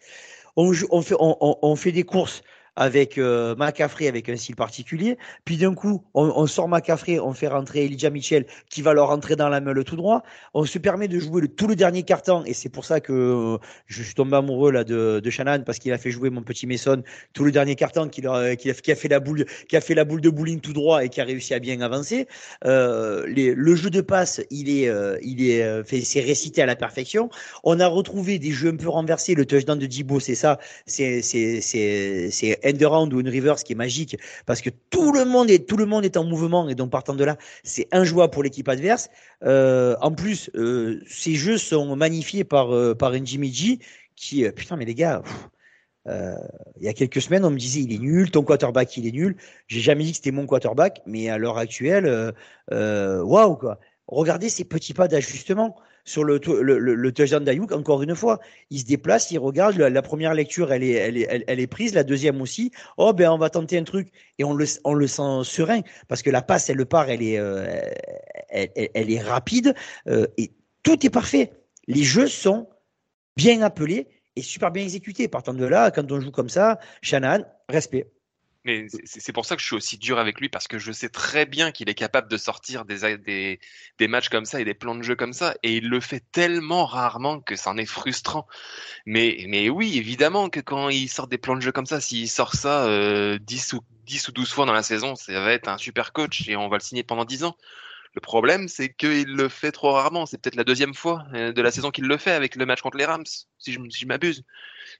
On, 0.55 0.71
on 0.89 1.01
fait 1.01 1.15
on, 1.19 1.57
on 1.61 1.75
fait 1.75 1.91
des 1.91 2.03
courses 2.03 2.41
avec 2.75 3.17
euh, 3.17 3.55
avec 3.55 4.29
un 4.29 4.37
style 4.37 4.55
particulier. 4.55 5.17
Puis 5.43 5.57
d'un 5.57 5.73
coup, 5.73 6.03
on, 6.13 6.31
on, 6.35 6.47
sort 6.47 6.67
Macafré, 6.67 7.19
on 7.19 7.33
fait 7.33 7.47
rentrer 7.47 7.85
Elijah 7.85 8.09
Mitchell 8.09 8.45
qui 8.69 8.81
va 8.81 8.93
leur 8.93 9.07
rentrer 9.07 9.35
dans 9.35 9.49
la 9.49 9.61
meule 9.61 9.83
tout 9.83 9.95
droit. 9.95 10.23
On 10.53 10.65
se 10.65 10.77
permet 10.77 11.07
de 11.07 11.19
jouer 11.19 11.41
le, 11.41 11.47
tout 11.47 11.67
le 11.67 11.75
dernier 11.75 12.03
carton 12.03 12.43
et 12.45 12.53
c'est 12.53 12.69
pour 12.69 12.85
ça 12.85 12.99
que 12.99 13.13
euh, 13.13 13.57
je 13.87 14.03
suis 14.03 14.13
tombé 14.13 14.35
amoureux 14.37 14.71
là 14.71 14.83
de, 14.83 15.19
de 15.23 15.29
Shannon 15.29 15.63
parce 15.65 15.79
qu'il 15.79 15.93
a 15.93 15.97
fait 15.97 16.11
jouer 16.11 16.29
mon 16.29 16.41
petit 16.41 16.67
Mason 16.67 17.03
tout 17.33 17.43
le 17.43 17.51
dernier 17.51 17.75
carton 17.75 18.07
qui, 18.09 18.25
a, 18.25 18.55
qui 18.55 18.69
a 18.69 18.95
fait 18.95 19.07
la 19.07 19.19
boule 19.19 19.45
qui 19.67 19.75
a 19.75 19.81
fait 19.81 19.95
la 19.95 20.05
boule 20.05 20.21
de 20.21 20.29
bowling 20.29 20.59
tout 20.59 20.73
droit 20.73 21.03
et 21.03 21.09
qui 21.09 21.21
a 21.21 21.23
réussi 21.23 21.53
à 21.53 21.59
bien 21.59 21.81
avancer. 21.81 22.27
Euh, 22.65 23.25
les, 23.27 23.53
le 23.53 23.75
jeu 23.75 23.89
de 23.89 24.01
passe, 24.01 24.41
il 24.49 24.69
est 24.69 24.87
euh, 24.87 25.17
il 25.21 25.47
est 25.47 25.63
euh, 25.63 25.83
fait 25.83 26.01
c'est 26.01 26.21
récité 26.21 26.61
à 26.61 26.65
la 26.65 26.75
perfection. 26.75 27.29
On 27.63 27.79
a 27.79 27.87
retrouvé 27.87 28.39
des 28.39 28.51
jeux 28.51 28.69
un 28.69 28.75
peu 28.75 28.89
renversés. 28.89 29.35
Le 29.35 29.45
touchdown 29.45 29.77
de 29.77 29.85
Dibo, 29.85 30.19
c'est 30.19 30.35
ça, 30.35 30.59
c'est 30.85 31.21
c'est 31.21 32.59
end 32.65 33.11
ou 33.11 33.19
une 33.19 33.29
reverse 33.29 33.63
qui 33.63 33.73
est 33.73 33.75
magique 33.75 34.17
parce 34.45 34.61
que 34.61 34.69
tout 34.89 35.11
le 35.11 35.25
monde 35.25 35.49
est 35.49 35.67
tout 35.67 35.77
le 35.77 35.85
monde 35.85 36.05
est 36.05 36.17
en 36.17 36.23
mouvement 36.23 36.67
et 36.69 36.75
donc 36.75 36.91
partant 36.91 37.15
de 37.15 37.23
là, 37.23 37.37
c'est 37.63 37.87
injouable 37.91 38.31
pour 38.31 38.43
l'équipe 38.43 38.67
adverse. 38.67 39.09
Euh, 39.43 39.95
en 40.01 40.11
plus, 40.11 40.49
euh, 40.55 41.01
ces 41.07 41.35
jeux 41.35 41.57
sont 41.57 41.95
magnifiés 41.95 42.43
par 42.43 42.73
euh, 42.73 42.95
par 42.95 43.13
Jimmy 43.23 43.53
G 43.53 43.79
qui 44.15 44.49
putain 44.51 44.77
mais 44.77 44.85
les 44.85 44.95
gars. 44.95 45.21
il 46.07 46.83
y 46.83 46.87
a 46.87 46.93
quelques 46.93 47.21
semaines, 47.21 47.45
on 47.45 47.49
me 47.49 47.57
disait 47.57 47.81
il 47.81 47.93
est 47.93 47.99
nul, 47.99 48.31
ton 48.31 48.43
quarterback 48.43 48.95
il 48.97 49.07
est 49.07 49.11
nul. 49.11 49.35
J'ai 49.67 49.81
jamais 49.81 50.03
dit 50.03 50.11
que 50.11 50.17
c'était 50.17 50.31
mon 50.31 50.45
quarterback, 50.45 51.01
mais 51.05 51.29
à 51.29 51.37
l'heure 51.37 51.57
actuelle, 51.57 52.33
waouh 52.71 53.55
quoi. 53.55 53.79
Regardez 54.07 54.49
ces 54.49 54.65
petits 54.65 54.93
pas 54.93 55.07
d'ajustement 55.07 55.75
sur 56.05 56.23
le, 56.23 56.39
le, 56.61 56.77
le, 56.77 57.11
touchdown 57.11 57.43
encore 57.71 58.03
une 58.03 58.15
fois, 58.15 58.39
il 58.69 58.79
se 58.79 58.85
déplace, 58.85 59.31
il 59.31 59.39
regarde, 59.39 59.75
la, 59.75 60.01
première 60.03 60.35
lecture, 60.35 60.71
elle 60.71 60.83
est, 60.83 60.91
elle, 60.91 61.17
est, 61.17 61.43
elle, 61.47 61.59
est 61.59 61.67
prise, 61.67 61.95
la 61.95 62.03
deuxième 62.03 62.41
aussi. 62.41 62.71
Oh, 62.97 63.11
ben, 63.11 63.29
on 63.31 63.39
va 63.39 63.49
tenter 63.49 63.77
un 63.77 63.83
truc. 63.83 64.09
Et 64.37 64.43
on 64.43 64.53
le, 64.53 64.65
sent 64.65 65.43
serein, 65.43 65.81
parce 66.07 66.21
que 66.21 66.29
la 66.29 66.43
passe, 66.43 66.69
elle 66.69 66.77
le 66.77 66.85
part, 66.85 67.09
elle 67.09 67.23
est, 67.23 67.39
euh, 67.39 67.81
elle, 68.49 69.11
est 69.11 69.21
rapide, 69.21 69.73
euh, 70.07 70.27
et 70.37 70.51
tout 70.83 71.03
est 71.05 71.09
parfait. 71.09 71.51
Les 71.87 72.03
jeux 72.03 72.27
sont 72.27 72.69
bien 73.35 73.61
appelés 73.63 74.07
et 74.35 74.41
super 74.41 74.71
bien 74.71 74.83
exécutés. 74.83 75.27
Partant 75.27 75.53
de 75.53 75.65
là, 75.65 75.89
quand 75.89 76.11
on 76.11 76.19
joue 76.19 76.31
comme 76.31 76.49
ça, 76.49 76.79
Shannon, 77.01 77.43
respect. 77.67 78.07
Mais 78.65 78.87
c'est 79.05 79.31
pour 79.31 79.45
ça 79.45 79.55
que 79.55 79.61
je 79.61 79.67
suis 79.67 79.75
aussi 79.75 79.97
dur 79.99 80.17
avec 80.17 80.39
lui 80.39 80.49
parce 80.49 80.67
que 80.67 80.79
je 80.79 80.91
sais 80.91 81.09
très 81.09 81.45
bien 81.45 81.71
qu'il 81.71 81.87
est 81.87 81.93
capable 81.93 82.27
de 82.27 82.35
sortir 82.35 82.83
des, 82.83 83.17
des, 83.17 83.59
des, 83.99 84.07
matchs 84.07 84.29
comme 84.29 84.45
ça 84.45 84.59
et 84.59 84.65
des 84.65 84.73
plans 84.73 84.95
de 84.95 85.03
jeu 85.03 85.15
comme 85.15 85.33
ça 85.33 85.53
et 85.61 85.77
il 85.77 85.87
le 85.87 85.99
fait 85.99 86.23
tellement 86.31 86.87
rarement 86.87 87.41
que 87.41 87.55
c'en 87.55 87.77
est 87.77 87.85
frustrant. 87.85 88.47
Mais, 89.05 89.45
mais 89.47 89.69
oui, 89.69 89.99
évidemment 89.99 90.49
que 90.49 90.59
quand 90.61 90.89
il 90.89 91.07
sort 91.07 91.27
des 91.27 91.37
plans 91.37 91.55
de 91.55 91.61
jeu 91.61 91.71
comme 91.71 91.85
ça, 91.85 92.01
s'il 92.01 92.27
sort 92.27 92.55
ça 92.55 92.85
euh, 92.87 93.37
10, 93.39 93.73
ou, 93.73 93.81
10 94.07 94.29
ou 94.29 94.31
12 94.31 94.51
fois 94.51 94.65
dans 94.65 94.73
la 94.73 94.83
saison, 94.83 95.15
ça 95.15 95.39
va 95.39 95.51
être 95.51 95.67
un 95.67 95.77
super 95.77 96.11
coach 96.11 96.49
et 96.49 96.55
on 96.55 96.67
va 96.67 96.77
le 96.77 96.83
signer 96.83 97.03
pendant 97.03 97.23
10 97.25 97.43
ans. 97.43 97.55
Le 98.15 98.21
problème, 98.21 98.69
c'est 98.69 98.93
qu'il 98.93 99.35
le 99.35 99.49
fait 99.49 99.71
trop 99.71 99.91
rarement. 99.91 100.25
C'est 100.25 100.41
peut-être 100.41 100.55
la 100.55 100.63
deuxième 100.63 100.93
fois 100.93 101.25
euh, 101.33 101.51
de 101.51 101.61
la 101.61 101.69
saison 101.69 101.91
qu'il 101.91 102.05
le 102.05 102.17
fait 102.17 102.31
avec 102.31 102.55
le 102.55 102.65
match 102.65 102.81
contre 102.81 102.97
les 102.97 103.05
Rams, 103.05 103.25
si 103.59 103.73
je, 103.73 103.79
si 103.89 103.99
je 103.99 104.07
m'abuse. 104.07 104.43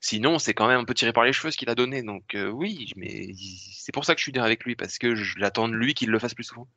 Sinon, 0.02 0.38
c'est 0.38 0.54
quand 0.54 0.68
même 0.68 0.82
un 0.82 0.84
peu 0.84 0.94
tiré 0.94 1.14
par 1.14 1.24
les 1.24 1.32
cheveux 1.32 1.50
ce 1.50 1.58
qu'il 1.58 1.70
a 1.70 1.76
donné. 1.76 2.04
Donc 2.04 2.36
euh, 2.36 2.50
oui, 2.50 2.92
mais 2.98 3.32
c'est 3.74 3.94
pour 3.94 4.04
ça 4.04 4.14
que 4.14 4.20
je 4.20 4.24
suis 4.24 4.34
dur 4.34 4.44
avec 4.44 4.66
lui, 4.66 4.76
parce 4.76 4.98
que 4.98 5.16
j'attends 5.16 5.70
de 5.70 5.76
lui 5.76 5.94
qu'il 5.94 6.10
le 6.10 6.20
fasse 6.20 6.34
plus 6.34 6.44
souvent. 6.44 6.68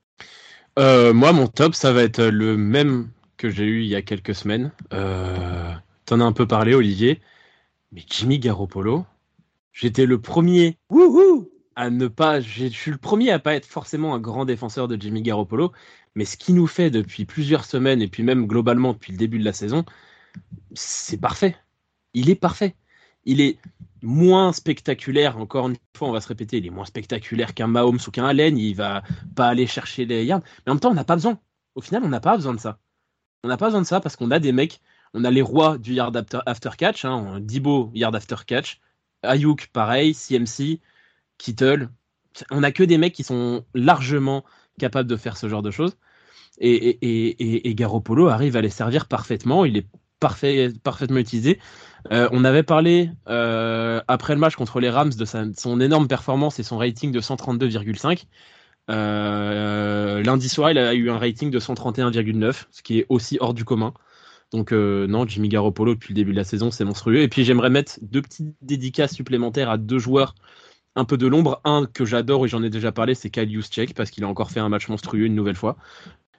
Euh, 0.78 1.12
moi, 1.12 1.32
mon 1.32 1.48
top, 1.48 1.74
ça 1.74 1.92
va 1.92 2.04
être 2.04 2.22
le 2.22 2.56
même 2.56 3.10
que 3.36 3.50
j'ai 3.50 3.64
eu 3.64 3.82
il 3.82 3.88
y 3.88 3.96
a 3.96 4.02
quelques 4.02 4.34
semaines. 4.34 4.70
Euh, 4.92 5.72
T'en 6.04 6.20
as 6.20 6.24
un 6.24 6.32
peu 6.32 6.46
parlé, 6.46 6.74
Olivier. 6.74 7.20
Mais 7.92 8.02
Jimmy 8.08 8.38
Garoppolo, 8.38 9.04
j'étais 9.72 10.06
le 10.06 10.20
premier 10.20 10.78
à 11.78 11.90
ne 11.90 12.08
pas. 12.08 12.40
Je 12.40 12.66
suis 12.66 12.90
le 12.90 12.98
premier 12.98 13.30
à 13.30 13.38
pas 13.38 13.54
être 13.54 13.66
forcément 13.66 14.14
un 14.14 14.20
grand 14.20 14.44
défenseur 14.44 14.88
de 14.88 15.00
Jimmy 15.00 15.22
Garoppolo, 15.22 15.72
mais 16.14 16.24
ce 16.24 16.36
qu'il 16.36 16.54
nous 16.56 16.66
fait 16.66 16.90
depuis 16.90 17.24
plusieurs 17.24 17.64
semaines 17.64 18.02
et 18.02 18.08
puis 18.08 18.22
même 18.22 18.46
globalement 18.46 18.92
depuis 18.92 19.12
le 19.12 19.18
début 19.18 19.38
de 19.38 19.44
la 19.44 19.52
saison, 19.52 19.84
c'est 20.74 21.20
parfait. 21.20 21.56
Il 22.14 22.30
est 22.30 22.34
parfait 22.34 22.76
il 23.28 23.42
est 23.42 23.58
moins 24.02 24.52
spectaculaire, 24.52 25.36
encore 25.38 25.68
une 25.68 25.76
fois, 25.94 26.08
on 26.08 26.12
va 26.12 26.20
se 26.22 26.28
répéter, 26.28 26.58
il 26.58 26.66
est 26.66 26.70
moins 26.70 26.86
spectaculaire 26.86 27.52
qu'un 27.52 27.66
Mahomes 27.66 27.98
ou 28.06 28.10
qu'un 28.10 28.24
Allen, 28.24 28.56
il 28.56 28.74
va 28.74 29.02
pas 29.36 29.48
aller 29.48 29.66
chercher 29.66 30.06
les 30.06 30.24
yards, 30.24 30.40
mais 30.64 30.70
en 30.70 30.74
même 30.74 30.80
temps, 30.80 30.90
on 30.90 30.94
n'a 30.94 31.04
pas 31.04 31.16
besoin. 31.16 31.38
Au 31.74 31.82
final, 31.82 32.02
on 32.04 32.08
n'a 32.08 32.20
pas 32.20 32.36
besoin 32.36 32.54
de 32.54 32.60
ça. 32.60 32.78
On 33.44 33.48
n'a 33.48 33.58
pas 33.58 33.66
besoin 33.66 33.82
de 33.82 33.86
ça 33.86 34.00
parce 34.00 34.16
qu'on 34.16 34.30
a 34.30 34.38
des 34.38 34.52
mecs, 34.52 34.80
on 35.12 35.24
a 35.24 35.30
les 35.30 35.42
rois 35.42 35.76
du 35.76 35.92
yard 35.94 36.16
after, 36.16 36.70
catch, 36.78 37.04
hein, 37.04 37.38
Dibo, 37.40 37.90
yard 37.94 38.16
after 38.16 38.36
catch, 38.46 38.80
Ayuk, 39.22 39.68
pareil, 39.72 40.14
CMC, 40.14 40.80
Kittle. 41.38 41.88
On 42.50 42.60
n'a 42.60 42.72
que 42.72 42.82
des 42.82 42.98
mecs 42.98 43.14
qui 43.14 43.24
sont 43.24 43.64
largement 43.74 44.44
capables 44.78 45.08
de 45.08 45.16
faire 45.16 45.36
ce 45.36 45.48
genre 45.48 45.62
de 45.62 45.70
choses. 45.70 45.96
Et, 46.60 47.74
Garoppolo 47.74 48.28
arrive 48.28 48.56
à 48.56 48.60
les 48.60 48.70
servir 48.70 49.06
parfaitement. 49.06 49.64
Il 49.64 49.76
est 49.76 49.86
parfait, 50.20 50.72
parfaitement 50.82 51.18
utilisé. 51.18 51.60
Euh, 52.12 52.28
on 52.32 52.44
avait 52.44 52.62
parlé 52.62 53.10
euh, 53.28 54.00
après 54.08 54.34
le 54.34 54.40
match 54.40 54.56
contre 54.56 54.80
les 54.80 54.90
Rams 54.90 55.12
de 55.12 55.24
son 55.24 55.80
énorme 55.80 56.08
performance 56.08 56.58
et 56.58 56.62
son 56.62 56.78
rating 56.78 57.12
de 57.12 57.20
132,5. 57.20 58.24
Euh, 58.90 60.22
lundi 60.22 60.48
soir, 60.48 60.70
il 60.70 60.78
a 60.78 60.94
eu 60.94 61.10
un 61.10 61.18
rating 61.18 61.50
de 61.50 61.60
131,9, 61.60 62.66
ce 62.70 62.82
qui 62.82 63.00
est 63.00 63.06
aussi 63.08 63.36
hors 63.40 63.54
du 63.54 63.64
commun. 63.64 63.92
Donc 64.50 64.72
non, 64.72 65.26
Jimmy 65.26 65.48
Garoppolo 65.48 65.94
depuis 65.94 66.14
le 66.14 66.16
début 66.16 66.32
de 66.32 66.38
la 66.38 66.44
saison, 66.44 66.70
c'est 66.70 66.84
monstrueux. 66.84 67.20
Et 67.20 67.28
puis 67.28 67.44
j'aimerais 67.44 67.70
mettre 67.70 67.98
deux 68.00 68.22
petites 68.22 68.56
dédicaces 68.62 69.14
supplémentaires 69.14 69.68
à 69.68 69.76
deux 69.76 69.98
joueurs 69.98 70.34
un 70.96 71.04
peu 71.04 71.16
de 71.16 71.26
l'ombre. 71.26 71.60
Un 71.64 71.86
que 71.86 72.04
j'adore 72.04 72.44
et 72.44 72.48
j'en 72.48 72.62
ai 72.62 72.70
déjà 72.70 72.92
parlé, 72.92 73.14
c'est 73.14 73.30
Kyle 73.30 73.50
Juszczyk 73.50 73.94
parce 73.94 74.10
qu'il 74.10 74.24
a 74.24 74.28
encore 74.28 74.50
fait 74.50 74.60
un 74.60 74.68
match 74.68 74.88
monstrueux 74.88 75.26
une 75.26 75.34
nouvelle 75.34 75.56
fois. 75.56 75.76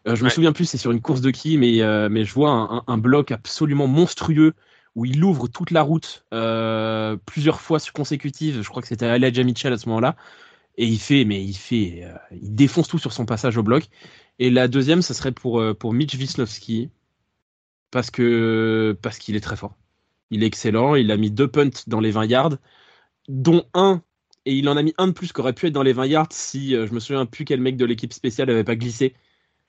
je 0.06 0.24
me 0.24 0.30
souviens 0.30 0.54
plus 0.54 0.66
c'est 0.66 0.78
sur 0.78 0.92
une 0.92 1.02
course 1.02 1.22
de 1.22 1.32
qui, 1.32 1.58
mais, 1.58 1.82
mais 2.10 2.26
je 2.26 2.34
vois 2.34 2.52
un, 2.52 2.84
un, 2.88 2.98
bloc 2.98 3.32
absolument 3.32 3.88
monstrueux 3.88 4.54
où 4.96 5.06
il 5.06 5.24
ouvre 5.24 5.48
toute 5.48 5.72
la 5.72 5.82
route 5.82 6.26
euh, 6.34 7.18
plusieurs 7.26 7.62
fois 7.62 7.80
consécutives. 7.94 8.62
Je 8.62 8.70
crois 8.70 8.82
que 8.82 8.88
c'était 8.88 9.06
Elijah 9.06 9.44
Mitchell 9.44 9.74
à 9.74 9.78
ce 9.78 9.88
moment-là. 9.90 10.16
Et 10.78 10.86
il 10.86 11.00
fait, 11.00 11.26
mais 11.26 11.44
il 11.44 11.54
fait, 11.54 12.04
euh, 12.04 12.14
il 12.32 12.56
défonce 12.56 12.88
tout 12.88 13.00
sur 13.00 13.14
son 13.14 13.26
passage 13.26 13.58
au 13.58 13.64
bloc. 13.64 13.86
Et 14.40 14.50
la 14.50 14.68
deuxième, 14.68 15.02
ce 15.02 15.14
serait 15.14 15.32
pour, 15.32 15.60
euh, 15.60 15.74
pour 15.74 15.94
Mitch 15.94 16.16
Wisnowski, 16.16 16.90
parce 17.92 18.12
que 18.12 18.98
parce 19.02 19.20
qu'il 19.20 19.36
est 19.36 19.42
très 19.42 19.56
fort. 19.56 19.76
Il 20.32 20.44
est 20.44 20.48
excellent. 20.48 20.96
Il 20.96 21.12
a 21.12 21.18
mis 21.18 21.32
deux 21.32 21.48
punts 21.48 21.70
dans 21.88 22.00
les 22.00 22.12
20 22.12 22.26
yards, 22.26 22.58
dont 23.28 23.66
un, 23.74 24.02
et 24.46 24.54
il 24.54 24.68
en 24.70 24.78
a 24.78 24.84
mis 24.84 24.94
un 24.98 25.08
de 25.08 25.12
plus 25.14 25.34
qui 25.34 25.42
aurait 25.42 25.54
pu 25.54 25.68
être 25.68 25.74
dans 25.74 25.84
les 25.84 25.94
20 25.94 26.06
yards 26.08 26.28
si 26.32 26.72
je 26.72 26.94
me 26.94 27.00
souviens 27.00 27.26
plus 27.26 27.46
quel 27.46 27.62
mec 27.62 27.78
de 27.78 27.86
l'équipe 27.86 28.14
spéciale 28.14 28.48
n'avait 28.48 28.64
pas 28.64 28.76
glissé. 28.76 29.16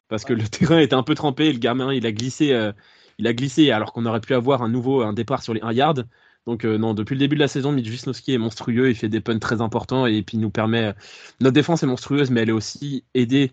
Parce 0.08 0.24
que 0.24 0.32
le 0.32 0.42
terrain 0.48 0.78
était 0.78 0.94
un 0.94 1.02
peu 1.02 1.14
trempé, 1.14 1.52
le 1.52 1.58
gamin 1.58 1.92
il 1.92 2.06
a 2.06 2.12
glissé 2.12 2.72
il 3.18 3.26
a 3.26 3.34
glissé 3.34 3.70
alors 3.70 3.92
qu'on 3.92 4.06
aurait 4.06 4.20
pu 4.20 4.34
avoir 4.34 4.62
un 4.62 4.68
nouveau 4.68 5.02
un 5.02 5.12
départ 5.12 5.42
sur 5.42 5.54
les 5.54 5.60
1 5.60 5.72
yard. 5.72 6.08
Donc 6.46 6.64
euh, 6.64 6.78
non, 6.78 6.94
depuis 6.94 7.14
le 7.14 7.18
début 7.18 7.36
de 7.36 7.40
la 7.40 7.48
saison, 7.48 7.70
Mitch 7.70 7.88
Wisnowski 7.88 8.32
est 8.34 8.38
monstrueux, 8.38 8.88
il 8.88 8.96
fait 8.96 9.08
des 9.08 9.20
punts 9.20 9.38
très 9.38 9.60
importants 9.60 10.06
et 10.06 10.22
puis 10.22 10.38
nous 10.38 10.50
permet. 10.50 10.94
Notre 11.40 11.54
défense 11.54 11.82
est 11.82 11.86
monstrueuse, 11.86 12.30
mais 12.30 12.40
elle 12.40 12.48
est 12.48 12.52
aussi 12.52 13.04
aidée 13.14 13.52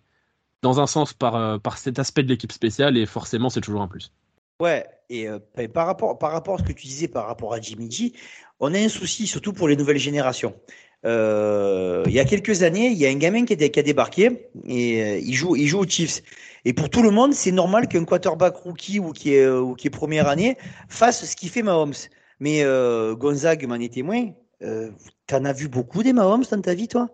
dans 0.61 0.79
un 0.79 0.87
sens 0.87 1.13
par, 1.13 1.35
euh, 1.35 1.57
par 1.57 1.77
cet 1.77 1.99
aspect 1.99 2.23
de 2.23 2.29
l'équipe 2.29 2.51
spéciale 2.51 2.97
et 2.97 3.05
forcément 3.05 3.49
c'est 3.49 3.61
toujours 3.61 3.81
un 3.81 3.87
plus. 3.87 4.11
Ouais, 4.59 4.87
et 5.09 5.27
euh, 5.27 5.37
par, 5.73 5.85
rapport, 5.85 6.17
par 6.17 6.31
rapport 6.31 6.55
à 6.55 6.57
ce 6.59 6.63
que 6.63 6.71
tu 6.71 6.87
disais 6.87 7.07
par 7.07 7.27
rapport 7.27 7.53
à 7.53 7.61
Jimmy 7.61 7.91
G, 7.91 8.13
on 8.59 8.73
a 8.73 8.79
un 8.79 8.89
souci 8.89 9.27
surtout 9.27 9.53
pour 9.53 9.67
les 9.67 9.75
nouvelles 9.75 9.99
générations. 9.99 10.55
Il 11.03 12.11
y 12.11 12.19
a 12.19 12.25
quelques 12.25 12.63
années, 12.63 12.87
il 12.87 12.97
y 12.97 13.05
a 13.05 13.09
un 13.09 13.17
gamin 13.17 13.45
qui 13.45 13.53
a, 13.53 13.83
débarqué 13.83 14.49
et 14.67 15.19
il, 15.19 15.33
joue, 15.33 15.55
il 15.55 15.67
joue 15.67 15.79
aux 15.79 15.87
Chiefs. 15.87 16.21
Et 16.67 16.73
pour 16.73 16.89
tout 16.89 17.01
le 17.01 17.11
monde, 17.11 17.33
c'est 17.33 17.53
normal 17.53 17.87
qu'un 17.87 18.03
quarterback 18.03 18.57
rookie 18.57 18.99
ou 18.99 19.13
qui 19.13 19.35
est, 19.35 19.45
euh, 19.45 19.73
première 19.89 20.27
année 20.27 20.57
fasse 20.89 21.23
ce 21.23 21.33
qu'il 21.33 21.49
fait 21.49 21.63
Mahomes. 21.63 21.93
Mais 22.41 22.61
euh, 22.63 23.15
Gonzague 23.15 23.65
m'en 23.65 23.75
est 23.75 23.93
témoin. 23.93 24.31
Euh, 24.61 24.91
T'en 25.27 25.45
as 25.45 25.53
vu 25.53 25.69
beaucoup 25.69 26.03
des 26.03 26.11
Mahomes 26.11 26.43
dans 26.51 26.61
ta 26.61 26.73
vie, 26.73 26.89
toi? 26.89 27.09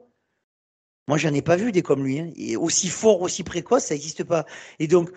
Moi, 1.07 1.19
j'en 1.19 1.33
ai 1.35 1.43
pas 1.43 1.55
vu 1.55 1.71
des 1.71 1.83
comme 1.83 2.03
lui. 2.03 2.19
Hein. 2.19 2.31
Et 2.35 2.57
aussi 2.57 2.87
fort, 2.87 3.21
aussi 3.21 3.43
précoce, 3.43 3.83
ça 3.85 3.93
n'existe 3.93 4.23
pas. 4.23 4.47
Et 4.79 4.87
donc, 4.87 5.11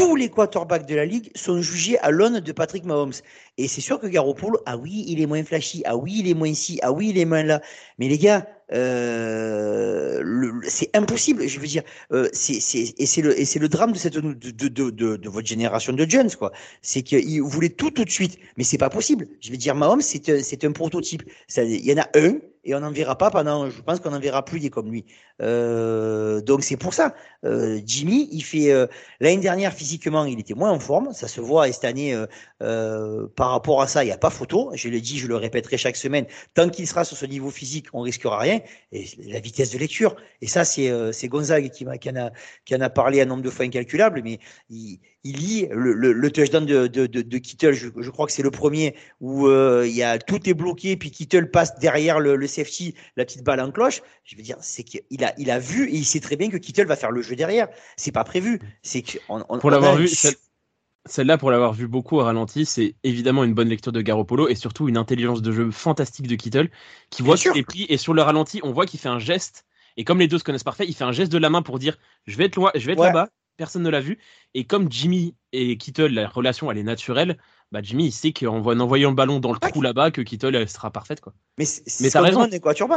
tous 0.00 0.16
les 0.16 0.30
quarterbacks 0.30 0.86
de 0.86 0.94
la 0.94 1.04
ligue 1.04 1.30
sont 1.34 1.60
jugés 1.60 1.98
à 1.98 2.10
l'aune 2.10 2.40
de 2.40 2.52
Patrick 2.52 2.86
Mahomes. 2.86 3.12
Et 3.58 3.68
c'est 3.68 3.82
sûr 3.82 4.00
que 4.00 4.06
Garoppolo, 4.06 4.58
ah 4.64 4.78
oui, 4.78 5.04
il 5.08 5.20
est 5.20 5.26
moins 5.26 5.44
flashy, 5.44 5.82
ah 5.84 5.94
oui, 5.94 6.20
il 6.20 6.28
est 6.30 6.32
moins 6.32 6.48
ici, 6.48 6.80
ah 6.82 6.90
oui, 6.90 7.10
il 7.10 7.18
est 7.18 7.26
moins 7.26 7.42
là. 7.42 7.60
Mais 7.98 8.08
les 8.08 8.16
gars, 8.16 8.46
euh, 8.72 10.52
c'est 10.68 10.94
impossible. 10.96 11.46
Je 11.48 11.58
veux 11.58 11.66
dire, 11.66 11.82
euh, 12.12 12.28
c'est 12.32 12.54
et 12.98 13.06
c'est 13.06 13.22
le 13.22 13.34
le 13.60 13.68
drame 13.68 13.92
de 13.92 13.98
cette 13.98 14.14
de, 14.14 14.32
de, 14.32 14.68
de, 14.68 15.16
de, 15.16 15.28
votre 15.28 15.46
génération 15.46 15.92
de 15.92 16.08
jeunes 16.08 16.30
quoi. 16.30 16.52
C'est 16.82 17.02
qu'ils 17.02 17.42
voulaient 17.42 17.68
tout 17.70 17.90
tout 17.90 18.04
de 18.04 18.10
suite, 18.10 18.38
mais 18.56 18.64
c'est 18.64 18.78
pas 18.78 18.90
possible. 18.90 19.26
Je 19.40 19.50
veux 19.50 19.56
dire, 19.56 19.74
Mahomes, 19.74 20.02
c'est 20.02 20.42
c'est 20.42 20.64
un 20.64 20.72
prototype. 20.72 21.22
Il 21.56 21.84
y 21.84 21.92
en 21.92 21.98
a 21.98 22.08
un 22.14 22.38
et 22.64 22.74
on 22.74 22.80
n'en 22.80 22.90
verra 22.90 23.16
pas 23.16 23.30
pendant, 23.30 23.70
je 23.70 23.80
pense 23.80 24.00
qu'on 24.00 24.10
n'en 24.10 24.20
verra 24.20 24.44
plus 24.44 24.60
des 24.60 24.70
comme 24.70 24.90
lui. 24.90 25.04
Euh, 25.40 26.40
donc 26.42 26.62
c'est 26.62 26.76
pour 26.76 26.92
ça. 26.92 27.14
Euh, 27.44 27.80
Jimmy, 27.84 28.28
il 28.32 28.42
fait 28.42 28.70
euh, 28.70 28.86
l'année 29.20 29.40
dernière 29.40 29.72
physiquement, 29.72 30.24
il 30.26 30.38
était 30.38 30.54
moins 30.54 30.70
en 30.70 30.78
forme, 30.78 31.12
ça 31.12 31.26
se 31.26 31.40
voit. 31.40 31.68
Et 31.68 31.72
cette 31.72 31.84
année, 31.84 32.14
par 32.60 33.50
rapport 33.50 33.82
à 33.82 33.88
ça, 33.88 34.04
il 34.04 34.06
n'y 34.06 34.12
a 34.12 34.18
pas 34.18 34.30
photo. 34.30 34.70
Je 34.74 34.88
le 34.88 35.00
dis, 35.00 35.18
je 35.18 35.26
le 35.26 35.36
répéterai 35.36 35.78
chaque 35.78 35.96
semaine. 35.96 36.26
Tant 36.54 36.68
qu'il 36.68 36.86
sera 36.86 37.04
sur 37.04 37.16
ce 37.16 37.26
niveau 37.26 37.50
physique, 37.50 37.86
on 37.92 38.02
risquera 38.02 38.38
rien. 38.38 38.60
Et 38.92 39.06
la 39.26 39.40
vitesse 39.40 39.70
de 39.70 39.78
lecture. 39.78 40.16
Et 40.40 40.46
ça, 40.46 40.64
c'est 40.64 40.90
c'est 41.12 41.28
Gonzague 41.28 41.70
qui, 41.70 41.86
qui, 42.00 42.10
en 42.10 42.16
a, 42.16 42.30
qui 42.64 42.74
en 42.74 42.80
a 42.80 42.90
parlé 42.90 43.20
un 43.20 43.26
nombre 43.26 43.42
de 43.42 43.50
fois 43.50 43.64
incalculable, 43.64 44.20
mais 44.22 44.38
il, 44.68 45.00
il 45.24 45.36
lit 45.36 45.68
le, 45.70 45.92
le, 45.92 46.12
le 46.12 46.30
touchdown 46.30 46.64
de, 46.64 46.86
de, 46.86 47.06
de, 47.06 47.22
de 47.22 47.38
Kittle. 47.38 47.72
Je, 47.72 47.88
je, 47.96 48.10
crois 48.10 48.26
que 48.26 48.32
c'est 48.32 48.42
le 48.42 48.50
premier 48.50 48.94
où 49.20 49.48
il 49.48 49.92
y 49.92 50.02
a 50.02 50.18
tout 50.18 50.48
est 50.48 50.54
bloqué, 50.54 50.96
puis 50.96 51.10
Kittle 51.10 51.50
passe 51.50 51.78
derrière 51.78 52.20
le, 52.20 52.36
le 52.36 52.46
safety, 52.46 52.94
la 53.16 53.24
petite 53.24 53.44
balle 53.44 53.60
en 53.60 53.70
cloche. 53.70 54.02
Je 54.24 54.36
veux 54.36 54.42
dire, 54.42 54.56
c'est 54.60 54.82
qu'il 54.82 55.24
a 55.24 55.34
il 55.38 55.50
a 55.50 55.58
vu 55.58 55.88
et 55.88 55.96
il 55.96 56.04
sait 56.04 56.20
très 56.20 56.36
bien 56.36 56.50
que 56.50 56.56
Kittel 56.56 56.86
va 56.86 56.96
faire 56.96 57.10
le 57.10 57.22
jeu 57.22 57.36
derrière. 57.36 57.68
C'est 57.96 58.12
pas 58.12 58.24
prévu. 58.24 58.60
C'est 58.82 59.02
que 59.02 59.18
pour 59.58 59.70
l'avoir 59.70 59.96
vu, 59.96 60.08
celle-là, 61.06 61.38
pour 61.38 61.50
l'avoir 61.50 61.72
vu 61.72 61.88
beaucoup 61.88 62.16
au 62.16 62.22
ralenti, 62.22 62.66
c'est 62.66 62.94
évidemment 63.04 63.44
une 63.44 63.54
bonne 63.54 63.68
lecture 63.68 63.92
de 63.92 64.02
Garoppolo 64.02 64.48
et 64.48 64.54
surtout 64.54 64.88
une 64.88 64.96
intelligence 64.96 65.40
de 65.40 65.50
jeu 65.50 65.70
fantastique 65.70 66.26
de 66.26 66.34
Kittel 66.34 66.70
qui 67.10 67.22
voit 67.22 67.36
qu'il 67.36 67.56
est 67.56 67.62
pris 67.62 67.86
et 67.88 67.96
sur 67.96 68.12
le 68.12 68.22
ralenti, 68.22 68.60
on 68.62 68.72
voit 68.72 68.86
qu'il 68.86 69.00
fait 69.00 69.08
un 69.08 69.18
geste. 69.18 69.64
Et 69.96 70.04
comme 70.04 70.18
les 70.18 70.28
deux 70.28 70.38
se 70.38 70.44
connaissent 70.44 70.64
parfait, 70.64 70.84
il 70.86 70.94
fait 70.94 71.04
un 71.04 71.12
geste 71.12 71.32
de 71.32 71.38
la 71.38 71.50
main 71.50 71.62
pour 71.62 71.78
dire 71.78 71.96
je 72.26 72.36
vais 72.36 72.44
être 72.44 72.56
loin, 72.56 72.70
je 72.74 72.86
vais 72.86 72.92
être 72.92 73.02
là-bas, 73.02 73.28
personne 73.56 73.82
ne 73.82 73.90
l'a 73.90 74.00
vu. 74.00 74.18
Et 74.54 74.64
comme 74.64 74.90
Jimmy 74.90 75.34
et 75.52 75.78
Kittle, 75.78 76.12
la 76.12 76.28
relation 76.28 76.70
elle 76.70 76.78
est 76.78 76.82
naturelle, 76.82 77.38
bah 77.72 77.80
Jimmy 77.82 78.06
il 78.06 78.12
sait 78.12 78.32
qu'en 78.32 78.64
envoyant 78.64 79.10
le 79.10 79.14
ballon 79.14 79.38
dans 79.38 79.52
le 79.52 79.58
trou 79.58 79.80
là-bas 79.80 80.10
que 80.10 80.20
Kittle 80.20 80.68
sera 80.68 80.90
parfaite 80.90 81.20
quoi. 81.20 81.32
Mais 81.56 81.64
c'est 81.64 81.88
ce 81.88 82.18
qu'on 82.18 82.28
demande 82.28 82.50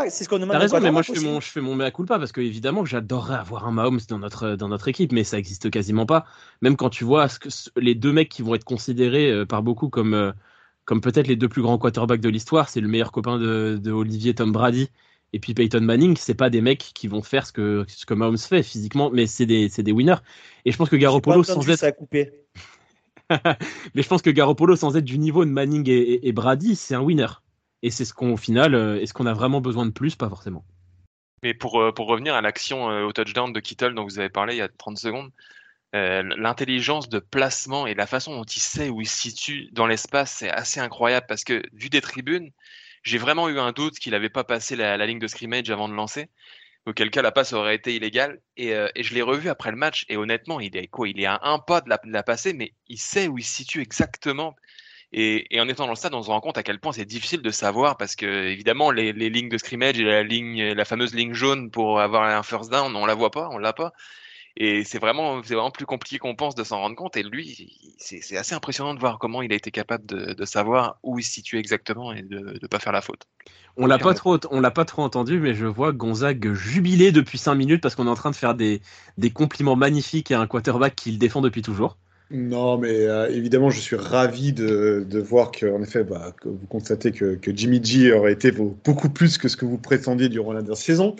c'est 0.10 0.24
ce 0.24 0.30
qu'on 0.30 0.40
demande. 0.40 0.54
T'as 0.54 0.60
raison, 0.60 0.80
mais 0.80 0.92
moi 0.92 1.04
je 1.04 1.14
fais 1.14 1.20
mon 1.20 1.40
je 1.40 1.48
fais 1.48 1.62
mon 1.62 1.76
mea 1.76 1.92
culpa 1.92 2.18
parce 2.18 2.32
que 2.32 2.42
évidemment 2.42 2.84
j'adorerais 2.84 3.36
avoir 3.36 3.68
un 3.68 3.72
Mahomes 3.72 4.00
dans 4.10 4.20
notre 4.20 4.56
dans 4.56 4.70
notre 4.70 4.88
équipe, 4.88 5.12
mais 5.12 5.24
ça 5.24 5.38
existe 5.38 5.70
quasiment 5.70 6.06
pas. 6.06 6.26
Même 6.62 6.76
quand 6.76 6.90
tu 6.90 7.04
vois 7.04 7.28
ce 7.28 7.40
que 7.40 7.50
les 7.80 7.94
deux 7.94 8.12
mecs 8.12 8.30
qui 8.30 8.42
vont 8.42 8.56
être 8.56 8.64
considérés 8.64 9.32
euh, 9.32 9.46
par 9.46 9.62
beaucoup 9.62 9.90
comme 9.90 10.14
euh, 10.14 10.32
comme 10.86 11.02
peut-être 11.02 11.28
les 11.28 11.36
deux 11.36 11.50
plus 11.50 11.62
grands 11.62 11.78
quarterbacks 11.78 12.22
de 12.22 12.30
l'histoire, 12.30 12.68
c'est 12.68 12.82
le 12.82 12.88
meilleur 12.88 13.12
copain 13.12 13.38
de, 13.38 13.80
de 13.82 13.92
Olivier 13.92 14.34
Tom 14.34 14.52
Brady 14.52 14.90
et 15.34 15.40
puis 15.40 15.56
Peyton 15.56 15.82
Manning, 15.82 16.16
c'est 16.16 16.36
pas 16.36 16.52
des 16.52 16.62
mecs 16.62 16.92
qui 16.94 17.08
vont 17.08 17.24
faire 17.24 17.46
ce 17.48 17.52
que 17.52 17.86
ce 17.88 18.06
que 18.06 18.14
Mahomes 18.14 18.38
fait 18.38 18.62
physiquement, 18.62 19.10
mais 19.12 19.26
c'est 19.26 19.48
des 19.48 19.68
des 19.70 19.92
winners. 19.92 20.22
Et 20.64 20.72
je 20.72 20.78
pense 20.78 20.90
que 20.90 20.96
Garoppolo 20.96 21.44
sans 21.44 21.68
être 21.70 21.80
ça 21.80 21.88
a 21.88 21.92
coupé. 21.92 22.32
mais 23.96 24.02
je 24.02 24.08
pense 24.08 24.22
que 24.22 24.30
Garoppolo, 24.30 24.76
sans 24.76 24.96
être 24.96 25.06
du 25.06 25.18
niveau 25.18 25.46
de 25.46 25.50
Manning 25.50 25.88
et, 25.90 26.32
Brady, 26.32 26.76
c'est 26.76 26.96
un 26.96 27.02
winner. 27.02 27.28
Et 27.82 27.90
c'est 27.90 28.06
ce 28.06 28.14
qu'on, 28.14 28.34
au 28.34 28.38
final, 28.38 28.76
euh, 28.76 29.00
est-ce 29.00 29.14
qu'on 29.14 29.26
a 29.26 29.34
vraiment 29.34 29.62
besoin 29.62 29.86
de 29.86 29.92
plus? 29.92 30.16
Pas 30.16 30.30
forcément. 30.30 30.64
Mais 31.44 31.54
pour, 31.54 31.82
euh, 31.82 31.92
pour 31.92 32.08
revenir 32.08 32.34
à 32.34 32.42
l'action 32.42 32.90
euh, 32.90 33.04
au 33.04 33.12
touchdown 33.12 33.52
de 33.52 33.60
Kittle 33.60 33.94
dont 33.94 34.06
vous 34.06 34.20
avez 34.20 34.30
parlé 34.30 34.56
il 34.56 34.60
y 34.60 34.62
a 34.62 34.70
30 34.70 34.98
secondes, 34.98 35.32
l'intelligence 35.96 37.08
de 37.08 37.20
placement 37.20 37.86
et 37.86 37.94
la 37.94 38.08
façon 38.08 38.36
dont 38.36 38.46
il 38.46 38.62
sait 38.62 38.90
où 38.90 39.02
il 39.02 39.08
se 39.08 39.22
situe 39.22 39.70
dans 39.74 39.86
l'espace, 39.86 40.32
c'est 40.32 40.50
assez 40.50 40.80
incroyable 40.80 41.28
parce 41.30 41.44
que 41.44 41.62
vu 41.72 41.90
des 41.90 42.02
tribunes, 42.02 42.50
j'ai 43.04 43.20
vraiment 43.20 43.48
eu 43.48 43.60
un 43.60 43.74
doute 43.74 44.00
qu'il 44.00 44.14
n'avait 44.14 44.32
pas 44.32 44.44
passé 44.44 44.76
la, 44.76 44.98
la, 44.98 45.06
ligne 45.06 45.20
de 45.20 45.28
scrimmage 45.28 45.70
avant 45.70 45.88
de 45.88 45.94
lancer 45.94 46.30
auquel 46.86 47.10
cas 47.12 47.22
la 47.22 47.32
passe 47.32 47.54
aurait 47.54 47.76
été 47.76 47.96
illégale. 47.96 48.42
Et, 48.58 48.74
euh, 48.74 48.88
et 48.96 49.04
je 49.04 49.14
l'ai 49.14 49.22
revu 49.22 49.50
après 49.50 49.72
le 49.72 49.78
match, 49.78 50.06
et 50.10 50.18
honnêtement, 50.18 50.60
il 50.60 50.76
est 50.76 50.88
quoi 50.88 51.08
Il 51.08 51.20
est 51.20 51.26
à 51.26 51.40
un 51.44 51.60
pas 51.60 51.82
de 51.82 51.90
la, 51.90 51.98
de 51.98 52.12
la 52.12 52.24
passer, 52.24 52.54
mais 52.54 52.74
il 52.88 53.00
sait 53.00 53.28
où 53.28 53.38
il 53.38 53.44
se 53.44 53.56
situe 53.56 53.82
exactement. 53.82 54.56
Et, 55.12 55.56
et, 55.56 55.62
en 55.62 55.68
étant 55.68 55.86
dans 55.86 55.92
le 55.92 55.96
stade, 55.96 56.16
on 56.16 56.24
se 56.24 56.30
rend 56.30 56.42
compte 56.42 56.58
à 56.58 56.64
quel 56.64 56.80
point 56.80 56.92
c'est 56.92 57.06
difficile 57.06 57.44
de 57.44 57.52
savoir 57.52 57.98
parce 57.98 58.16
que 58.16 58.26
évidemment 58.26 58.90
les, 58.90 59.14
les, 59.14 59.30
lignes 59.30 59.50
de 59.50 59.60
scrimmage 59.60 60.00
et 60.00 60.04
la 60.04 60.24
ligne, 60.24 60.74
la 60.74 60.86
fameuse 60.86 61.14
ligne 61.14 61.34
jaune 61.34 61.70
pour 61.70 62.02
avoir 62.02 62.24
un 62.24 62.42
first 62.42 62.72
down, 62.72 62.96
on 62.96 63.06
la 63.06 63.14
voit 63.14 63.30
pas, 63.30 63.48
on 63.52 63.60
l'a 63.60 63.74
pas. 63.74 63.94
Et 64.56 64.84
c'est 64.84 65.00
vraiment, 65.00 65.42
c'est 65.44 65.56
vraiment 65.56 65.72
plus 65.72 65.86
compliqué 65.86 66.20
qu'on 66.20 66.36
pense 66.36 66.54
de 66.54 66.64
s'en 66.64 66.80
rendre 66.80 66.96
compte. 66.96 67.18
Et 67.18 67.24
lui, 67.24 67.96
c'est 67.98 68.38
assez 68.38 68.54
impressionnant 68.54 68.94
de 68.94 69.00
voir 69.00 69.18
comment 69.18 69.42
il 69.42 69.52
a 69.52 69.56
été 69.56 69.72
capable 69.72 70.06
de, 70.06 70.34
de 70.34 70.46
savoir 70.46 71.00
où 71.02 71.18
il 71.18 71.24
se 71.24 71.32
situe 71.32 71.58
exactement 71.58 72.14
et 72.14 72.22
de 72.22 72.60
ne 72.62 72.68
pas 72.68 72.80
faire 72.80 72.94
la 72.94 73.02
faute. 73.02 73.28
On 73.78 73.88
l'a 73.88 73.98
pas 73.98 74.14
trop, 74.14 74.38
on 74.52 74.62
l'a 74.62 74.70
pas 74.70 74.86
trop 74.86 75.02
entendu, 75.02 75.40
mais 75.40 75.56
je 75.56 75.66
vois 75.66 75.92
Gonzague 75.92 76.54
jubiler 76.54 77.12
depuis 77.12 77.40
5 77.40 77.56
minutes 77.56 77.82
parce 77.82 77.96
qu'on 77.96 78.06
est 78.06 78.12
en 78.12 78.16
train 78.16 78.30
de 78.30 78.36
faire 78.36 78.54
des, 78.54 78.82
des 79.18 79.32
compliments 79.32 79.76
magnifiques 79.76 80.32
à 80.32 80.40
un 80.40 80.46
quarterback 80.46 80.96
qu'il 80.96 81.18
défend 81.18 81.42
depuis 81.42 81.64
toujours. 81.64 81.98
Non, 82.30 82.78
mais 82.78 83.06
euh, 83.06 83.30
évidemment, 83.30 83.70
je 83.70 83.80
suis 83.80 83.96
ravi 83.96 84.54
de, 84.54 85.06
de 85.08 85.20
voir 85.20 85.52
que, 85.52 85.66
en 85.66 85.82
effet, 85.84 86.04
bah, 86.04 86.34
que 86.42 86.50
vous 86.50 86.66
constatez 86.68 87.12
que, 87.12 87.36
que, 87.36 87.56
Jimmy 87.56 87.84
G 87.84 88.12
aurait 88.12 88.34
été 88.34 88.52
beaucoup 88.52 89.10
plus 89.10 89.38
que 89.38 89.48
ce 89.48 89.58
que 89.58 89.66
vous 89.66 89.78
prétendiez 89.78 90.30
durant 90.30 90.54
la 90.54 90.62
dernière 90.62 90.78
saison. 90.78 91.16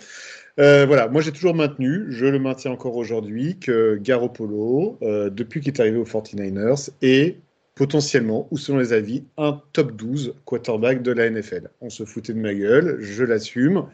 Euh, 0.60 0.86
voilà, 0.86 1.08
moi 1.08 1.20
j'ai 1.20 1.32
toujours 1.32 1.54
maintenu, 1.54 2.06
je 2.10 2.26
le 2.26 2.38
maintiens 2.38 2.70
encore 2.70 2.96
aujourd'hui, 2.96 3.58
que 3.58 3.96
Garoppolo, 3.96 4.98
euh, 5.02 5.28
depuis 5.28 5.60
qu'il 5.60 5.72
est 5.72 5.80
arrivé 5.80 5.98
aux 5.98 6.04
49ers, 6.04 6.90
est 7.02 7.40
potentiellement, 7.74 8.46
ou 8.52 8.56
selon 8.56 8.78
les 8.78 8.92
avis, 8.92 9.24
un 9.36 9.60
top 9.72 9.92
12 9.96 10.34
quarterback 10.44 11.02
de 11.02 11.10
la 11.10 11.28
NFL. 11.28 11.70
On 11.80 11.90
se 11.90 12.04
foutait 12.04 12.32
de 12.32 12.38
ma 12.38 12.54
gueule, 12.54 12.98
je 13.00 13.24
l'assume. 13.24 13.86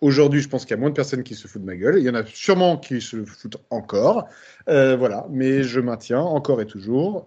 Aujourd'hui, 0.00 0.40
je 0.40 0.48
pense 0.48 0.64
qu'il 0.64 0.70
y 0.70 0.74
a 0.74 0.80
moins 0.80 0.90
de 0.90 0.94
personnes 0.94 1.24
qui 1.24 1.34
se 1.34 1.48
foutent 1.48 1.62
de 1.62 1.66
ma 1.66 1.74
gueule. 1.74 1.98
Il 1.98 2.04
y 2.04 2.10
en 2.10 2.14
a 2.14 2.24
sûrement 2.24 2.76
qui 2.76 3.00
se 3.00 3.24
foutent 3.24 3.56
encore. 3.70 4.28
Euh, 4.68 4.96
voilà, 4.96 5.26
mais 5.30 5.64
je 5.64 5.80
maintiens 5.80 6.20
encore 6.20 6.60
et 6.60 6.66
toujours, 6.66 7.26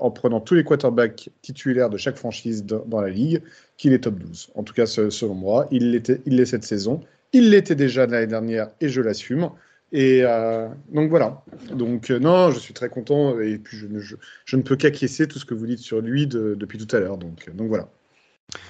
en 0.00 0.10
prenant 0.10 0.40
tous 0.40 0.54
les 0.54 0.64
quarterbacks 0.64 1.28
titulaires 1.42 1.90
de 1.90 1.98
chaque 1.98 2.16
franchise 2.16 2.64
dans 2.64 3.00
la 3.02 3.10
ligue, 3.10 3.42
qu'il 3.76 3.92
est 3.92 4.04
top 4.04 4.14
12. 4.14 4.52
En 4.54 4.62
tout 4.62 4.72
cas, 4.72 4.86
selon 4.86 5.34
moi, 5.34 5.68
il 5.70 6.02
l'est 6.24 6.46
cette 6.46 6.64
saison. 6.64 7.02
Il 7.32 7.50
l'était 7.50 7.74
déjà 7.74 8.06
l'année 8.06 8.26
dernière 8.26 8.70
et 8.80 8.88
je 8.88 9.00
l'assume. 9.00 9.50
Et 9.92 10.20
euh, 10.22 10.68
donc 10.90 11.08
voilà. 11.10 11.42
Donc 11.70 12.10
euh, 12.10 12.18
non, 12.18 12.50
je 12.50 12.58
suis 12.58 12.74
très 12.74 12.88
content 12.88 13.40
et 13.40 13.58
puis 13.58 13.76
je 13.76 13.86
ne, 13.86 14.00
je, 14.00 14.56
ne 14.56 14.62
peux 14.62 14.76
qu'acquiescer 14.76 15.26
tout 15.26 15.38
ce 15.38 15.44
que 15.44 15.54
vous 15.54 15.66
dites 15.66 15.78
sur 15.78 16.00
lui 16.00 16.26
depuis 16.26 16.78
tout 16.78 16.94
à 16.94 17.00
l'heure. 17.00 17.16
Donc, 17.16 17.48
donc 17.54 17.68
voilà. 17.68 17.88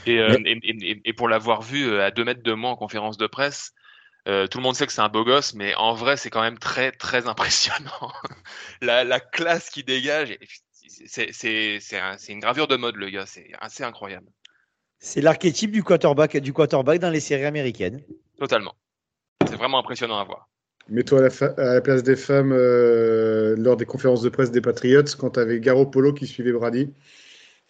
Et, 0.07 0.18
euh, 0.18 0.37
et, 0.44 1.01
et, 1.05 1.12
pour 1.12 1.29
l'avoir 1.29 1.62
vu 1.62 2.01
à 2.01 2.11
deux 2.11 2.25
mètres 2.25 2.42
de 2.42 2.53
moi 2.53 2.71
en 2.71 2.77
conférence 2.77 3.16
de 3.16 3.27
presse, 3.29 3.75
tout 4.27 4.59
le 4.59 4.62
monde 4.62 4.75
sait 4.75 4.87
que 4.87 4.92
c'est 4.92 5.01
un 5.01 5.09
beau 5.09 5.25
gosse, 5.25 5.55
mais 5.55 5.75
en 5.77 5.94
vrai, 5.94 6.16
c'est 6.16 6.31
quand 6.31 6.42
même 6.42 6.59
très 6.59 6.92
très 6.92 7.29
impressionnant. 7.29 8.12
la, 8.83 9.05
la, 9.05 9.21
classe 9.21 9.71
qui 9.71 9.85
dégage, 9.85 10.37
c'est 11.07 11.31
une 12.29 12.40
gravure 12.40 12.66
de 12.68 12.77
mode, 12.77 12.97
le 12.97 13.09
gars. 13.09 13.25
C'est 13.27 13.51
assez 13.61 13.85
incroyable. 13.85 14.27
C'est 14.99 15.21
l'archétype 15.21 15.71
du 15.71 15.83
quarterback, 15.85 16.37
du 16.38 16.53
quarterback 16.53 16.99
dans 16.99 17.11
les 17.11 17.21
séries 17.21 17.44
américaines. 17.44 18.03
Totalement. 18.38 18.74
C'est 19.46 19.57
vraiment 19.57 19.79
impressionnant 19.79 20.18
à 20.18 20.24
voir. 20.24 20.48
Mets-toi 20.88 21.29
à, 21.42 21.74
la 21.74 21.81
place 21.81 22.03
des 22.03 22.16
femmes 22.16 22.53
euh, 22.53 23.55
lors 23.59 23.77
des 23.77 23.85
conférences 23.85 24.22
de 24.22 24.29
presse 24.31 24.51
des 24.51 24.61
Patriots 24.61 25.03
quand 25.18 25.31
tu 25.31 25.40
avais 25.40 25.61
Garo 25.61 25.85
Polo 25.87 26.14
qui 26.14 26.27
suivait 26.27 26.53
Brady. 26.53 26.94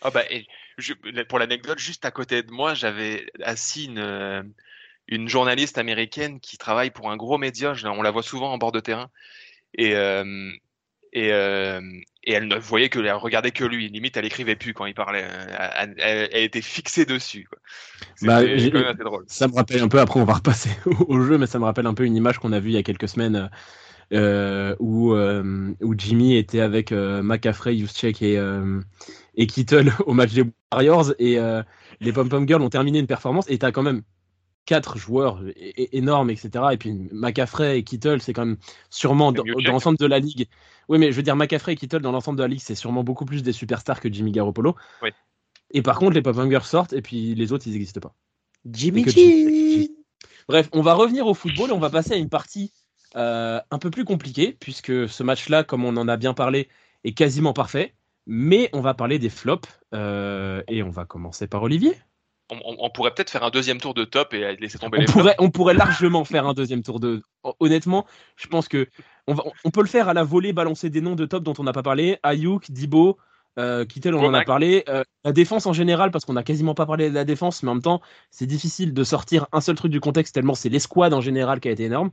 Ah 0.02 0.10
bah, 0.10 0.22
pour 1.28 1.40
l'anecdote, 1.40 1.78
juste 1.78 2.04
à 2.04 2.12
côté 2.12 2.42
de 2.44 2.52
moi, 2.52 2.74
j'avais 2.74 3.26
assis 3.42 3.86
une, 3.86 3.98
euh, 3.98 4.42
une, 5.08 5.28
journaliste 5.28 5.78
américaine 5.78 6.38
qui 6.38 6.56
travaille 6.58 6.90
pour 6.90 7.10
un 7.10 7.16
gros 7.16 7.38
média. 7.38 7.72
On 7.86 8.02
la 8.02 8.12
voit 8.12 8.22
souvent 8.22 8.52
en 8.52 8.58
bord 8.58 8.70
de 8.70 8.78
terrain. 8.78 9.10
Et, 9.74 9.96
euh, 9.96 10.52
et, 11.12 11.32
euh, 11.32 11.80
et 12.24 12.32
elle 12.32 12.48
ne 12.48 12.56
voyait 12.56 12.88
que, 12.88 12.98
elle 12.98 13.12
regardait 13.12 13.50
que 13.50 13.64
lui. 13.64 13.88
Limite, 13.88 14.16
elle 14.16 14.26
écrivait 14.26 14.56
plus 14.56 14.74
quand 14.74 14.86
il 14.86 14.94
parlait. 14.94 15.24
Elle, 15.76 15.94
elle, 15.98 16.42
était 16.42 16.60
fixée 16.60 17.06
dessus. 17.06 17.48
Bah, 18.22 18.36
assez 18.36 18.70
drôle. 18.70 19.24
Ça 19.26 19.48
me 19.48 19.54
rappelle 19.54 19.82
un 19.82 19.88
peu. 19.88 20.00
Après, 20.00 20.20
on 20.20 20.24
va 20.24 20.34
repasser 20.34 20.70
au, 21.08 21.20
jeu, 21.22 21.38
mais 21.38 21.46
ça 21.46 21.58
me 21.58 21.64
rappelle 21.64 21.86
un 21.86 21.94
peu 21.94 22.04
une 22.04 22.16
image 22.16 22.38
qu'on 22.38 22.52
a 22.52 22.60
vue 22.60 22.70
il 22.70 22.74
y 22.74 22.78
a 22.78 22.82
quelques 22.82 23.08
semaines. 23.08 23.50
Euh, 24.14 24.74
où, 24.78 25.12
euh, 25.12 25.74
où 25.82 25.94
Jimmy 25.96 26.36
était 26.36 26.60
avec 26.60 26.92
euh, 26.92 27.22
McCaffrey, 27.22 27.76
Juszczyk 27.76 28.22
et, 28.22 28.38
euh, 28.38 28.80
et 29.34 29.46
Kittle 29.46 29.92
au 30.06 30.14
match 30.14 30.32
des 30.32 30.44
Warriors 30.72 31.12
et 31.18 31.38
les 32.00 32.12
Pom 32.12 32.28
Pom 32.28 32.46
Girls 32.46 32.62
ont 32.62 32.70
terminé 32.70 32.98
une 33.00 33.06
performance 33.06 33.44
et 33.50 33.58
t'as 33.58 33.70
quand 33.70 33.82
même 33.82 34.02
quatre 34.68 34.98
joueurs 34.98 35.40
énormes, 35.92 36.28
etc. 36.28 36.66
Et 36.72 36.76
puis 36.76 36.92
McCaffrey 37.10 37.78
et 37.78 37.82
Kittle, 37.84 38.20
c'est 38.20 38.34
quand 38.34 38.44
même 38.44 38.58
sûrement 38.90 39.32
dans, 39.32 39.42
dans 39.42 39.72
l'ensemble 39.72 39.96
de 39.96 40.06
la 40.06 40.18
ligue 40.18 40.46
oui, 40.88 40.98
mais 40.98 41.10
je 41.10 41.16
veux 41.16 41.22
dire, 41.22 41.36
McCaffrey 41.36 41.72
et 41.72 41.76
Kittle 41.76 42.00
dans 42.00 42.12
l'ensemble 42.12 42.38
de 42.38 42.42
la 42.42 42.48
ligue, 42.48 42.60
c'est 42.60 42.74
sûrement 42.74 43.04
beaucoup 43.04 43.26
plus 43.26 43.42
des 43.42 43.52
superstars 43.52 44.00
que 44.00 44.12
Jimmy 44.12 44.32
Garoppolo. 44.32 44.74
Oui. 45.02 45.10
Et 45.70 45.82
par 45.82 45.98
contre, 45.98 46.14
les 46.14 46.22
Pop 46.22 46.36
sortent 46.62 46.94
et 46.94 47.02
puis 47.02 47.34
les 47.34 47.52
autres, 47.52 47.66
ils 47.66 47.74
n'existent 47.74 48.00
pas. 48.00 48.14
Jimmy 48.64 49.06
G. 49.06 49.90
Bref, 50.48 50.70
on 50.72 50.80
va 50.80 50.94
revenir 50.94 51.26
au 51.26 51.34
football 51.34 51.70
et 51.70 51.72
on 51.74 51.78
va 51.78 51.90
passer 51.90 52.14
à 52.14 52.16
une 52.16 52.30
partie 52.30 52.72
euh, 53.16 53.60
un 53.70 53.78
peu 53.78 53.90
plus 53.90 54.06
compliquée, 54.06 54.56
puisque 54.58 55.08
ce 55.08 55.22
match-là, 55.22 55.62
comme 55.62 55.84
on 55.84 55.94
en 55.98 56.08
a 56.08 56.16
bien 56.16 56.32
parlé, 56.32 56.68
est 57.04 57.12
quasiment 57.12 57.52
parfait. 57.52 57.94
Mais 58.26 58.70
on 58.72 58.80
va 58.80 58.94
parler 58.94 59.18
des 59.18 59.30
flops 59.30 59.68
euh, 59.94 60.62
et 60.68 60.82
on 60.82 60.90
va 60.90 61.04
commencer 61.04 61.46
par 61.46 61.62
Olivier 61.62 61.94
on, 62.50 62.90
pourrait 62.90 63.12
peut-être 63.12 63.30
faire 63.30 63.44
un 63.44 63.50
deuxième 63.50 63.78
tour 63.78 63.94
de 63.94 64.04
top 64.04 64.32
et 64.32 64.56
laisser 64.56 64.78
tomber 64.78 64.98
on 64.98 65.00
les 65.00 65.06
pourrait, 65.06 65.36
On 65.38 65.50
pourrait 65.50 65.74
largement 65.74 66.24
faire 66.24 66.46
un 66.46 66.54
deuxième 66.54 66.82
tour 66.82 67.00
de. 67.00 67.22
Honnêtement, 67.60 68.06
je 68.36 68.46
pense 68.46 68.68
que 68.68 68.88
on, 69.26 69.70
peut 69.70 69.82
le 69.82 69.88
faire 69.88 70.08
à 70.08 70.14
la 70.14 70.24
volée, 70.24 70.52
balancer 70.52 70.88
des 70.88 71.00
noms 71.00 71.14
de 71.14 71.26
top 71.26 71.42
dont 71.42 71.54
on 71.58 71.64
n'a 71.64 71.72
pas 71.72 71.82
parlé. 71.82 72.18
Ayuk, 72.22 72.70
Dibo, 72.70 73.18
Euh, 73.58 73.84
Kittel, 73.84 74.14
on 74.14 74.24
en 74.24 74.34
a 74.34 74.44
parlé. 74.44 74.84
Euh, 74.88 75.02
la 75.24 75.32
défense 75.32 75.66
en 75.66 75.72
général, 75.72 76.10
parce 76.10 76.24
qu'on 76.24 76.34
n'a 76.34 76.44
quasiment 76.44 76.74
pas 76.74 76.86
parlé 76.86 77.10
de 77.10 77.14
la 77.14 77.24
défense, 77.24 77.62
mais 77.62 77.70
en 77.70 77.74
même 77.74 77.82
temps, 77.82 78.00
c'est 78.30 78.46
difficile 78.46 78.94
de 78.94 79.04
sortir 79.04 79.46
un 79.52 79.60
seul 79.60 79.74
truc 79.74 79.90
du 79.90 80.00
contexte 80.00 80.34
tellement 80.34 80.54
c'est 80.54 80.68
l'escouade 80.68 81.12
en 81.12 81.20
général 81.20 81.60
qui 81.60 81.68
a 81.68 81.72
été 81.72 81.84
énorme. 81.84 82.10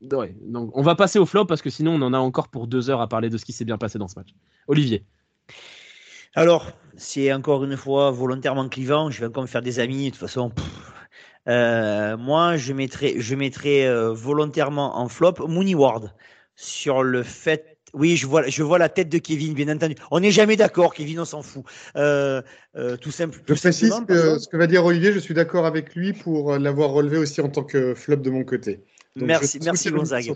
donc 0.00 0.70
on 0.76 0.82
va 0.82 0.94
passer 0.94 1.18
au 1.18 1.26
flop 1.26 1.46
parce 1.46 1.62
que 1.62 1.70
sinon 1.70 1.94
on 1.94 2.02
en 2.02 2.12
a 2.14 2.18
encore 2.18 2.48
pour 2.48 2.66
deux 2.66 2.88
heures 2.88 3.00
à 3.00 3.08
parler 3.08 3.30
de 3.30 3.38
ce 3.38 3.44
qui 3.44 3.52
s'est 3.52 3.64
bien 3.64 3.78
passé 3.78 3.98
dans 3.98 4.08
ce 4.08 4.18
match. 4.18 4.28
Olivier. 4.68 5.04
Alors, 6.34 6.70
c'est 6.96 7.32
encore 7.32 7.64
une 7.64 7.76
fois 7.76 8.10
volontairement 8.10 8.68
clivant. 8.68 9.10
Je 9.10 9.20
vais 9.20 9.26
encore 9.26 9.42
me 9.42 9.48
faire 9.48 9.62
des 9.62 9.80
amis. 9.80 10.06
De 10.06 10.10
toute 10.10 10.20
façon, 10.20 10.52
euh, 11.48 12.16
moi, 12.16 12.56
je 12.56 12.72
mettrai, 12.72 13.16
je 13.18 13.34
mettrai 13.34 13.86
euh, 13.86 14.12
volontairement 14.12 14.98
en 14.98 15.08
flop 15.08 15.34
Mooney 15.48 15.74
Ward 15.74 16.12
sur 16.54 17.02
le 17.02 17.22
fait. 17.22 17.78
Oui, 17.92 18.16
je 18.16 18.28
vois, 18.28 18.46
je 18.46 18.62
vois 18.62 18.78
la 18.78 18.88
tête 18.88 19.08
de 19.08 19.18
Kevin, 19.18 19.54
bien 19.54 19.68
entendu. 19.74 19.96
On 20.12 20.20
n'est 20.20 20.30
jamais 20.30 20.54
d'accord, 20.54 20.94
Kevin, 20.94 21.18
on 21.18 21.24
s'en 21.24 21.42
fout. 21.42 21.64
Euh, 21.96 22.40
tout 23.00 23.10
simple. 23.10 23.40
Je 23.48 23.54
précise 23.54 23.92
que 24.06 24.38
ce 24.38 24.46
que 24.46 24.56
va 24.56 24.68
dire 24.68 24.84
Olivier, 24.84 25.12
je 25.12 25.18
suis 25.18 25.34
d'accord 25.34 25.66
avec 25.66 25.96
lui 25.96 26.12
pour 26.12 26.56
l'avoir 26.58 26.90
relevé 26.90 27.18
aussi 27.18 27.40
en 27.40 27.48
tant 27.48 27.64
que 27.64 27.96
flop 27.96 28.16
de 28.16 28.30
mon 28.30 28.44
côté 28.44 28.84
merci, 29.16 29.58
merci 29.62 29.90
Gonzague. 29.90 30.32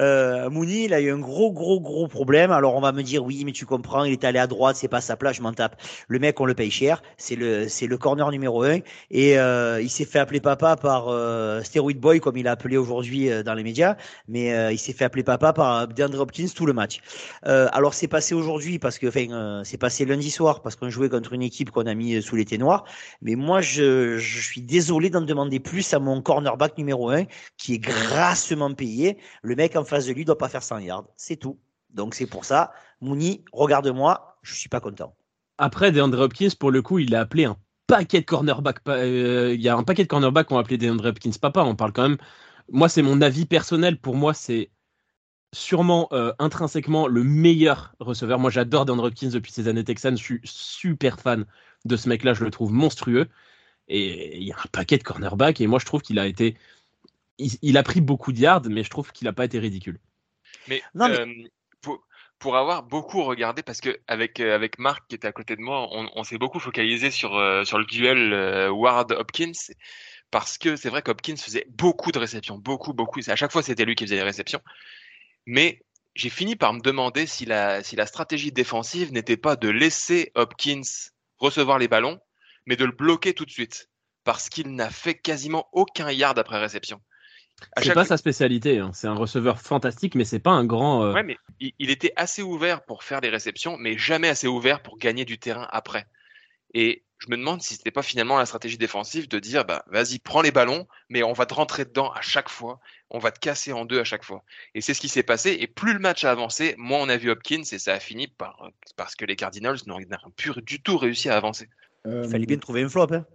Euh, 0.00 0.50
Mouni, 0.50 0.84
il 0.84 0.94
a 0.94 1.00
eu 1.00 1.10
un 1.10 1.18
gros, 1.18 1.52
gros, 1.52 1.80
gros 1.80 2.08
problème. 2.08 2.50
Alors 2.50 2.74
on 2.74 2.80
va 2.80 2.92
me 2.92 3.02
dire, 3.02 3.24
oui, 3.24 3.42
mais 3.44 3.52
tu 3.52 3.64
comprends, 3.64 4.04
il 4.04 4.12
est 4.12 4.24
allé 4.24 4.38
à 4.38 4.46
droite, 4.46 4.76
c'est 4.76 4.88
pas 4.88 5.00
sa 5.00 5.16
place, 5.16 5.36
je 5.36 5.42
m'en 5.42 5.52
tape. 5.52 5.80
Le 6.08 6.18
mec, 6.18 6.38
on 6.40 6.44
le 6.44 6.54
paye 6.54 6.70
cher. 6.70 7.02
C'est 7.16 7.36
le, 7.36 7.68
c'est 7.68 7.86
le 7.86 7.96
corner 7.96 8.30
numéro 8.30 8.62
un. 8.62 8.80
Et 9.10 9.38
euh, 9.38 9.80
il 9.80 9.88
s'est 9.88 10.04
fait 10.04 10.18
appeler 10.18 10.40
papa 10.40 10.76
par 10.76 11.08
euh, 11.08 11.62
Steroid 11.62 11.94
Boy, 11.94 12.20
comme 12.20 12.36
il 12.36 12.48
a 12.48 12.52
appelé 12.52 12.76
aujourd'hui 12.76 13.30
euh, 13.30 13.42
dans 13.42 13.54
les 13.54 13.62
médias. 13.62 13.96
Mais 14.28 14.52
euh, 14.52 14.72
il 14.72 14.78
s'est 14.78 14.92
fait 14.92 15.04
appeler 15.04 15.22
papa 15.22 15.52
par 15.52 15.88
DeAndre 15.88 16.20
Hopkins 16.20 16.48
tout 16.54 16.66
le 16.66 16.72
match. 16.72 17.00
alors 17.42 17.94
c'est 17.94 18.08
passé 18.08 18.34
aujourd'hui 18.34 18.78
parce 18.78 18.98
que, 18.98 19.06
enfin, 19.06 19.62
c'est 19.64 19.78
passé 19.78 20.04
lundi 20.04 20.30
soir 20.30 20.60
parce 20.62 20.76
qu'on 20.76 20.90
jouait 20.90 21.08
contre 21.08 21.32
une 21.32 21.42
équipe 21.42 21.70
qu'on 21.70 21.86
a 21.86 21.94
mis 21.94 22.20
sous 22.22 22.36
les 22.36 22.58
noirs. 22.58 22.84
Mais 23.22 23.34
moi, 23.34 23.60
je, 23.60 24.18
je 24.18 24.40
suis 24.40 24.62
désolé 24.62 25.10
d'en 25.10 25.20
demander 25.20 25.60
plus 25.60 25.92
à 25.94 25.98
mon 25.98 26.20
cornerback 26.22 26.76
numéro 26.78 27.10
un, 27.10 27.24
qui 27.56 27.74
est 27.74 27.78
grave 27.78 28.17
grassement 28.18 28.74
payé. 28.74 29.18
Le 29.42 29.54
mec 29.54 29.76
en 29.76 29.84
face 29.84 30.06
de 30.06 30.12
lui 30.12 30.24
doit 30.24 30.38
pas 30.38 30.48
faire 30.48 30.62
100 30.62 30.78
yards. 30.78 31.06
C'est 31.16 31.36
tout. 31.36 31.58
Donc 31.90 32.14
c'est 32.14 32.26
pour 32.26 32.44
ça, 32.44 32.72
Mouni, 33.00 33.44
regarde-moi, 33.52 34.38
je 34.42 34.54
suis 34.54 34.68
pas 34.68 34.80
content. 34.80 35.14
Après, 35.56 35.90
DeAndre 35.90 36.20
Hopkins, 36.20 36.50
pour 36.58 36.70
le 36.70 36.82
coup, 36.82 36.98
il 36.98 37.14
a 37.14 37.20
appelé 37.20 37.44
un 37.44 37.56
paquet 37.86 38.20
de 38.20 38.26
cornerbacks. 38.26 38.80
Euh, 38.88 39.54
il 39.54 39.60
y 39.60 39.68
a 39.68 39.76
un 39.76 39.84
paquet 39.84 40.02
de 40.02 40.08
cornerbacks 40.08 40.48
qui 40.48 40.52
ont 40.52 40.58
appelé 40.58 40.78
DeAndre 40.78 41.06
Hopkins 41.06 41.32
papa. 41.40 41.62
On 41.62 41.76
parle 41.76 41.92
quand 41.92 42.08
même. 42.08 42.18
Moi, 42.70 42.88
c'est 42.88 43.02
mon 43.02 43.22
avis 43.22 43.46
personnel. 43.46 43.98
Pour 43.98 44.16
moi, 44.16 44.34
c'est 44.34 44.70
sûrement 45.54 46.08
euh, 46.12 46.32
intrinsèquement 46.38 47.06
le 47.06 47.24
meilleur 47.24 47.94
receveur. 48.00 48.38
Moi, 48.38 48.50
j'adore 48.50 48.84
DeAndre 48.84 49.04
Hopkins 49.04 49.30
depuis 49.30 49.52
ses 49.52 49.68
années 49.68 49.84
Texans. 49.84 50.16
Je 50.16 50.22
suis 50.22 50.40
super 50.44 51.18
fan 51.18 51.46
de 51.86 51.96
ce 51.96 52.08
mec-là. 52.08 52.34
Je 52.34 52.44
le 52.44 52.50
trouve 52.50 52.72
monstrueux. 52.72 53.28
Et 53.88 54.36
il 54.36 54.44
y 54.44 54.52
a 54.52 54.56
un 54.56 54.68
paquet 54.70 54.98
de 54.98 55.04
cornerbacks. 55.04 55.60
Et 55.60 55.66
moi, 55.66 55.78
je 55.78 55.86
trouve 55.86 56.02
qu'il 56.02 56.18
a 56.18 56.26
été 56.26 56.56
il, 57.38 57.76
a 57.76 57.82
pris 57.82 58.00
beaucoup 58.00 58.32
de 58.32 58.38
yards, 58.38 58.68
mais 58.68 58.82
je 58.82 58.90
trouve 58.90 59.12
qu'il 59.12 59.26
n'a 59.26 59.32
pas 59.32 59.44
été 59.44 59.58
ridicule. 59.58 59.98
Mais, 60.66 60.82
euh, 60.96 61.26
pour, 62.38 62.56
avoir 62.56 62.82
beaucoup 62.82 63.24
regardé, 63.24 63.62
parce 63.62 63.80
que 63.80 63.98
avec, 64.06 64.40
euh, 64.40 64.54
avec 64.54 64.78
Marc 64.78 65.08
qui 65.08 65.16
était 65.16 65.28
à 65.28 65.32
côté 65.32 65.56
de 65.56 65.60
moi, 65.60 65.88
on, 65.90 66.24
s'est 66.24 66.38
beaucoup 66.38 66.60
focalisé 66.60 67.10
sur, 67.10 67.36
euh, 67.36 67.64
sur 67.64 67.78
le 67.78 67.84
duel 67.84 68.70
Ward-Hopkins. 68.70 69.72
Parce 70.30 70.58
que 70.58 70.76
c'est 70.76 70.90
vrai 70.90 71.00
qu'Hopkins 71.00 71.36
faisait 71.36 71.66
beaucoup 71.70 72.12
de 72.12 72.18
réceptions, 72.18 72.58
beaucoup, 72.58 72.92
beaucoup. 72.92 73.20
À 73.28 73.36
chaque 73.36 73.50
fois, 73.50 73.62
c'était 73.62 73.86
lui 73.86 73.94
qui 73.94 74.04
faisait 74.04 74.16
les 74.16 74.22
réceptions. 74.22 74.60
Mais 75.46 75.80
j'ai 76.14 76.28
fini 76.28 76.54
par 76.54 76.74
me 76.74 76.80
demander 76.80 77.26
si 77.26 77.46
la, 77.46 77.82
si 77.82 77.96
la 77.96 78.04
stratégie 78.04 78.52
défensive 78.52 79.10
n'était 79.10 79.38
pas 79.38 79.56
de 79.56 79.68
laisser 79.70 80.30
Hopkins 80.34 80.82
recevoir 81.38 81.78
les 81.78 81.88
ballons, 81.88 82.20
mais 82.66 82.76
de 82.76 82.84
le 82.84 82.92
bloquer 82.92 83.32
tout 83.32 83.46
de 83.46 83.50
suite. 83.50 83.88
Parce 84.24 84.50
qu'il 84.50 84.74
n'a 84.74 84.90
fait 84.90 85.14
quasiment 85.14 85.68
aucun 85.72 86.10
yard 86.10 86.38
après 86.38 86.58
réception. 86.58 87.00
C'est 87.82 87.94
pas 87.94 88.04
sa 88.04 88.16
spécialité. 88.16 88.78
Hein. 88.78 88.90
C'est 88.92 89.06
un 89.06 89.14
receveur 89.14 89.60
fantastique, 89.60 90.14
mais 90.14 90.24
c'est 90.24 90.38
pas 90.38 90.50
un 90.50 90.64
grand. 90.64 91.04
Euh, 91.04 91.12
ouais, 91.12 91.22
mais 91.22 91.38
il, 91.60 91.90
était 91.90 92.12
assez 92.16 92.42
ouvert 92.42 92.84
pour 92.84 93.02
faire 93.02 93.20
des 93.20 93.28
réceptions, 93.28 93.76
mais 93.78 93.98
jamais 93.98 94.28
assez 94.28 94.46
ouvert 94.46 94.82
pour 94.82 94.98
gagner 94.98 95.24
du 95.24 95.38
terrain 95.38 95.66
après. 95.70 96.06
Et 96.74 97.02
je 97.18 97.26
me 97.30 97.36
demande 97.36 97.60
si 97.60 97.74
c'était 97.74 97.90
pas 97.90 98.02
finalement 98.02 98.38
la 98.38 98.46
stratégie 98.46 98.78
défensive 98.78 99.28
de 99.28 99.38
dire 99.40 99.64
bah 99.64 99.84
vas-y 99.88 100.18
prends 100.18 100.42
les 100.42 100.52
ballons, 100.52 100.86
mais 101.08 101.22
on 101.22 101.32
va 101.32 101.46
te 101.46 101.54
rentrer 101.54 101.84
dedans 101.84 102.10
à 102.12 102.20
chaque 102.20 102.48
fois, 102.48 102.78
on 103.10 103.18
va 103.18 103.32
te 103.32 103.40
casser 103.40 103.72
en 103.72 103.84
deux 103.84 103.98
à 103.98 104.04
chaque 104.04 104.24
fois. 104.24 104.44
Et 104.74 104.80
c'est 104.80 104.94
ce 104.94 105.00
qui 105.00 105.08
s'est 105.08 105.24
passé. 105.24 105.56
Et 105.58 105.66
plus 105.66 105.94
le 105.94 105.98
match 105.98 106.24
a 106.24 106.30
avancé, 106.30 106.74
moins 106.78 107.00
on 107.00 107.08
a 107.08 107.16
vu 107.16 107.30
Hopkins 107.30 107.62
et 107.72 107.78
ça 107.78 107.94
a 107.94 108.00
fini 108.00 108.28
par 108.28 108.70
parce 108.96 109.16
que 109.16 109.24
les 109.24 109.34
Cardinals 109.34 109.78
n'ont 109.86 109.98
plus 110.36 110.52
du 110.62 110.80
tout 110.80 110.96
réussi 110.96 111.28
à 111.28 111.36
avancer. 111.36 111.68
Il 112.04 112.28
fallait 112.28 112.46
bien 112.46 112.58
trouver 112.58 112.82
une 112.82 112.88
flop. 112.88 113.08
Hein. 113.12 113.26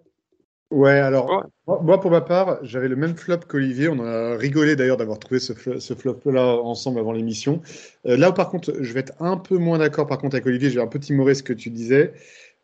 Ouais, 0.73 0.97
alors, 0.97 1.45
moi, 1.67 2.01
pour 2.01 2.09
ma 2.09 2.21
part, 2.21 2.57
j'avais 2.63 2.87
le 2.87 2.95
même 2.95 3.15
flop 3.15 3.41
qu'Olivier. 3.47 3.89
On 3.89 3.99
a 3.99 4.35
rigolé 4.35 4.75
d'ailleurs 4.75 4.97
d'avoir 4.97 5.19
trouvé 5.19 5.39
ce, 5.39 5.53
flop-là 5.53 6.57
ensemble 6.57 6.99
avant 6.99 7.11
l'émission. 7.11 7.61
Euh, 8.07 8.17
là, 8.17 8.31
par 8.31 8.49
contre, 8.49 8.73
je 8.81 8.91
vais 8.91 9.01
être 9.01 9.13
un 9.19 9.37
peu 9.37 9.57
moins 9.57 9.77
d'accord 9.77 10.07
par 10.07 10.17
contre 10.17 10.35
avec 10.35 10.47
Olivier. 10.47 10.71
J'ai 10.71 10.81
un 10.81 10.87
peu 10.87 10.97
timoré 10.97 11.35
ce 11.35 11.43
que 11.43 11.53
tu 11.53 11.69
disais. 11.69 12.13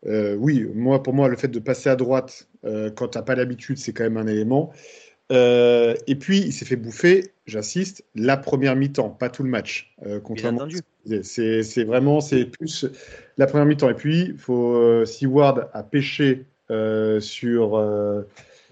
Euh, 0.06 0.34
oui, 0.34 0.66
moi, 0.74 1.04
pour 1.04 1.14
moi, 1.14 1.28
le 1.28 1.36
fait 1.36 1.46
de 1.46 1.60
passer 1.60 1.88
à 1.88 1.94
droite 1.94 2.48
euh, 2.64 2.90
quand 2.90 3.08
tu 3.08 3.18
n'as 3.18 3.22
pas 3.22 3.36
l'habitude, 3.36 3.78
c'est 3.78 3.92
quand 3.92 4.02
même 4.02 4.16
un 4.16 4.26
élément. 4.26 4.72
et 5.30 6.16
puis, 6.18 6.38
il 6.38 6.52
s'est 6.52 6.64
fait 6.64 6.74
bouffer, 6.74 7.30
j'insiste, 7.46 8.04
la 8.16 8.36
première 8.36 8.74
mi-temps, 8.74 9.10
pas 9.10 9.28
tout 9.28 9.44
le 9.44 9.50
match. 9.50 9.94
contrairement 10.24 10.66
c'est 11.22 11.84
vraiment, 11.84 12.20
c'est 12.20 12.46
plus 12.46 12.86
la 13.38 13.46
première 13.46 13.66
mi-temps. 13.66 13.88
Et 13.88 13.94
puis, 13.94 14.34
faut, 14.36 15.04
si 15.06 15.26
Ward 15.26 15.70
a 15.72 15.84
pêché 15.84 16.44
euh, 16.44 16.49
sur, 17.20 17.76
euh, 17.76 18.22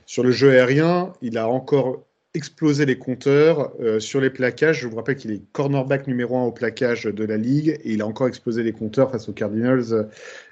sur 0.06 0.22
le 0.22 0.30
jeu 0.30 0.50
aérien. 0.50 1.12
Il 1.22 1.38
a 1.38 1.48
encore 1.48 2.04
explosé 2.34 2.86
les 2.86 2.98
compteurs 2.98 3.72
euh, 3.80 3.98
sur 3.98 4.20
les 4.20 4.30
plaquages. 4.30 4.80
Je 4.80 4.86
vous 4.86 4.96
rappelle 4.96 5.16
qu'il 5.16 5.32
est 5.32 5.42
cornerback 5.52 6.06
numéro 6.06 6.36
un 6.36 6.44
au 6.44 6.52
plaquage 6.52 7.04
de 7.04 7.24
la 7.24 7.36
ligue 7.36 7.80
et 7.82 7.92
il 7.92 8.02
a 8.02 8.06
encore 8.06 8.28
explosé 8.28 8.62
les 8.62 8.72
compteurs 8.72 9.10
face 9.10 9.28
aux 9.28 9.32
Cardinals. 9.32 10.08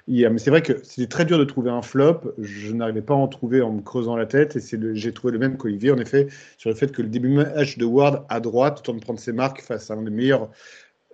Mais 0.07 0.37
c'est 0.37 0.49
vrai 0.49 0.61
que 0.61 0.73
c'était 0.83 1.07
très 1.07 1.23
dur 1.23 1.37
de 1.37 1.45
trouver 1.45 1.69
un 1.69 1.81
flop. 1.81 2.33
Je 2.39 2.73
n'arrivais 2.73 3.01
pas 3.01 3.13
à 3.13 3.17
en 3.17 3.27
trouver 3.27 3.61
en 3.61 3.71
me 3.71 3.81
creusant 3.81 4.17
la 4.17 4.25
tête 4.25 4.55
et 4.55 4.95
j'ai 4.95 5.13
trouvé 5.13 5.31
le 5.31 5.39
même 5.39 5.55
qu'Olivier 5.55 5.91
en 5.91 5.97
effet 5.97 6.27
sur 6.57 6.69
le 6.69 6.75
fait 6.75 6.91
que 6.91 7.01
le 7.01 7.09
début 7.09 7.29
match 7.29 7.77
de 7.77 7.85
Ward 7.85 8.25
à 8.27 8.39
droite, 8.39 8.83
temps 8.83 8.93
de 8.93 8.99
prendre 8.99 9.19
ses 9.19 9.33
marques 9.33 9.61
face 9.61 9.89
à 9.91 9.93
un 9.93 10.01
des 10.01 10.11
meilleurs 10.11 10.49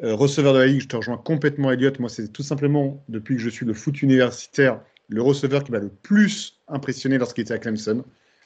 receveurs 0.01 0.53
de 0.53 0.59
la 0.59 0.65
ligue. 0.65 0.81
Je 0.81 0.87
te 0.87 0.95
rejoins 0.95 1.17
complètement, 1.17 1.71
Elliott. 1.71 1.99
Moi, 1.99 2.09
c'est 2.09 2.29
tout 2.29 2.43
simplement 2.43 3.03
depuis 3.09 3.35
que 3.35 3.41
je 3.41 3.49
suis 3.49 3.65
le 3.65 3.73
foot 3.73 4.01
universitaire 4.01 4.79
le 5.13 5.21
receveur 5.21 5.63
qui 5.63 5.71
m'a 5.71 5.79
le 5.79 5.89
plus 5.89 6.59
impressionné 6.67 7.17
lorsqu'il 7.17 7.43
était 7.43 7.53
à 7.53 7.59
Clemson. 7.59 8.03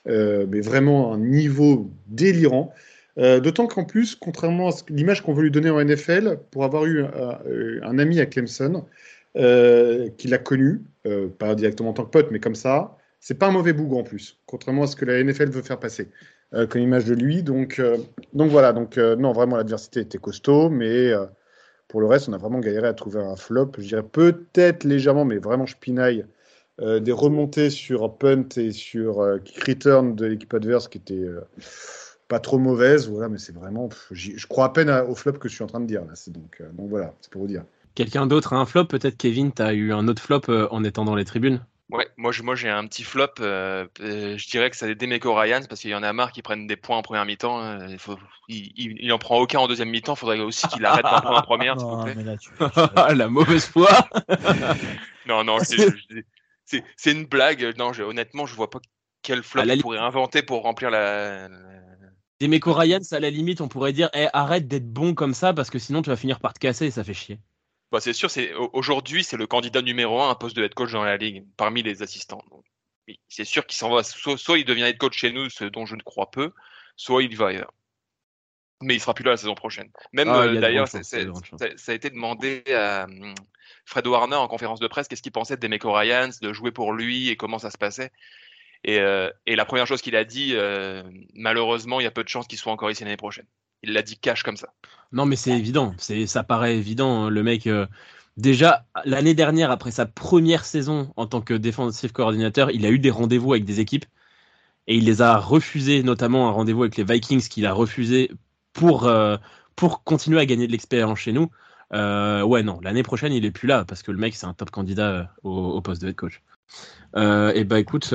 Euh, 0.08 0.46
mais 0.50 0.62
vraiment 0.62 1.14
un 1.14 1.18
niveau 1.18 1.90
délirant. 2.08 2.74
Euh, 3.18 3.40
d'autant 3.40 3.68
qu'en 3.68 3.84
plus, 3.84 4.16
contrairement 4.16 4.70
à 4.70 4.74
l'image 4.90 5.22
qu'on 5.22 5.34
veut 5.34 5.44
lui 5.44 5.52
donner 5.52 5.70
en 5.70 5.84
NFL, 5.84 6.40
pour 6.52 6.64
avoir 6.64 6.86
eu 6.86 7.04
euh, 7.04 7.80
un, 7.84 7.98
ami 7.98 8.20
à 8.20 8.26
Clemson 8.26 8.86
qui 9.36 10.28
l'a 10.28 10.40
connu, 10.40 10.82
pas 11.38 11.54
directement 11.54 11.92
en 11.92 11.94
tant 11.94 12.06
que 12.06 12.10
pote, 12.10 12.32
mais 12.32 12.40
comme 12.40 12.56
ça, 12.56 12.98
c'est 13.20 13.38
pas 13.38 13.46
un 13.48 13.52
mauvais 13.52 13.72
bougre 13.72 13.98
en 13.98 14.04
plus, 14.04 14.40
contrairement 14.48 14.84
à 14.84 14.88
ce 14.88 14.96
que 14.96 15.06
la 15.06 15.24
NFL 15.24 15.50
veut 15.50 15.62
faire 15.62 15.80
passer 15.80 16.10
comme 16.52 16.82
image 16.82 17.06
de 17.06 17.14
lui. 17.14 17.44
Donc, 17.44 17.80
donc 18.34 18.50
voilà, 18.50 18.74
donc 18.74 18.98
non, 18.98 19.34
vraiment 19.34 19.58
l'adversité 19.58 20.00
était 20.00 20.18
costaud, 20.18 20.72
mais 20.72 21.12
pour 21.88 22.02
le 22.02 22.08
reste, 22.08 22.30
on 22.30 22.34
a 22.34 22.40
vraiment 22.40 22.58
galéré 22.58 22.88
à 22.88 22.96
trouver 22.96 23.20
un 23.20 23.36
flop. 23.36 23.74
Je 23.78 23.90
dirais 23.90 24.02
peut-être 24.02 24.86
légèrement, 24.86 25.24
mais 25.24 25.38
vraiment 25.38 25.68
je 25.68 25.76
pinaille 25.78 26.26
euh, 26.80 27.00
des 27.00 27.12
remontées 27.12 27.72
sur 27.72 28.16
punt 28.18 28.50
et 28.56 28.72
sur 28.72 29.20
euh, 29.20 29.40
kick 29.40 29.64
return 29.64 30.16
de 30.16 30.28
l'équipe 30.28 30.54
adverse 30.54 30.88
qui 30.88 31.00
étaient 31.00 31.16
euh, 31.16 31.42
pas 32.28 32.40
trop 32.40 32.60
mauvaises. 32.60 33.10
Voilà, 33.10 33.30
mais 33.30 33.40
c'est 33.40 33.56
vraiment, 33.56 33.90
je 34.12 34.46
crois 34.46 34.66
à 34.66 34.70
peine 34.70 34.92
au 34.92 35.16
flop 35.16 35.34
que 35.34 35.50
je 35.50 35.56
suis 35.56 35.64
en 35.64 35.68
train 35.68 35.80
de 35.80 35.88
dire 35.88 36.02
là. 36.02 36.14
Donc, 36.28 36.62
donc 36.74 36.90
voilà, 36.90 37.16
c'est 37.22 37.32
pour 37.32 37.42
vous 37.42 37.48
dire. 37.48 37.64
Quelqu'un 37.96 38.28
d'autre 38.28 38.54
a 38.54 38.58
un 38.58 38.66
flop? 38.68 38.86
Peut-être 38.86 39.18
Kevin, 39.18 39.52
tu 39.52 39.62
as 39.64 39.74
eu 39.74 39.92
un 39.92 40.08
autre 40.08 40.22
flop 40.22 40.42
en 40.70 40.84
étant 40.84 41.04
dans 41.04 41.16
les 41.16 41.26
tribunes 41.26 41.66
Ouais, 41.90 42.06
moi, 42.18 42.32
moi 42.44 42.54
j'ai 42.54 42.70
un 42.70 42.86
petit 42.86 43.04
flop. 43.04 43.32
je 43.40 44.50
dirais 44.50 44.70
que 44.70 44.76
c'est 44.76 44.94
des 44.94 44.94
Demeco 44.94 45.34
Ryans 45.34 45.64
parce 45.68 45.82
qu'il 45.82 45.90
y 45.90 45.96
en 45.96 46.04
a 46.04 46.14
marre 46.14 46.32
qui 46.32 46.44
prennent 46.44 46.68
des 46.68 46.76
points 46.76 46.98
en 46.98 47.02
première 47.02 47.26
mi-temps. 47.26 47.88
Il, 47.88 47.98
faut, 47.98 48.20
il, 48.50 49.12
en 49.12 49.18
prend 49.18 49.40
aucun 49.40 49.60
en 49.60 49.68
deuxième 49.68 49.90
mi-temps. 49.90 50.14
Il 50.14 50.20
faudrait 50.20 50.40
aussi 50.42 50.68
qu'il 50.68 50.86
arrête 50.86 51.06
d'en 51.06 51.22
prendre 51.22 51.40
en 51.40 51.42
première. 51.42 51.76
La 53.16 53.30
mauvaise 53.30 53.66
foi. 53.66 53.90
non, 55.26 55.44
non, 55.44 55.58
c'est 56.68 57.12
une 57.12 57.26
blague. 57.26 57.78
Non, 57.78 57.92
honnêtement, 58.00 58.46
je 58.46 58.56
vois 58.56 58.70
pas 58.70 58.80
quel 59.22 59.44
flop 59.44 59.64
on 59.68 59.78
pourrait 59.80 59.98
inventer 59.98 60.42
pour 60.42 60.64
remplir 60.64 60.90
la. 60.90 61.50
Des 62.40 62.48
Meko 62.48 62.74
Ryans, 62.74 63.02
à 63.12 63.20
la 63.20 63.30
limite, 63.30 63.62
on 63.62 63.68
pourrait 63.68 63.94
dire 63.94 64.10
eh, 64.14 64.28
arrête 64.32 64.68
d'être 64.68 64.92
bon 64.92 65.16
comme 65.16 65.34
ça 65.34 65.54
parce 65.54 65.72
que 65.72 65.80
sinon 65.80 66.04
tu 66.04 66.10
vas 66.10 66.16
finir 66.16 66.40
par 66.40 66.54
te 66.54 66.60
casser 66.60 66.86
et 66.86 66.92
ça 66.92 67.04
fait 67.04 67.16
chier. 67.16 67.40
Bah, 67.92 68.00
c'est 68.00 68.14
sûr, 68.14 68.30
c'est 68.30 68.54
aujourd'hui 68.54 69.24
c'est 69.24 69.38
le 69.38 69.48
candidat 69.48 69.82
numéro 69.82 70.22
un 70.22 70.30
à 70.30 70.36
poste 70.36 70.56
de 70.56 70.64
head 70.64 70.74
coach 70.74 70.92
dans 70.92 71.04
la 71.04 71.18
ligue 71.18 71.46
parmi 71.56 71.82
les 71.82 72.04
assistants. 72.04 72.44
c'est 73.28 73.46
sûr 73.46 73.66
qu'il 73.66 73.78
s'en 73.78 73.90
va. 73.90 74.04
Soit, 74.04 74.38
soit, 74.38 74.60
il 74.60 74.66
devient 74.66 74.84
head 74.84 74.98
coach 74.98 75.18
chez 75.18 75.32
nous, 75.32 75.50
ce 75.50 75.64
dont 75.64 75.86
je 75.86 75.96
ne 75.96 76.02
crois 76.02 76.30
peu, 76.30 76.52
soit 76.96 77.24
il 77.24 77.36
va 77.36 77.48
ailleurs. 77.48 77.74
mais 78.84 78.94
il 78.94 79.00
sera 79.00 79.16
plus 79.16 79.24
là 79.24 79.32
la 79.32 79.38
saison 79.38 79.56
prochaine. 79.56 79.90
Même 80.14 80.30
Ah, 80.30 80.42
euh, 80.44 80.60
d'ailleurs, 80.60 80.88
ça, 80.88 81.02
ça 81.02 81.18
a 81.18 81.96
été 81.96 82.10
demandé 82.12 82.64
à 82.72 83.08
Fred 83.88 84.06
Warner 84.06 84.36
en 84.36 84.50
conférence 84.50 84.82
de 84.82 84.88
presse 84.88 85.08
qu'est-ce 85.08 85.22
qu'il 85.22 85.32
pensait 85.32 85.56
de 85.56 85.62
Demeco 85.62 85.94
Ryans, 85.94 86.32
de 86.42 86.52
jouer 86.52 86.72
pour 86.72 86.92
lui 86.92 87.30
et 87.30 87.38
comment 87.38 87.58
ça 87.58 87.72
se 87.72 87.78
passait? 87.78 88.12
Et, 88.84 89.00
euh, 89.00 89.30
la 89.48 89.64
première 89.64 89.88
chose 89.88 90.02
qu'il 90.02 90.18
a 90.18 90.26
dit, 90.26 90.52
euh, 90.56 91.04
malheureusement, 91.34 92.02
il 92.02 92.04
y 92.04 92.08
a 92.08 92.12
peu 92.12 92.26
de 92.26 92.28
chances 92.28 92.48
qu'il 92.48 92.60
soit 92.60 92.72
encore 92.74 92.92
ici 92.92 93.06
l'année 93.06 93.16
prochaine. 93.16 93.46
Il 93.84 93.94
l'a 93.94 94.02
dit 94.02 94.20
cash 94.20 94.44
comme 94.44 94.58
ça. 94.58 94.74
Non, 95.14 95.26
mais 95.26 95.38
c'est 95.38 95.52
évident. 95.52 95.96
C'est, 96.00 96.28
ça 96.28 96.44
paraît 96.44 96.76
évident. 96.76 97.24
hein. 97.24 97.30
Le 97.30 97.44
mec, 97.44 97.66
euh, 97.66 97.88
déjà, 98.36 98.86
l'année 99.06 99.34
dernière, 99.34 99.72
après 99.72 99.92
sa 99.92 100.06
première 100.06 100.66
saison 100.66 101.14
en 101.16 101.26
tant 101.26 101.40
que 101.40 101.54
défensif 101.54 102.12
coordinateur, 102.12 102.72
il 102.72 102.86
a 102.86 102.90
eu 102.90 103.00
des 103.00 103.10
rendez-vous 103.10 103.54
avec 103.54 103.64
des 103.64 103.80
équipes 103.80 104.06
et 104.88 104.98
il 104.98 105.06
les 105.06 105.22
a 105.22 105.38
refusés, 105.38 106.04
notamment 106.04 106.50
un 106.50 106.52
rendez-vous 106.52 106.84
avec 106.84 106.98
les 106.98 107.06
Vikings 107.06 107.48
qu'il 107.48 107.66
a 107.66 107.72
refusé 107.72 108.32
pour, 108.74 109.10
pour 109.78 110.04
continuer 110.04 110.42
à 110.42 110.46
gagner 110.46 110.68
de 110.68 110.74
l'expérience 110.74 111.20
chez 111.20 111.32
nous. 111.32 111.50
Euh, 111.94 112.42
ouais, 112.44 112.64
non, 112.64 112.80
l'année 112.82 113.04
prochaine, 113.04 113.34
il 113.34 113.46
est 113.46 113.52
plus 113.52 113.68
là 113.68 113.86
parce 113.86 114.04
que 114.04 114.12
le 114.12 114.18
mec, 114.18 114.36
c'est 114.36 114.46
un 114.46 114.54
top 114.54 114.72
candidat 114.72 115.12
euh, 115.12 115.24
au, 115.44 115.82
poste 115.82 116.02
de 116.02 116.10
head 116.10 116.16
coach. 116.16 116.42
Euh, 117.16 117.54
et 117.54 117.64
bah 117.64 117.80
écoute, 117.80 118.12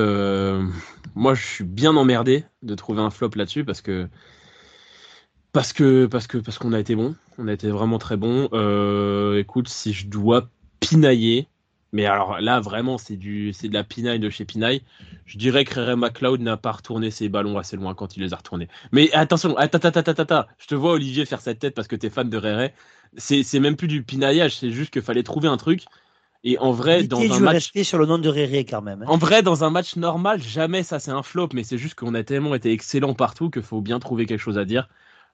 moi, 1.14 1.34
je 1.34 1.44
suis 1.44 1.64
bien 1.64 1.96
emmerdé 1.96 2.44
de 2.62 2.74
trouver 2.74 3.00
un 3.00 3.10
flop 3.10 3.30
là-dessus 3.34 3.64
parce 3.64 3.80
que 3.80 4.08
parce 5.52 5.72
que 5.72 6.06
parce 6.06 6.26
que 6.26 6.38
parce 6.38 6.58
qu'on 6.58 6.72
a 6.72 6.80
été 6.80 6.94
bon, 6.94 7.14
on 7.38 7.48
a 7.48 7.52
été 7.52 7.70
vraiment 7.70 7.98
très 7.98 8.16
bon. 8.16 8.46
Écoute, 9.36 9.68
si 9.68 9.92
je 9.92 10.06
dois 10.06 10.48
pinailler, 10.80 11.48
mais 11.92 12.06
alors 12.06 12.40
là 12.40 12.60
vraiment 12.60 12.98
c'est 12.98 13.16
du 13.16 13.52
c'est 13.52 13.68
de 13.68 13.74
la 13.74 13.84
pinaille 13.84 14.18
de 14.18 14.30
chez 14.30 14.44
pinaille. 14.44 14.82
Je 15.26 15.38
dirais 15.38 15.64
que 15.64 15.78
Ray 15.78 15.96
McLeod 15.96 16.40
n'a 16.40 16.56
pas 16.56 16.72
retourné 16.72 17.10
ses 17.10 17.28
ballons 17.28 17.58
assez 17.58 17.76
loin 17.76 17.94
quand 17.94 18.16
il 18.16 18.22
les 18.22 18.32
a 18.32 18.36
retournés. 18.36 18.68
Mais 18.92 19.12
attention, 19.12 19.56
attends 19.56 19.78
je 20.58 20.66
te 20.66 20.74
vois 20.74 20.92
Olivier 20.92 21.24
faire 21.26 21.40
cette 21.40 21.58
tête 21.58 21.74
parce 21.74 21.88
que 21.88 21.96
t'es 21.96 22.10
fan 22.10 22.28
de 22.28 22.36
Ray. 22.36 22.72
C'est 23.16 23.42
c'est 23.42 23.60
même 23.60 23.76
plus 23.76 23.88
du 23.88 24.02
pinaillage, 24.02 24.56
c'est 24.56 24.70
juste 24.70 24.90
qu'il 24.92 25.02
fallait 25.02 25.22
trouver 25.22 25.48
un 25.48 25.56
truc. 25.56 25.84
Et 26.44 26.58
en 26.58 26.72
vrai, 26.72 27.04
dans 27.04 27.20
un 27.32 27.38
match 27.38 27.70
sur 27.84 27.98
le 27.98 28.06
nom 28.06 28.18
de 28.18 28.28
Réré 28.28 28.64
quand 28.64 28.82
même. 28.82 29.02
hein. 29.02 29.06
en 29.08 29.16
vrai, 29.16 29.42
dans 29.42 29.62
un 29.62 29.70
match 29.70 29.96
normal, 29.96 30.42
jamais 30.42 30.82
ça 30.82 30.98
c'est 30.98 31.12
un 31.12 31.22
flop, 31.22 31.50
mais 31.54 31.62
c'est 31.62 31.78
juste 31.78 31.94
qu'on 31.94 32.14
a 32.14 32.24
tellement 32.24 32.54
été 32.54 32.72
excellent 32.72 33.14
partout 33.14 33.48
qu'il 33.50 33.62
faut 33.62 33.80
bien 33.80 34.00
trouver 34.00 34.26
quelque 34.26 34.40
chose 34.40 34.58
à 34.58 34.64
dire. 34.64 34.88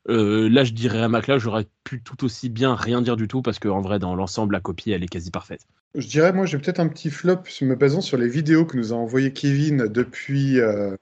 Euh, 0.09 0.49
là, 0.49 0.65
je 0.65 0.73
dirais 0.73 1.03
à 1.03 1.09
Macla, 1.09 1.39
j'aurais 1.39 1.67
pu 1.85 2.01
tout 2.03 2.25
aussi 2.25 2.49
bien 2.49 2.75
rien 2.75 3.03
dire 3.03 3.17
du 3.17 3.29
tout 3.29 3.43
parce 3.43 3.59
qu'en 3.59 3.81
vrai, 3.81 3.99
dans 3.99 4.15
l'ensemble, 4.15 4.55
la 4.55 4.61
copie, 4.61 4.91
elle 4.91 5.03
est 5.03 5.09
quasi 5.09 5.31
parfaite. 5.31 5.63
Je 5.95 6.07
dirais, 6.07 6.33
moi, 6.33 6.47
j'ai 6.47 6.59
peut-être 6.59 6.81
un 6.81 6.89
petit 6.89 7.11
flop 7.11 7.43
me 7.63 7.75
basant 7.75 8.01
sur 8.01 8.17
les 8.17 8.29
vidéos 8.29 8.65
que 8.65 8.77
nous 8.77 8.93
a 8.93 8.97
envoyé 8.97 9.33
Kevin 9.33 9.87
depuis, 9.89 10.61
euh, 10.61 10.97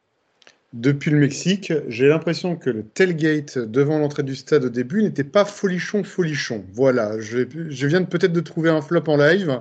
depuis 0.72 1.10
le 1.10 1.18
Mexique. 1.18 1.72
J'ai 1.88 2.08
l'impression 2.08 2.56
que 2.56 2.70
le 2.70 2.82
tailgate 2.84 3.58
devant 3.58 3.98
l'entrée 3.98 4.22
du 4.24 4.34
stade 4.34 4.64
au 4.64 4.70
début 4.70 5.02
n'était 5.02 5.24
pas 5.24 5.44
folichon, 5.44 6.02
folichon. 6.02 6.64
Voilà, 6.72 7.20
je, 7.20 7.38
viens 7.86 8.02
peut-être 8.04 8.32
de 8.32 8.40
trouver 8.40 8.70
un 8.70 8.80
flop 8.80 9.04
en 9.06 9.16
live. 9.16 9.60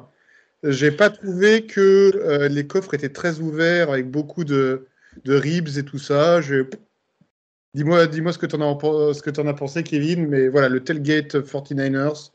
J'ai 0.63 0.91
pas 0.91 1.12
trouvé 1.12 1.67
que 1.67 2.12
euh, 2.15 2.48
les 2.48 2.65
coffres 2.65 2.95
étaient 2.95 3.10
très 3.10 3.39
ouverts 3.39 3.91
avec 3.91 4.10
beaucoup 4.10 4.43
de, 4.43 4.88
ribs 5.28 5.78
et 5.78 5.84
tout 5.84 6.00
ça. 6.00 6.41
Dis-moi 7.76 8.08
dis 8.08 8.22
ce 8.32 8.38
que 8.38 8.46
tu 8.46 8.56
en, 8.56 9.48
as- 9.48 9.54
pensé, 9.54 9.84
Kevin. 9.84 10.28
Mais 10.28 10.48
voilà, 10.48 10.70
le 10.70 10.82
tailgate 10.82 11.36
49ers 11.36 12.32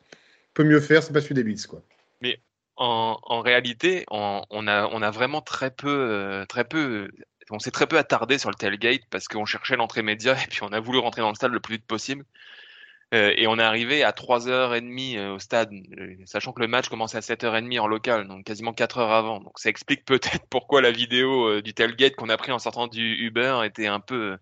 peut 0.52 0.64
mieux 0.64 0.80
faire, 0.80 1.02
c'est 1.02 1.14
pas 1.14 1.22
celui 1.22 1.34
des 1.34 1.44
Bills, 1.44 1.66
quoi. 1.66 1.82
En, 2.76 3.18
en 3.22 3.40
réalité, 3.40 4.04
on, 4.10 4.42
a, 4.66 5.10
vraiment 5.10 5.40
très 5.40 5.70
peu, 5.70 5.88
euh, 5.88 6.44
très 6.44 6.64
peu, 6.64 7.10
on 7.50 7.58
s'est 7.58 7.70
très 7.70 7.86
peu 7.86 7.96
attardé 7.96 8.36
sur 8.36 8.50
le 8.50 8.54
tailgate 8.54 9.00
parce 9.10 9.28
qu'on 9.28 9.46
cherchait 9.46 9.76
l'entrée 9.76 10.02
média 10.02 10.34
et 10.44 10.46
puis 10.46 10.60
on 10.62 10.72
a 10.72 10.80
voulu 10.80 10.98
rentrer 10.98 11.22
dans 11.22 11.30
le 11.30 11.34
stade 11.34 11.52
le 11.52 11.60
plus 11.60 11.76
vite 11.76 11.86
possible. 11.86 12.26
Euh, 13.14 13.32
et 13.36 13.46
on 13.46 13.58
est 13.58 13.62
arrivé 13.62 14.04
à 14.04 14.12
3h30 14.12 15.16
euh, 15.16 15.34
au 15.34 15.38
stade, 15.38 15.72
sachant 16.26 16.52
que 16.52 16.60
le 16.60 16.68
match 16.68 16.88
commençait 16.90 17.16
à 17.16 17.20
7h30 17.20 17.80
en 17.80 17.86
local, 17.86 18.28
donc 18.28 18.44
quasiment 18.44 18.74
4 18.74 18.98
heures 18.98 19.12
avant. 19.12 19.40
Donc 19.40 19.58
ça 19.58 19.70
explique 19.70 20.04
peut-être 20.04 20.46
pourquoi 20.50 20.82
la 20.82 20.90
vidéo 20.90 21.62
du 21.62 21.72
tailgate 21.72 22.14
qu'on 22.14 22.28
a 22.28 22.36
pris 22.36 22.52
en 22.52 22.58
sortant 22.58 22.88
du 22.88 23.14
Uber 23.24 23.62
était 23.64 23.86
un 23.86 24.00
peu, 24.00 24.36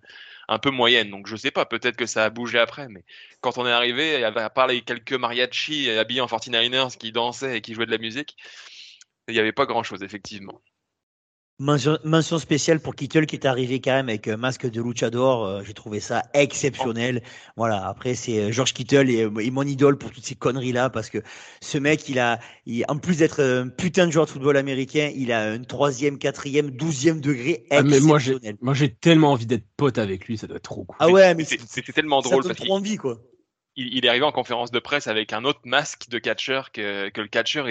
un 0.49 0.59
peu 0.59 0.71
moyenne. 0.71 1.11
Donc 1.11 1.27
je 1.29 1.37
sais 1.37 1.51
pas, 1.51 1.67
peut-être 1.67 1.97
que 1.97 2.07
ça 2.07 2.25
a 2.25 2.31
bougé 2.31 2.59
après, 2.59 2.89
mais 2.89 3.05
quand 3.41 3.59
on 3.59 3.67
est 3.67 3.73
arrivé, 3.73 4.15
il 4.15 4.21
y 4.21 4.25
avait 4.25 4.41
à 4.41 4.51
part 4.51 4.67
les 4.67 4.83
quelques 4.83 5.13
mariachis 5.13 5.91
habillés 5.91 6.21
en 6.21 6.27
49ers 6.27 6.97
qui 6.97 7.13
dansaient 7.13 7.59
et 7.59 7.61
qui 7.61 7.75
jouaient 7.75 7.87
de 7.87 7.91
la 7.93 7.99
musique, 7.99 8.37
il 9.29 9.35
n'y 9.35 9.41
avait 9.41 9.53
pas 9.53 9.67
grand-chose, 9.67 10.03
effectivement. 10.03 10.61
Mention, 11.61 11.99
mention 12.05 12.38
spéciale 12.38 12.79
pour 12.79 12.94
Kittle 12.94 13.27
qui 13.27 13.35
est 13.35 13.44
arrivé 13.44 13.81
quand 13.81 13.90
même 13.90 14.09
avec 14.09 14.29
un 14.29 14.37
masque 14.37 14.71
de 14.71 14.81
luchador. 14.81 15.44
euh, 15.44 15.62
J'ai 15.64 15.75
trouvé 15.75 15.99
ça 15.99 16.23
exceptionnel. 16.33 17.21
Voilà. 17.57 17.85
Après, 17.88 18.14
c'est 18.14 18.38
euh, 18.44 18.53
George 18.53 18.73
Kittle 18.73 19.11
et, 19.11 19.23
et 19.40 19.51
mon 19.51 19.64
idole 19.64 19.99
pour 19.99 20.12
toutes 20.12 20.25
ces 20.25 20.37
conneries 20.37 20.71
là 20.71 20.88
parce 20.88 21.11
que 21.11 21.18
ce 21.61 21.77
mec, 21.79 22.09
il 22.09 22.21
a, 22.21 22.38
il- 22.64 22.85
en 22.88 22.97
plus 22.99 23.18
d'être 23.18 23.42
un 23.42 23.68
putain 23.68 24.07
de 24.07 24.12
joueur 24.12 24.27
de 24.27 24.31
football 24.31 24.57
américain, 24.57 25.11
il 25.16 25.33
a 25.33 25.51
un 25.51 25.59
troisième, 25.64 26.18
quatrième, 26.18 26.71
douzième 26.71 27.21
degré 27.21 27.66
Ah, 27.71 27.83
mais 27.83 27.99
moi, 27.99 28.21
j'ai, 28.21 28.31
exceptionnel. 28.31 28.57
moi, 28.61 28.75
j'ai 28.75 28.94
tellement 28.94 29.33
envie 29.33 29.47
d'être 29.47 29.66
pote 29.77 29.99
avec 29.99 30.27
lui, 30.29 30.38
ça 30.38 30.47
doit 30.47 30.59
être 30.59 30.62
trop 30.62 30.85
cool. 30.85 30.97
Ah 31.01 31.11
ouais, 31.11 31.35
mais 31.35 31.44
C'était 31.44 31.64
c'est- 31.66 31.92
tellement 31.92 32.23
ça 32.23 32.29
drôle 32.29 32.42
donne 32.44 32.55
parce 32.55 32.61
trop 32.61 32.75
envie 32.77 32.97
quoi. 32.97 33.21
Il, 33.79 34.05
est 34.05 34.09
arrivé 34.09 34.25
en 34.25 34.33
conférence 34.33 34.73
de 34.73 34.81
presse 34.81 35.07
avec 35.07 35.33
un 35.33 35.45
autre 35.45 35.61
masque 35.64 36.09
de 36.09 36.19
catcheur 36.19 36.73
que, 36.73 37.11
que 37.11 37.21
le 37.21 37.29
catcheur. 37.29 37.69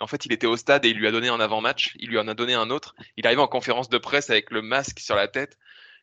en 0.00 0.06
fait, 0.06 0.24
il 0.24 0.32
était 0.32 0.46
au 0.46 0.56
stade 0.56 0.86
et 0.86 0.88
il 0.88 0.96
lui 0.96 1.06
a 1.06 1.10
donné 1.10 1.28
un 1.28 1.38
avant-match. 1.38 1.94
Il 1.98 2.08
lui 2.08 2.18
en 2.18 2.28
a 2.28 2.34
donné 2.34 2.54
un 2.54 2.70
autre. 2.70 2.94
Il 3.16 3.24
est 3.24 3.26
arrivé 3.26 3.42
en 3.42 3.46
conférence 3.46 3.90
de 3.90 3.98
presse 3.98 4.30
avec 4.30 4.50
le 4.50 4.62
masque 4.62 5.00
sur 5.00 5.16
la 5.16 5.28
tête. 5.28 5.58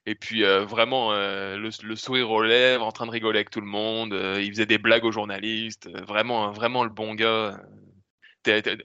Et 0.06 0.16
puis 0.16 0.46
euh, 0.46 0.64
vraiment 0.64 1.12
euh, 1.12 1.58
le, 1.58 1.96
sourire 1.96 2.30
aux 2.30 2.44
lèvres, 2.44 2.86
en 2.86 2.92
train 2.92 3.08
de 3.08 3.12
rigoler 3.12 3.40
avec 3.40 3.50
tout 3.50 3.60
le 3.60 3.68
monde. 3.68 4.14
euh, 4.14 4.42
il 4.42 4.52
faisait 4.52 4.68
des 4.68 4.78
blagues 4.78 5.04
aux 5.04 5.12
journalistes. 5.12 5.90
vraiment, 6.08 6.52
vraiment 6.52 6.84
le 6.84 6.92
bon 6.92 7.16
gars. 7.16 7.60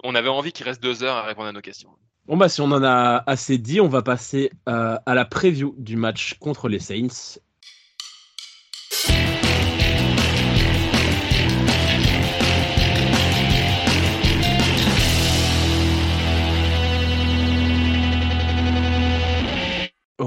On 0.03 0.15
avait 0.15 0.29
envie 0.29 0.53
qu'il 0.53 0.65
reste 0.65 0.83
deux 0.83 1.05
heures 1.05 1.17
à 1.17 1.23
répondre 1.23 1.49
à 1.49 1.53
nos 1.53 1.61
questions. 1.61 1.91
Bon, 2.27 2.37
bah, 2.37 2.49
si 2.49 2.61
on 2.61 2.73
en 2.73 2.83
a 2.83 3.23
assez 3.27 3.59
dit, 3.59 3.81
on 3.81 3.89
va 3.89 4.03
passer 4.03 4.51
à 4.67 5.03
la 5.07 5.25
preview 5.25 5.75
du 5.79 5.97
match 5.97 6.35
contre 6.41 6.69
les 6.69 6.81
Saints. 6.81 7.39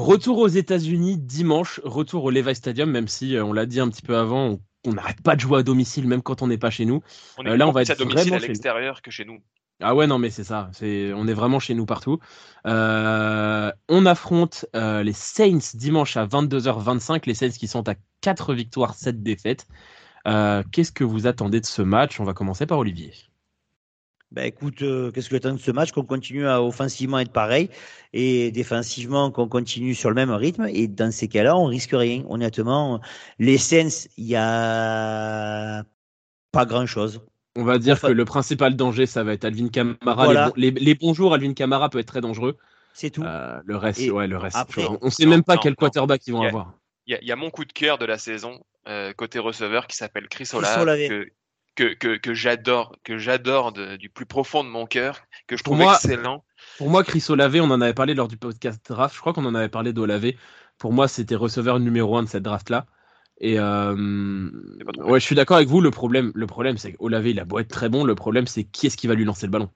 Retour 0.05 0.37
aux 0.39 0.47
États-Unis 0.47 1.17
dimanche, 1.17 1.79
retour 1.83 2.23
au 2.25 2.29
Levi 2.29 2.53
Stadium, 2.55 2.89
même 2.91 3.07
si 3.07 3.35
euh, 3.35 3.43
on 3.43 3.53
l'a 3.53 3.65
dit 3.65 3.79
un 3.79 3.89
petit 3.89 4.01
peu 4.01 4.15
avant, 4.17 4.59
on- 4.85 4.93
n'arrête 4.93 5.21
pas 5.21 5.35
de 5.35 5.41
jouer 5.41 5.59
à 5.59 5.63
domicile, 5.63 6.07
même 6.07 6.21
quand 6.21 6.41
on 6.41 6.47
n'est 6.47 6.57
pas 6.59 6.69
chez 6.69 6.85
nous. 6.85 7.01
On 7.37 7.45
est 7.45 7.49
Euh, 7.49 7.57
là, 7.57 7.67
on 7.67 7.71
va 7.71 7.79
à 7.79 7.83
être 7.83 7.97
domicile 7.97 8.19
vraiment 8.21 8.35
à 8.35 8.39
nous. 8.39 8.47
l'extérieur 8.47 9.01
que 9.01 9.09
chez 9.11 9.25
nous. 9.25 9.39
Ah 9.81 9.93
ouais, 9.95 10.07
non, 10.07 10.19
mais 10.19 10.29
c'est 10.29 10.43
ça. 10.43 10.69
C'est, 10.73 11.11
on 11.13 11.27
est 11.27 11.33
vraiment 11.33 11.59
chez 11.59 11.73
nous 11.73 11.85
partout. 11.85 12.19
Euh, 12.65 13.71
on 13.89 14.05
affronte 14.05 14.65
euh, 14.75 15.03
les 15.03 15.11
Saints 15.13 15.59
dimanche 15.73 16.15
à 16.17 16.25
22h25. 16.25 17.23
Les 17.25 17.33
Saints 17.33 17.49
qui 17.49 17.67
sont 17.67 17.89
à 17.89 17.95
4 18.21 18.53
victoires, 18.53 18.93
7 18.93 19.21
défaites. 19.23 19.67
Euh, 20.27 20.63
qu'est-ce 20.71 20.91
que 20.91 21.03
vous 21.03 21.27
attendez 21.27 21.59
de 21.61 21.65
ce 21.65 21.81
match? 21.81 22.19
On 22.19 22.23
va 22.23 22.33
commencer 22.33 22.65
par 22.65 22.77
Olivier. 22.79 23.11
Ben 24.35 24.43
écoute, 24.47 24.81
euh, 24.81 25.11
qu'est-ce 25.11 25.29
que 25.29 25.35
j'attends 25.37 25.53
de 25.53 25.59
ce 25.59 25.71
match 25.71 25.91
Qu'on 25.93 26.03
continue 26.03 26.45
à 26.45 26.61
offensivement 26.61 27.19
être 27.19 27.31
pareil 27.31 27.69
et 28.11 28.51
défensivement 28.51 29.31
qu'on 29.31 29.47
continue 29.47 29.95
sur 29.95 30.09
le 30.09 30.15
même 30.15 30.29
rythme. 30.31 30.67
Et 30.73 30.89
dans 30.89 31.09
ces 31.13 31.29
cas-là, 31.29 31.55
on 31.55 31.65
risque 31.65 31.91
rien. 31.93 32.23
Honnêtement, 32.27 32.99
les 33.39 33.57
Saints, 33.57 34.07
il 34.17 34.25
y 34.25 34.35
a 34.35 35.83
pas 36.51 36.65
grand-chose. 36.65 37.21
On 37.55 37.63
va 37.63 37.77
dire 37.77 37.93
Enfin- 37.93 38.09
que 38.09 38.13
le 38.13 38.25
principal 38.25 38.75
danger, 38.75 39.05
ça 39.05 39.23
va 39.23 39.31
être 39.33 39.45
Alvin 39.45 39.69
Kamara. 39.69 40.25
Voilà. 40.25 40.51
Les, 40.57 40.71
bons, 40.71 40.75
les- 40.79 40.85
les 40.85 40.95
bons 40.95 41.13
jours, 41.13 41.33
Alvin 41.33 41.53
Kamara 41.53 41.89
peut 41.89 41.99
être 41.99 42.07
très 42.07 42.19
dangereux. 42.21 42.57
C'est 42.93 43.09
tout. 43.11 43.23
Euh, 43.23 43.61
le 43.65 43.77
reste, 43.77 44.01
Et 44.01 44.11
ouais, 44.11 44.27
le 44.27 44.37
reste. 44.37 44.57
après- 44.57 44.85
on 45.01 45.09
sait 45.09 45.23
Non, 45.23 45.29
même 45.31 45.43
pas 45.43 45.55
non, 45.55 45.61
quel 45.63 45.71
non. 45.71 45.75
quarterback 45.77 46.21
ils 46.27 46.31
vont 46.33 46.41
Yeah. 46.41 46.49
avoir. 46.49 46.73
Il 47.07 47.11
y, 47.13 47.15
a- 47.15 47.21
il 47.21 47.27
y 47.27 47.31
a 47.31 47.35
mon 47.37 47.49
coup 47.51 47.63
de 47.63 47.71
cœur 47.71 47.97
de 47.97 48.05
la 48.05 48.17
saison 48.17 48.59
euh, 48.87 49.13
côté 49.13 49.39
receveur 49.39 49.87
qui 49.87 49.95
s'appelle 49.95 50.27
Chris 50.27 50.49
Olave. 50.53 50.85
que, 51.07 51.27
que, 51.75 51.93
que, 51.93 52.17
que 52.17 52.33
j'adore, 52.33 52.97
que 53.03 53.17
j'adore 53.17 53.71
de- 53.73 53.95
du 53.97 54.09
plus 54.09 54.25
profond 54.25 54.63
de 54.63 54.69
mon 54.69 54.85
cœur, 54.85 55.21
que 55.47 55.57
je 55.57 55.63
Pour 55.63 55.73
trouve 55.75 55.85
moi- 55.85 55.95
excellent. 55.95 56.43
Pour 56.77 56.89
moi, 56.89 57.03
Chris 57.03 57.23
Olave, 57.29 57.57
on 57.61 57.69
en 57.71 57.81
avait 57.81 57.93
parlé 57.93 58.13
lors 58.13 58.27
du 58.27 58.37
podcast 58.37 58.79
draft. 58.89 59.15
Je 59.15 59.19
crois 59.21 59.33
qu'on 59.33 59.45
en 59.45 59.55
avait 59.55 59.69
parlé 59.69 59.93
d'Olave. 59.93 60.31
Pour 60.77 60.91
moi, 60.93 61.07
c'était 61.07 61.35
receveur 61.35 61.79
numéro 61.79 62.17
un 62.17 62.23
de 62.23 62.27
cette 62.27 62.43
draft-là. 62.43 62.85
Et 63.39 63.59
euh, 63.59 64.49
ouais, 64.99 65.19
je 65.19 65.25
suis 65.25 65.35
d'accord 65.35 65.57
avec 65.57 65.69
vous. 65.69 65.81
Le 65.81 65.91
problème, 65.91 66.31
le 66.35 66.47
problème, 66.47 66.77
c'est 66.77 66.93
qu'Olave, 66.93 67.27
il 67.27 67.39
a 67.39 67.45
beau 67.45 67.59
être 67.59 67.67
très 67.69 67.89
bon. 67.89 68.03
Le 68.03 68.15
problème, 68.15 68.47
c'est 68.47 68.63
qui 68.63 68.87
est-ce 68.87 68.97
qui 68.97 69.07
va 69.07 69.13
lui 69.13 69.25
lancer 69.25 69.45
le 69.45 69.51
ballon? 69.51 69.69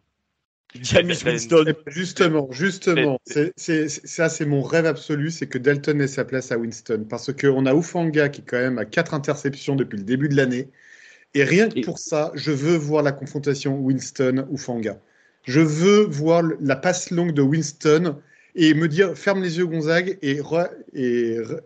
James 0.81 1.11
Winston. 1.25 1.65
Justement, 1.87 2.47
justement, 2.51 3.19
c'est, 3.25 3.53
c'est- 3.57 3.89
c'est- 3.89 4.05
ça 4.07 4.29
c'est 4.29 4.45
mon 4.45 4.61
rêve 4.61 4.85
absolu, 4.85 5.31
c'est 5.31 5.47
que 5.47 5.57
Dalton 5.57 5.99
ait 5.99 6.07
sa 6.07 6.25
place 6.25 6.51
à 6.51 6.57
Winston. 6.57 7.05
Parce 7.09 7.33
qu'on 7.33 7.65
a 7.65 7.73
Ufanga 7.73 8.29
qui 8.29 8.43
quand 8.43 8.57
même 8.59 8.77
a 8.77 8.85
quatre 8.85 9.13
interceptions 9.13 9.75
depuis 9.75 9.97
le 9.97 10.03
début 10.03 10.29
de 10.29 10.35
l'année. 10.35 10.69
Et 11.33 11.43
rien 11.43 11.69
que 11.69 11.79
pour 11.81 11.99
ça, 11.99 12.31
je 12.35 12.51
veux 12.51 12.75
voir 12.75 13.03
la 13.03 13.11
confrontation 13.11 13.77
Winston-Ufanga. 13.79 14.99
Je 15.43 15.59
veux 15.61 16.03
voir 16.03 16.43
la 16.59 16.75
passe 16.75 17.11
longue 17.11 17.33
de 17.33 17.41
Winston 17.41 18.19
et 18.55 18.73
me 18.73 18.87
dire 18.87 19.15
ferme 19.15 19.41
les 19.41 19.57
yeux 19.57 19.67
Gonzague 19.67 20.17
et, 20.21 20.41
re- 20.41 20.71
et 20.93 21.37
re- 21.37 21.61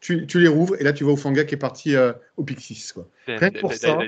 tu 0.00 0.26
les 0.40 0.48
rouvres 0.48 0.80
et 0.80 0.84
là 0.84 0.92
tu 0.92 1.02
vois 1.04 1.14
Ufanga 1.14 1.44
qui 1.44 1.54
est 1.54 1.58
parti 1.58 1.94
au 2.36 2.44
Pixis. 2.44 2.92
Quoi. 2.94 3.08
pour 3.60 3.70
ça. 3.74 3.98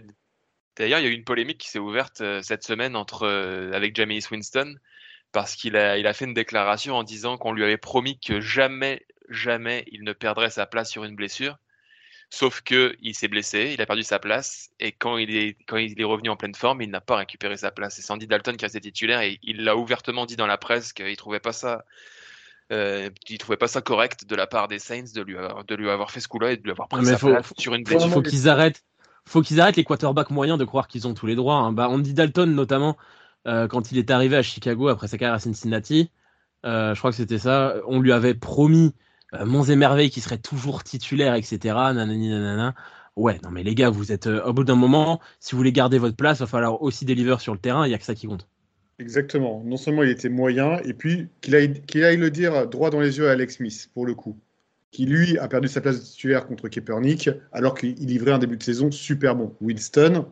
D'ailleurs, 0.76 1.00
il 1.00 1.04
y 1.04 1.08
a 1.08 1.10
eu 1.10 1.14
une 1.14 1.24
polémique 1.24 1.58
qui 1.58 1.70
s'est 1.70 1.80
ouverte 1.80 2.22
cette 2.42 2.62
semaine 2.62 2.94
entre, 2.94 3.26
avec 3.72 3.96
Jamie 3.96 4.24
Winston 4.30 4.76
parce 5.32 5.56
qu'il 5.56 5.76
a, 5.76 5.98
il 5.98 6.06
a 6.06 6.12
fait 6.12 6.24
une 6.24 6.34
déclaration 6.34 6.94
en 6.94 7.02
disant 7.02 7.36
qu'on 7.36 7.52
lui 7.52 7.64
avait 7.64 7.76
promis 7.76 8.18
que 8.20 8.40
jamais, 8.40 9.04
jamais 9.28 9.84
il 9.90 10.04
ne 10.04 10.12
perdrait 10.12 10.50
sa 10.50 10.66
place 10.66 10.88
sur 10.90 11.04
une 11.04 11.16
blessure. 11.16 11.58
Sauf 12.30 12.60
que 12.60 12.94
il 13.00 13.14
s'est 13.14 13.28
blessé, 13.28 13.70
il 13.72 13.80
a 13.80 13.86
perdu 13.86 14.02
sa 14.02 14.18
place, 14.18 14.68
et 14.80 14.92
quand 14.92 15.16
il 15.16 15.34
est, 15.34 15.56
quand 15.66 15.78
il 15.78 15.98
est 15.98 16.04
revenu 16.04 16.28
en 16.28 16.36
pleine 16.36 16.54
forme, 16.54 16.82
il 16.82 16.90
n'a 16.90 17.00
pas 17.00 17.16
récupéré 17.16 17.56
sa 17.56 17.70
place. 17.70 17.94
C'est 17.94 18.02
Sandy 18.02 18.26
Dalton 18.26 18.56
qui 18.56 18.66
resté 18.66 18.80
titulaire, 18.80 19.22
et 19.22 19.38
il 19.42 19.64
l'a 19.64 19.76
ouvertement 19.76 20.26
dit 20.26 20.36
dans 20.36 20.46
la 20.46 20.58
presse 20.58 20.92
qu'il 20.92 21.16
trouvait 21.16 21.40
pas 21.40 21.52
ça, 21.52 21.86
euh, 22.70 23.08
il 23.30 23.38
trouvait 23.38 23.56
pas 23.56 23.66
ça 23.66 23.80
correct 23.80 24.26
de 24.26 24.36
la 24.36 24.46
part 24.46 24.68
des 24.68 24.78
Saints 24.78 25.14
de 25.14 25.22
lui 25.22 25.38
avoir, 25.38 25.64
de 25.64 25.74
lui 25.74 25.88
avoir 25.88 26.10
fait 26.10 26.20
ce 26.20 26.28
coup-là 26.28 26.52
et 26.52 26.58
de 26.58 26.62
lui 26.62 26.70
avoir 26.70 26.88
pris 26.88 27.04
sa 27.06 27.16
place 27.16 27.54
sur 27.56 27.74
une 27.74 27.82
blessure. 27.82 28.08
Il 28.08 28.12
faut 28.12 28.22
qu'ils 28.22 28.48
arrêtent, 28.48 28.84
faut 29.24 29.40
qu'ils 29.40 29.60
arrêtent 29.62 29.76
les 29.76 29.84
quarterbacks 29.84 30.30
moyens 30.30 30.58
de 30.58 30.66
croire 30.66 30.86
qu'ils 30.86 31.08
ont 31.08 31.14
tous 31.14 31.26
les 31.26 31.34
droits. 31.34 31.56
Hein. 31.56 31.72
Bah, 31.72 31.88
Andy 31.88 32.12
Dalton 32.12 32.54
notamment, 32.54 32.98
euh, 33.46 33.68
quand 33.68 33.90
il 33.90 33.96
est 33.96 34.10
arrivé 34.10 34.36
à 34.36 34.42
Chicago 34.42 34.88
après 34.88 35.08
sa 35.08 35.16
carrière 35.16 35.34
à 35.34 35.38
Cincinnati, 35.38 36.10
euh, 36.66 36.92
je 36.94 36.98
crois 36.98 37.10
que 37.10 37.16
c'était 37.16 37.38
ça, 37.38 37.76
on 37.86 38.00
lui 38.00 38.12
avait 38.12 38.34
promis 38.34 38.94
euh, 39.34 39.44
Monts 39.44 39.64
et 39.64 39.76
Merveilles 39.76 40.10
qui 40.10 40.20
serait 40.20 40.38
toujours 40.38 40.84
titulaire, 40.84 41.34
etc. 41.34 41.58
Nanani, 41.64 42.30
nanana. 42.30 42.74
Ouais, 43.16 43.38
non 43.42 43.50
mais 43.50 43.64
les 43.64 43.74
gars, 43.74 43.90
vous 43.90 44.12
êtes 44.12 44.28
euh, 44.28 44.44
au 44.44 44.52
bout 44.52 44.64
d'un 44.64 44.76
moment, 44.76 45.20
si 45.40 45.52
vous 45.52 45.58
voulez 45.58 45.72
garder 45.72 45.98
votre 45.98 46.16
place, 46.16 46.38
il 46.38 46.42
va 46.42 46.46
falloir 46.46 46.80
aussi 46.82 47.04
deliver 47.04 47.36
sur 47.40 47.52
le 47.52 47.58
terrain, 47.58 47.84
il 47.84 47.88
n'y 47.88 47.94
a 47.94 47.98
que 47.98 48.04
ça 48.04 48.14
qui 48.14 48.28
compte. 48.28 48.48
Exactement. 49.00 49.62
Non 49.64 49.76
seulement 49.76 50.02
il 50.02 50.10
était 50.10 50.28
moyen, 50.28 50.78
et 50.84 50.92
puis 50.92 51.28
qu'il 51.40 51.56
aille, 51.56 51.82
qu'il 51.82 52.04
aille 52.04 52.16
le 52.16 52.30
dire 52.30 52.68
droit 52.68 52.90
dans 52.90 53.00
les 53.00 53.18
yeux 53.18 53.28
à 53.28 53.32
Alex 53.32 53.56
Smith, 53.56 53.90
pour 53.92 54.06
le 54.06 54.14
coup, 54.14 54.38
qui 54.90 55.04
lui 55.04 55.36
a 55.38 55.48
perdu 55.48 55.68
sa 55.68 55.80
place 55.80 55.98
de 55.98 56.04
titulaire 56.04 56.46
contre 56.46 56.68
Kaepernick, 56.68 57.30
alors 57.52 57.74
qu'il 57.74 57.94
livrait 57.94 58.32
un 58.32 58.38
début 58.38 58.56
de 58.56 58.62
saison 58.62 58.90
super 58.90 59.36
bon. 59.36 59.54
Winston, 59.60 60.26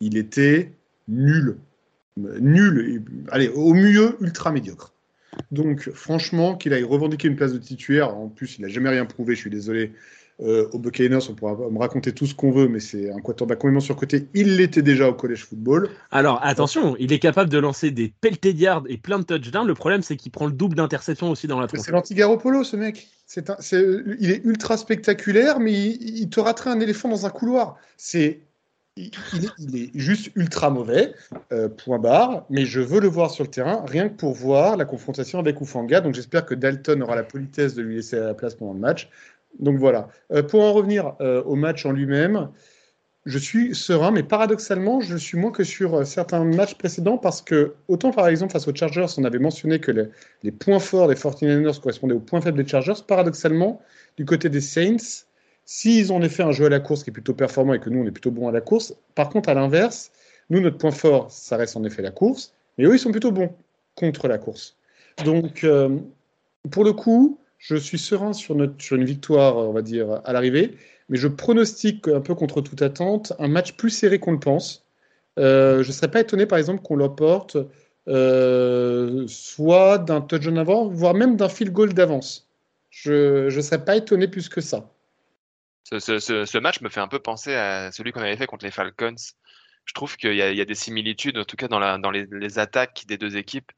il 0.00 0.16
était 0.16 0.72
nul. 1.08 1.58
Nul, 2.16 3.02
allez, 3.30 3.48
au 3.48 3.74
mieux 3.74 4.16
ultra 4.20 4.52
médiocre. 4.52 4.94
Donc, 5.50 5.90
franchement, 5.90 6.56
qu'il 6.56 6.72
aille 6.72 6.84
revendiquer 6.84 7.28
une 7.28 7.36
place 7.36 7.52
de 7.52 7.58
titulaire, 7.58 8.16
en 8.16 8.28
plus, 8.28 8.58
il 8.58 8.62
n'a 8.62 8.68
jamais 8.68 8.90
rien 8.90 9.04
prouvé, 9.06 9.34
je 9.34 9.40
suis 9.40 9.50
désolé. 9.50 9.92
Euh, 10.40 10.68
au 10.72 10.78
Buccaneers, 10.78 11.30
on 11.30 11.34
pourra 11.34 11.54
me 11.54 11.78
raconter 11.78 12.12
tout 12.12 12.26
ce 12.26 12.34
qu'on 12.34 12.50
veut, 12.50 12.68
mais 12.68 12.78
c'est 12.78 13.10
un 13.10 13.20
quarterback 13.20 13.58
complètement 13.58 13.80
surcoté. 13.80 14.28
Il 14.34 14.56
l'était 14.56 14.82
déjà 14.82 15.08
au 15.08 15.14
college 15.14 15.44
football. 15.46 15.88
Alors, 16.10 16.40
attention, 16.42 16.94
il 16.98 17.10
est 17.12 17.18
capable 17.18 17.48
de 17.48 17.56
lancer 17.58 17.90
des 17.90 18.12
pelletés 18.20 18.52
de 18.52 18.58
yards 18.58 18.84
et 18.88 18.98
plein 18.98 19.18
de 19.18 19.24
touchdowns. 19.24 19.66
Le 19.66 19.74
problème, 19.74 20.02
c'est 20.02 20.16
qu'il 20.16 20.30
prend 20.30 20.46
le 20.46 20.52
double 20.52 20.74
d'interceptions 20.76 21.30
aussi 21.30 21.46
dans 21.46 21.58
la 21.58 21.68
tronche. 21.68 21.86
C'est 21.86 21.92
l'anti-Garoppolo, 21.92 22.64
ce 22.64 22.76
mec. 22.76 23.08
C'est 23.24 23.50
il 24.20 24.30
est 24.30 24.44
ultra 24.44 24.76
spectaculaire, 24.76 25.58
mais 25.58 25.72
il, 25.72 26.18
il 26.18 26.28
te 26.28 26.38
raterait 26.38 26.70
un 26.70 26.80
éléphant 26.80 27.08
dans 27.08 27.24
un 27.24 27.30
couloir. 27.30 27.78
C'est 27.96 28.45
il, 28.96 29.76
est, 29.76 29.90
juste 29.94 30.30
ultra 30.36 30.70
mauvais, 30.70 31.14
euh, 31.52 31.68
point 31.68 31.98
barre, 31.98 32.46
mais 32.48 32.64
je 32.64 32.80
veux 32.80 33.00
le 33.00 33.08
voir 33.08 33.30
sur 33.30 33.44
le 33.44 33.50
terrain, 33.50 33.84
rien 33.86 34.08
que 34.08 34.14
pour 34.14 34.32
voir 34.32 34.76
la 34.76 34.84
confrontation 34.84 35.38
avec 35.38 35.60
Ufanga. 35.60 36.00
Donc 36.00 36.14
j'espère 36.14 36.46
que 36.46 36.54
Dalton 36.54 37.02
aura 37.02 37.14
la 37.14 37.22
politesse 37.22 37.74
de 37.74 37.82
lui 37.82 37.96
laisser 37.96 38.18
la 38.18 38.34
place 38.34 38.54
pendant 38.54 38.72
le 38.72 38.80
match. 38.80 39.10
Donc 39.58 39.78
voilà. 39.78 40.08
Euh, 40.32 40.42
pour 40.42 40.62
en 40.62 40.72
revenir 40.72 41.14
euh, 41.20 41.42
au 41.42 41.56
match 41.56 41.84
en 41.84 41.92
lui-même, 41.92 42.48
je 43.26 43.38
suis 43.38 43.74
serein, 43.74 44.12
mais 44.12 44.22
paradoxalement, 44.22 45.00
je 45.00 45.16
suis 45.16 45.36
moins 45.36 45.50
que 45.50 45.64
sur 45.64 46.06
certains 46.06 46.44
matchs 46.44 46.76
précédents 46.76 47.18
parce 47.18 47.42
que, 47.42 47.74
autant 47.88 48.12
par 48.12 48.28
exemple 48.28 48.52
face 48.52 48.68
aux 48.68 48.74
Chargers, 48.74 49.06
on 49.18 49.24
avait 49.24 49.40
mentionné 49.40 49.80
que 49.80 49.90
les, 49.90 50.04
les 50.42 50.52
points 50.52 50.78
forts 50.78 51.08
des 51.08 51.16
49ers 51.16 51.80
correspondaient 51.80 52.14
aux 52.14 52.20
points 52.20 52.40
faibles 52.40 52.62
des 52.62 52.68
Chargers, 52.68 53.02
paradoxalement, 53.06 53.82
du 54.16 54.24
côté 54.24 54.48
des 54.48 54.60
Saints, 54.60 55.25
S'ils 55.66 56.12
ont 56.12 56.16
en 56.16 56.22
effet 56.22 56.44
un 56.44 56.52
jeu 56.52 56.66
à 56.66 56.68
la 56.68 56.80
course 56.80 57.02
qui 57.04 57.10
est 57.10 57.12
plutôt 57.12 57.34
performant 57.34 57.74
et 57.74 57.80
que 57.80 57.90
nous, 57.90 58.00
on 58.00 58.06
est 58.06 58.12
plutôt 58.12 58.30
bon 58.30 58.48
à 58.48 58.52
la 58.52 58.60
course, 58.60 58.94
par 59.14 59.28
contre, 59.28 59.48
à 59.48 59.54
l'inverse, 59.54 60.12
nous, 60.48 60.60
notre 60.60 60.78
point 60.78 60.92
fort, 60.92 61.30
ça 61.30 61.56
reste 61.56 61.76
en 61.76 61.84
effet 61.84 62.02
la 62.02 62.12
course, 62.12 62.54
mais 62.78 62.84
eux, 62.84 62.94
ils 62.94 63.00
sont 63.00 63.10
plutôt 63.10 63.32
bons 63.32 63.52
contre 63.96 64.28
la 64.28 64.38
course. 64.38 64.76
Donc, 65.24 65.64
euh, 65.64 65.98
pour 66.70 66.84
le 66.84 66.92
coup, 66.92 67.40
je 67.58 67.74
suis 67.74 67.98
serein 67.98 68.32
sur, 68.32 68.54
notre, 68.54 68.80
sur 68.80 68.96
une 68.96 69.04
victoire, 69.04 69.56
on 69.56 69.72
va 69.72 69.82
dire, 69.82 70.20
à 70.24 70.32
l'arrivée, 70.32 70.76
mais 71.08 71.18
je 71.18 71.26
pronostique 71.26 72.06
un 72.08 72.20
peu 72.20 72.34
contre 72.34 72.60
toute 72.60 72.82
attente 72.82 73.32
un 73.38 73.48
match 73.48 73.72
plus 73.76 73.90
serré 73.90 74.20
qu'on 74.20 74.32
le 74.32 74.38
pense. 74.38 74.86
Euh, 75.38 75.82
je 75.82 75.88
ne 75.88 75.92
serais 75.92 76.10
pas 76.10 76.20
étonné, 76.20 76.46
par 76.46 76.58
exemple, 76.58 76.82
qu'on 76.82 76.96
l'emporte 76.96 77.56
euh, 78.08 79.24
soit 79.26 79.98
d'un 79.98 80.20
touchdown 80.20 80.58
avant, 80.58 80.88
voire 80.88 81.14
même 81.14 81.36
d'un 81.36 81.48
field 81.48 81.72
goal 81.72 81.92
d'avance. 81.92 82.48
Je 82.90 83.46
ne 83.54 83.60
serais 83.60 83.84
pas 83.84 83.96
étonné 83.96 84.28
plus 84.28 84.48
que 84.48 84.60
ça. 84.60 84.88
Ce, 85.90 86.58
match 86.58 86.80
me 86.80 86.88
fait 86.88 87.00
un 87.00 87.08
peu 87.08 87.20
penser 87.20 87.54
à 87.54 87.92
celui 87.92 88.10
qu'on 88.10 88.20
avait 88.20 88.36
fait 88.36 88.46
contre 88.46 88.64
les 88.64 88.72
Falcons. 88.72 89.14
Je 89.84 89.94
trouve 89.94 90.16
qu'il 90.16 90.34
y, 90.34 90.42
a 90.42 90.64
des 90.64 90.74
similitudes, 90.74 91.38
en 91.38 91.44
tout 91.44 91.56
cas 91.56 91.68
dans, 91.68 92.10
les, 92.10 92.58
attaques 92.58 93.04
des 93.06 93.18
deux 93.18 93.36
équipes. 93.36 93.70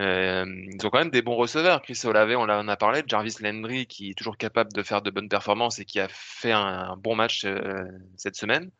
Euh, 0.00 0.44
ils 0.72 0.84
ont 0.84 0.90
quand 0.90 0.98
même 0.98 1.10
des 1.10 1.22
bons 1.22 1.36
receveurs. 1.36 1.80
Chris 1.82 2.00
Olave, 2.04 2.30
on, 2.30 2.48
en 2.48 2.68
a 2.68 2.76
parlé. 2.76 3.04
Jarvis 3.06 3.36
Landry, 3.40 3.86
qui 3.86 4.10
est 4.10 4.14
toujours 4.14 4.36
capable 4.36 4.72
de 4.72 4.82
faire 4.82 5.00
de 5.02 5.10
bonnes 5.10 5.28
performances 5.28 5.78
et 5.78 5.84
qui 5.84 6.00
a 6.00 6.08
fait 6.08 6.50
un, 6.50 6.96
bon 6.96 7.14
match 7.14 7.44
euh, 7.44 7.84
cette 8.16 8.34
semaine. 8.34 8.72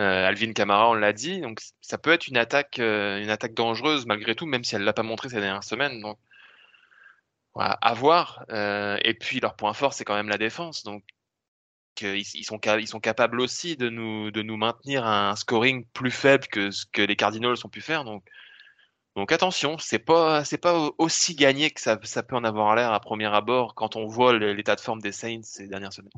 Euh, 0.00 0.26
Alvin 0.26 0.54
Kamara, 0.54 0.88
on 0.88 0.94
l'a 0.94 1.12
dit. 1.12 1.42
Donc 1.42 1.60
ça 1.82 1.98
peut 1.98 2.12
être 2.12 2.26
une 2.26 2.38
attaque, 2.38 2.78
une 2.78 3.28
attaque 3.28 3.52
dangereuse 3.52 4.06
malgré 4.06 4.34
tout, 4.34 4.46
même 4.46 4.64
si 4.64 4.74
elle 4.76 4.84
l'a 4.84 4.94
pas 4.94 5.02
montré 5.02 5.28
ces 5.28 5.40
dernières 5.40 5.64
semaines. 5.64 6.00
Donc 6.00 6.18
à 7.54 7.92
voir. 7.92 8.46
et 8.50 9.14
puis 9.20 9.40
leur 9.40 9.56
point 9.56 9.74
fort, 9.74 9.92
c'est 9.92 10.04
quand 10.06 10.14
même 10.14 10.30
la 10.30 10.38
défense. 10.38 10.84
Donc 10.84 11.04
ils, 12.00 12.44
sont, 12.44 12.58
capables 13.00 13.40
aussi 13.40 13.76
de 13.76 13.88
nous, 13.88 14.56
maintenir 14.56 15.06
un 15.06 15.36
scoring 15.36 15.84
plus 15.92 16.10
faible 16.10 16.46
que 16.46 16.70
ce 16.70 16.86
que 16.86 17.02
les 17.02 17.16
Cardinals 17.16 17.56
ont 17.64 17.68
pu 17.68 17.80
faire. 17.80 18.04
Donc, 18.04 18.24
attention, 19.30 19.76
c'est 19.78 19.98
pas 19.98 20.42
pas 20.60 20.90
aussi 20.98 21.34
gagné 21.34 21.70
que 21.70 21.80
ça, 21.80 21.98
ça 22.02 22.22
peut 22.22 22.36
en 22.36 22.44
avoir 22.44 22.74
l'air 22.74 22.92
à 22.92 23.00
premier 23.00 23.26
abord 23.26 23.74
quand 23.74 23.96
on 23.96 24.06
voit 24.06 24.36
l'état 24.38 24.74
de 24.74 24.80
forme 24.80 25.00
des 25.00 25.12
Saints 25.12 25.42
ces 25.42 25.66
dernières 25.66 25.92
semaines. 25.92 26.12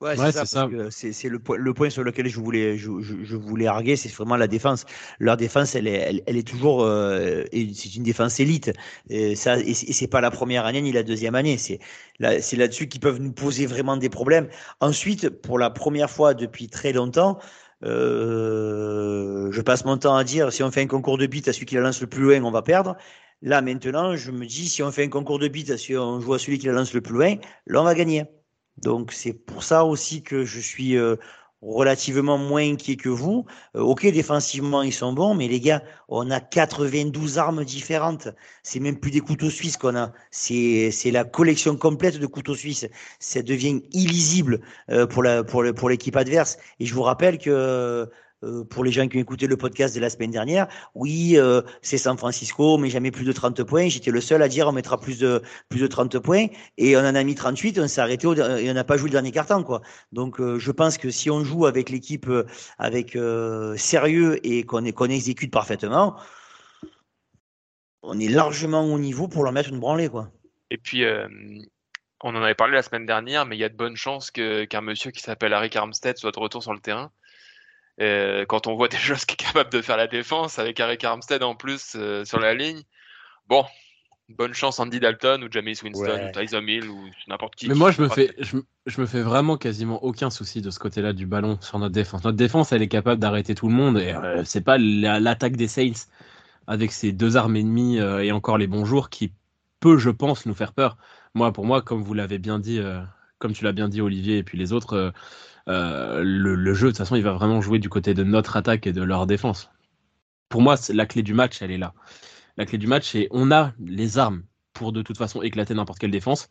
Ouais, 0.00 0.16
c'est 0.16 0.46
ça. 0.46 0.68
C'est 0.90 1.28
le, 1.28 1.40
le, 1.58 1.74
point 1.74 1.90
sur 1.90 2.02
lequel 2.02 2.26
je 2.26 2.40
voulais, 2.40 2.78
je, 2.78 2.90
je, 3.00 3.36
voulais 3.36 3.66
arguer, 3.66 3.96
c'est 3.96 4.10
vraiment 4.10 4.36
la 4.36 4.46
défense. 4.46 4.86
Leur 5.18 5.36
défense, 5.36 5.74
elle 5.74 5.86
est, 5.86 6.22
elle, 6.26 6.36
est 6.38 6.48
toujours, 6.48 6.84
euh, 6.84 7.44
c'est 7.52 7.94
une 7.94 8.02
défense 8.02 8.40
élite. 8.40 8.72
Et 9.10 9.36
ça, 9.36 9.58
et 9.58 9.74
c'est 9.74 10.06
pas 10.06 10.22
la 10.22 10.30
première 10.30 10.64
année 10.64 10.80
ni 10.80 10.90
la 10.92 11.02
deuxième 11.02 11.34
année. 11.34 11.58
C'est 11.58 11.80
là, 12.18 12.40
c'est 12.40 12.56
là-dessus 12.56 12.88
qu'ils 12.88 13.00
peuvent 13.00 13.20
nous 13.20 13.32
poser 13.32 13.66
vraiment 13.66 13.98
des 13.98 14.08
problèmes. 14.08 14.48
Ensuite, 14.80 15.28
pour 15.28 15.58
la 15.58 15.68
première 15.68 16.10
fois 16.10 16.32
depuis 16.32 16.68
très 16.68 16.94
longtemps, 16.94 17.38
euh, 17.84 19.52
je 19.52 19.60
passe 19.60 19.84
mon 19.84 19.98
temps 19.98 20.16
à 20.16 20.24
dire 20.24 20.50
si 20.50 20.62
on 20.62 20.70
fait 20.70 20.82
un 20.82 20.86
concours 20.86 21.18
de 21.18 21.26
bits 21.26 21.42
à 21.46 21.52
celui 21.52 21.66
qui 21.66 21.74
la 21.74 21.82
lance 21.82 22.00
le 22.00 22.06
plus 22.06 22.22
loin, 22.22 22.42
on 22.42 22.50
va 22.50 22.62
perdre. 22.62 22.96
Là, 23.42 23.60
maintenant, 23.60 24.16
je 24.16 24.30
me 24.30 24.46
dis 24.46 24.68
si 24.68 24.82
on 24.82 24.90
fait 24.92 25.04
un 25.04 25.08
concours 25.08 25.38
de 25.38 25.48
bits 25.48 25.70
à 25.70 25.76
celui 25.76 25.98
on 25.98 26.20
joue 26.20 26.32
à 26.34 26.38
celui 26.38 26.58
qui 26.58 26.66
la 26.66 26.72
lance 26.72 26.94
le 26.94 27.02
plus 27.02 27.14
loin, 27.14 27.36
là, 27.66 27.80
on 27.82 27.84
va 27.84 27.94
gagner. 27.94 28.24
Donc 28.78 29.12
c'est 29.12 29.32
pour 29.32 29.62
ça 29.62 29.84
aussi 29.84 30.22
que 30.22 30.44
je 30.44 30.60
suis 30.60 30.96
euh, 30.96 31.16
relativement 31.62 32.38
moins 32.38 32.62
inquiet 32.72 32.96
que 32.96 33.08
vous. 33.08 33.46
Euh, 33.76 33.80
ok, 33.80 34.06
défensivement 34.10 34.82
ils 34.82 34.92
sont 34.92 35.12
bons, 35.12 35.34
mais 35.34 35.48
les 35.48 35.60
gars, 35.60 35.82
on 36.08 36.30
a 36.30 36.40
92 36.40 37.38
armes 37.38 37.64
différentes. 37.64 38.28
C'est 38.62 38.80
même 38.80 38.98
plus 38.98 39.10
des 39.10 39.20
couteaux 39.20 39.50
suisses 39.50 39.76
qu'on 39.76 39.96
a. 39.96 40.12
C'est 40.30 40.90
c'est 40.90 41.10
la 41.10 41.24
collection 41.24 41.76
complète 41.76 42.18
de 42.18 42.26
couteaux 42.26 42.54
suisses. 42.54 42.86
Ça 43.18 43.42
devient 43.42 43.82
illisible 43.92 44.60
euh, 44.90 45.06
pour 45.06 45.22
la 45.22 45.44
pour 45.44 45.64
pour 45.74 45.90
l'équipe 45.90 46.16
adverse. 46.16 46.56
Et 46.78 46.86
je 46.86 46.94
vous 46.94 47.02
rappelle 47.02 47.38
que 47.38 48.08
euh, 48.42 48.64
pour 48.64 48.84
les 48.84 48.90
gens 48.90 49.06
qui 49.06 49.18
ont 49.18 49.20
écouté 49.20 49.46
le 49.46 49.56
podcast 49.56 49.94
de 49.94 50.00
la 50.00 50.08
semaine 50.08 50.30
dernière, 50.30 50.66
oui, 50.94 51.34
euh, 51.36 51.60
c'est 51.82 51.98
San 51.98 52.16
Francisco, 52.16 52.78
mais 52.78 52.88
jamais 52.88 53.10
plus 53.10 53.24
de 53.24 53.32
30 53.32 53.62
points. 53.64 53.88
J'étais 53.88 54.10
le 54.10 54.20
seul 54.20 54.42
à 54.42 54.48
dire 54.48 54.66
on 54.66 54.72
mettra 54.72 54.98
plus 54.98 55.18
de 55.18 55.42
plus 55.68 55.80
de 55.80 55.86
30 55.86 56.18
points 56.18 56.46
et 56.78 56.96
on 56.96 57.00
en 57.00 57.14
a 57.14 57.22
mis 57.22 57.34
38, 57.34 57.78
on 57.78 57.88
s'est 57.88 58.00
arrêté 58.00 58.26
et 58.26 58.70
on 58.70 58.74
n'a 58.74 58.84
pas 58.84 58.96
joué 58.96 59.08
le 59.08 59.12
dernier 59.12 59.30
carton 59.30 59.62
quoi. 59.62 59.82
Donc 60.12 60.40
euh, 60.40 60.58
je 60.58 60.72
pense 60.72 60.96
que 60.96 61.10
si 61.10 61.30
on 61.30 61.44
joue 61.44 61.66
avec 61.66 61.90
l'équipe 61.90 62.30
avec 62.78 63.18
sérieux 63.76 64.40
et 64.46 64.64
qu'on 64.64 64.84
exécute 64.84 65.52
parfaitement, 65.52 66.16
on 68.02 68.18
est 68.18 68.28
largement 68.28 68.84
au 68.84 68.98
niveau 68.98 69.28
pour 69.28 69.44
leur 69.44 69.52
mettre 69.52 69.68
une 69.68 69.80
branlée 69.80 70.08
quoi. 70.08 70.30
Et 70.70 70.78
puis 70.78 71.04
on 72.22 72.34
en 72.34 72.42
avait 72.42 72.54
parlé 72.54 72.74
la 72.74 72.82
semaine 72.82 73.06
dernière, 73.06 73.46
mais 73.46 73.56
il 73.56 73.60
y 73.60 73.64
a 73.64 73.68
de 73.68 73.76
bonnes 73.76 73.96
chances 73.96 74.30
qu'un 74.30 74.80
monsieur 74.80 75.10
qui 75.10 75.20
s'appelle 75.20 75.52
Harry 75.52 75.70
Armstead 75.74 76.16
soit 76.16 76.32
de 76.32 76.38
retour 76.38 76.62
sur 76.62 76.72
le 76.72 76.80
terrain. 76.80 77.10
Euh, 78.00 78.44
quand 78.46 78.66
on 78.66 78.74
voit 78.74 78.88
déjà 78.88 79.16
ce 79.16 79.26
qui 79.26 79.34
est 79.34 79.44
capable 79.44 79.70
de 79.70 79.82
faire 79.82 79.96
la 79.96 80.06
défense 80.06 80.58
avec 80.58 80.80
Eric 80.80 81.04
Armstead 81.04 81.42
en 81.42 81.54
plus 81.54 81.94
euh, 81.96 82.24
sur 82.24 82.40
la 82.40 82.54
ligne, 82.54 82.82
bon, 83.48 83.64
bonne 84.28 84.54
chance 84.54 84.80
Andy 84.80 85.00
Dalton 85.00 85.42
ou 85.42 85.48
James 85.50 85.66
Winston 85.66 86.28
ou 86.28 86.38
Tyson 86.38 86.64
Hill 86.66 86.88
ou 86.88 87.10
n'importe 87.28 87.56
qui. 87.56 87.68
Mais 87.68 87.74
moi, 87.74 87.90
je 87.90 88.02
me, 88.02 88.08
fais, 88.08 88.34
je, 88.38 89.00
me 89.00 89.06
fais 89.06 89.22
vraiment 89.22 89.56
quasiment 89.56 90.02
aucun 90.02 90.30
souci 90.30 90.62
de 90.62 90.70
ce 90.70 90.78
côté-là 90.78 91.12
du 91.12 91.26
ballon 91.26 91.58
sur 91.60 91.78
notre 91.78 91.92
défense. 91.92 92.24
Notre 92.24 92.36
défense, 92.38 92.72
elle 92.72 92.82
est 92.82 92.88
capable 92.88 93.20
d'arrêter 93.20 93.54
tout 93.54 93.68
le 93.68 93.74
monde 93.74 93.98
et 93.98 94.14
euh, 94.14 94.42
c'est 94.44 94.62
pas 94.62 94.78
l'attaque 94.78 95.56
des 95.56 95.68
Saints 95.68 96.06
avec 96.66 96.92
ses 96.92 97.12
deux 97.12 97.36
armes 97.36 97.56
ennemies 97.56 97.96
et 97.98 98.30
encore 98.30 98.56
les 98.56 98.68
bons 98.68 98.84
jours 98.84 99.10
qui 99.10 99.32
peut, 99.80 99.98
je 99.98 100.10
pense, 100.10 100.46
nous 100.46 100.54
faire 100.54 100.72
peur. 100.72 100.96
Moi, 101.34 101.52
pour 101.52 101.64
moi, 101.64 101.82
comme 101.82 102.02
vous 102.02 102.14
l'avez 102.14 102.38
bien 102.38 102.60
dit 102.60 102.80
comme 103.40 103.52
tu 103.54 103.64
l'as 103.64 103.72
bien 103.72 103.88
dit 103.88 104.00
Olivier 104.00 104.38
et 104.38 104.42
puis 104.44 104.56
les 104.56 104.72
autres, 104.72 105.12
le, 105.66 106.74
jeu 106.74 106.88
de 106.88 106.90
toute 106.90 106.98
façon 106.98 107.16
il 107.16 107.22
va 107.22 107.32
vraiment 107.32 107.60
jouer 107.60 107.78
du 107.78 107.88
côté 107.88 108.14
de 108.14 108.24
notre 108.24 108.56
attaque 108.56 108.86
et 108.86 108.92
de 108.92 109.02
leur 109.02 109.26
défense. 109.26 109.70
Pour 110.48 110.62
moi, 110.62 110.74
la 110.92 111.06
clé 111.06 111.22
du 111.22 111.32
match, 111.32 111.62
elle 111.62 111.70
est 111.70 111.78
là. 111.78 111.94
La 112.56 112.66
clé 112.66 112.76
du 112.76 112.86
match, 112.86 113.12
c'est 113.12 113.28
on 113.30 113.50
a 113.52 113.72
les 113.78 114.18
armes 114.18 114.42
pour 114.72 114.92
de 114.92 115.02
toute 115.02 115.16
façon 115.16 115.42
éclater 115.42 115.74
n'importe 115.74 115.98
quelle 115.98 116.10
défense. 116.10 116.50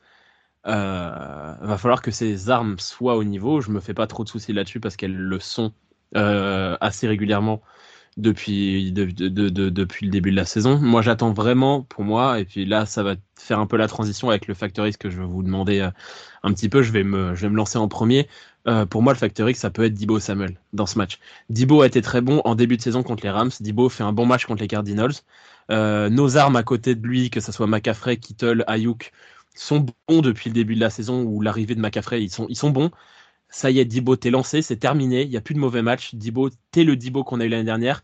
Euh, 0.68 1.56
va 1.60 1.78
falloir 1.78 2.02
que 2.02 2.12
ces 2.12 2.50
armes 2.50 2.80
soient 2.80 3.16
au 3.16 3.24
niveau. 3.24 3.62
Je 3.62 3.72
me 3.72 3.80
fais 3.80 3.94
pas 3.94 4.08
trop 4.08 4.24
de 4.24 4.30
soucis 4.30 4.54
là-dessus 4.54 4.80
parce 4.80 4.96
qu'elles 4.96 5.16
le 5.16 5.40
sont 5.40 5.74
euh, 6.16 6.78
assez 6.82 7.08
régulièrement 7.08 7.62
depuis, 8.18 8.92
depuis 8.92 10.06
le 10.06 10.12
début 10.12 10.32
de 10.32 10.36
la 10.36 10.46
saison. 10.46 10.78
Moi, 10.80 11.02
j'attends 11.02 11.34
vraiment 11.34 11.84
pour 11.84 12.04
moi, 12.04 12.40
et 12.40 12.46
puis 12.46 12.66
là, 12.66 12.86
ça 12.86 13.04
va 13.04 13.16
faire 13.36 13.60
un 13.60 13.68
peu 13.68 13.78
la 13.78 13.88
transition 13.88 14.30
avec 14.30 14.48
le 14.48 14.54
Factor 14.54 14.88
X 14.88 14.98
que 14.98 15.10
je 15.10 15.20
vais 15.20 15.26
vous 15.26 15.44
demander 15.44 15.80
euh, 15.80 15.92
un 16.44 16.54
petit 16.54 16.70
peu. 16.70 16.82
Je 16.82 16.92
vais 16.92 17.04
me, 17.04 17.36
je 17.36 17.42
vais 17.42 17.50
me 17.50 17.56
lancer 17.56 17.78
en 17.78 17.88
premier. 17.88 18.28
Euh, 18.68 18.86
pour 18.86 19.02
moi, 19.02 19.14
le 19.14 19.20
Factor 19.20 19.50
X, 19.50 19.60
ça 19.60 19.70
peut 19.70 19.84
être 19.86 19.94
Dibo 19.94 20.20
Samuel 20.20 20.60
dans 20.74 20.86
ce 20.86 20.98
match. 20.98 21.20
Dibo 21.50 21.82
a 21.82 21.88
été 21.88 22.02
très 22.02 22.22
bon 22.22 22.42
en 22.46 22.56
début 22.56 22.78
de 22.78 22.82
saison 22.82 23.04
contre 23.04 23.24
les 23.24 23.30
Rams. 23.30 23.52
Dibo 23.60 23.90
fait 23.90 24.04
un 24.04 24.14
bon 24.14 24.26
match 24.26 24.46
contre 24.46 24.62
les 24.62 24.68
Cardinals. 24.68 25.14
Euh, 25.72 26.10
nos 26.10 26.38
armes 26.38 26.56
à 26.56 26.64
côté 26.64 26.96
de 26.96 27.06
lui, 27.06 27.30
que 27.30 27.40
ce 27.40 27.52
soit 27.52 27.68
McCaffrey, 27.68 28.18
Kittle, 28.18 28.64
Ayuk, 28.68 29.12
sont 29.56 29.86
bons 30.08 30.22
depuis 30.22 30.50
le 30.50 30.54
début 30.54 30.76
de 30.76 30.80
la 30.80 30.90
saison 30.90 31.24
ou 31.24 31.42
l'arrivée 31.42 31.76
de 31.76 31.82
McCaffrey, 31.82 32.24
ils 32.24 32.30
sont, 32.30 32.46
ils 32.50 32.56
sont 32.56 32.70
bons. 32.70 32.92
Ça 33.50 33.72
y 33.72 33.80
est, 33.80 33.86
Dibo, 33.86 34.16
t'es 34.16 34.30
lancé, 34.30 34.62
c'est 34.62 34.78
terminé, 34.78 35.24
il 35.24 35.30
n'y 35.30 35.38
a 35.38 35.42
plus 35.42 35.56
de 35.56 35.60
mauvais 35.60 35.82
match. 35.82 36.16
Dibo, 36.16 36.50
t'es 36.72 36.84
le 36.84 36.96
Dibo 36.96 37.24
qu'on 37.24 37.40
a 37.40 37.46
eu 37.46 37.50
l'année 37.50 37.64
dernière. 37.64 38.04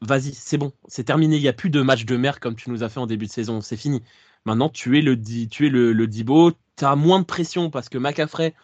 Vas-y, 0.00 0.32
c'est 0.34 0.58
bon, 0.58 0.72
c'est 0.88 1.04
terminé, 1.04 1.36
il 1.36 1.42
n'y 1.42 1.48
a 1.48 1.52
plus 1.52 1.70
de 1.70 1.80
match 1.82 2.04
de 2.04 2.16
mer 2.16 2.40
comme 2.40 2.56
tu 2.56 2.70
nous 2.70 2.82
as 2.82 2.88
fait 2.88 3.00
en 3.00 3.06
début 3.06 3.26
de 3.26 3.30
saison, 3.30 3.60
c'est 3.60 3.76
fini. 3.76 4.02
Maintenant, 4.44 4.68
tu 4.68 4.98
es 4.98 5.02
le, 5.02 5.16
tu 5.20 5.66
es 5.66 6.96
moins 6.96 7.20
de 7.20 7.24
pression 7.24 7.70
parce 7.70 7.88
que 7.88 7.98
McCaffrey 7.98 8.54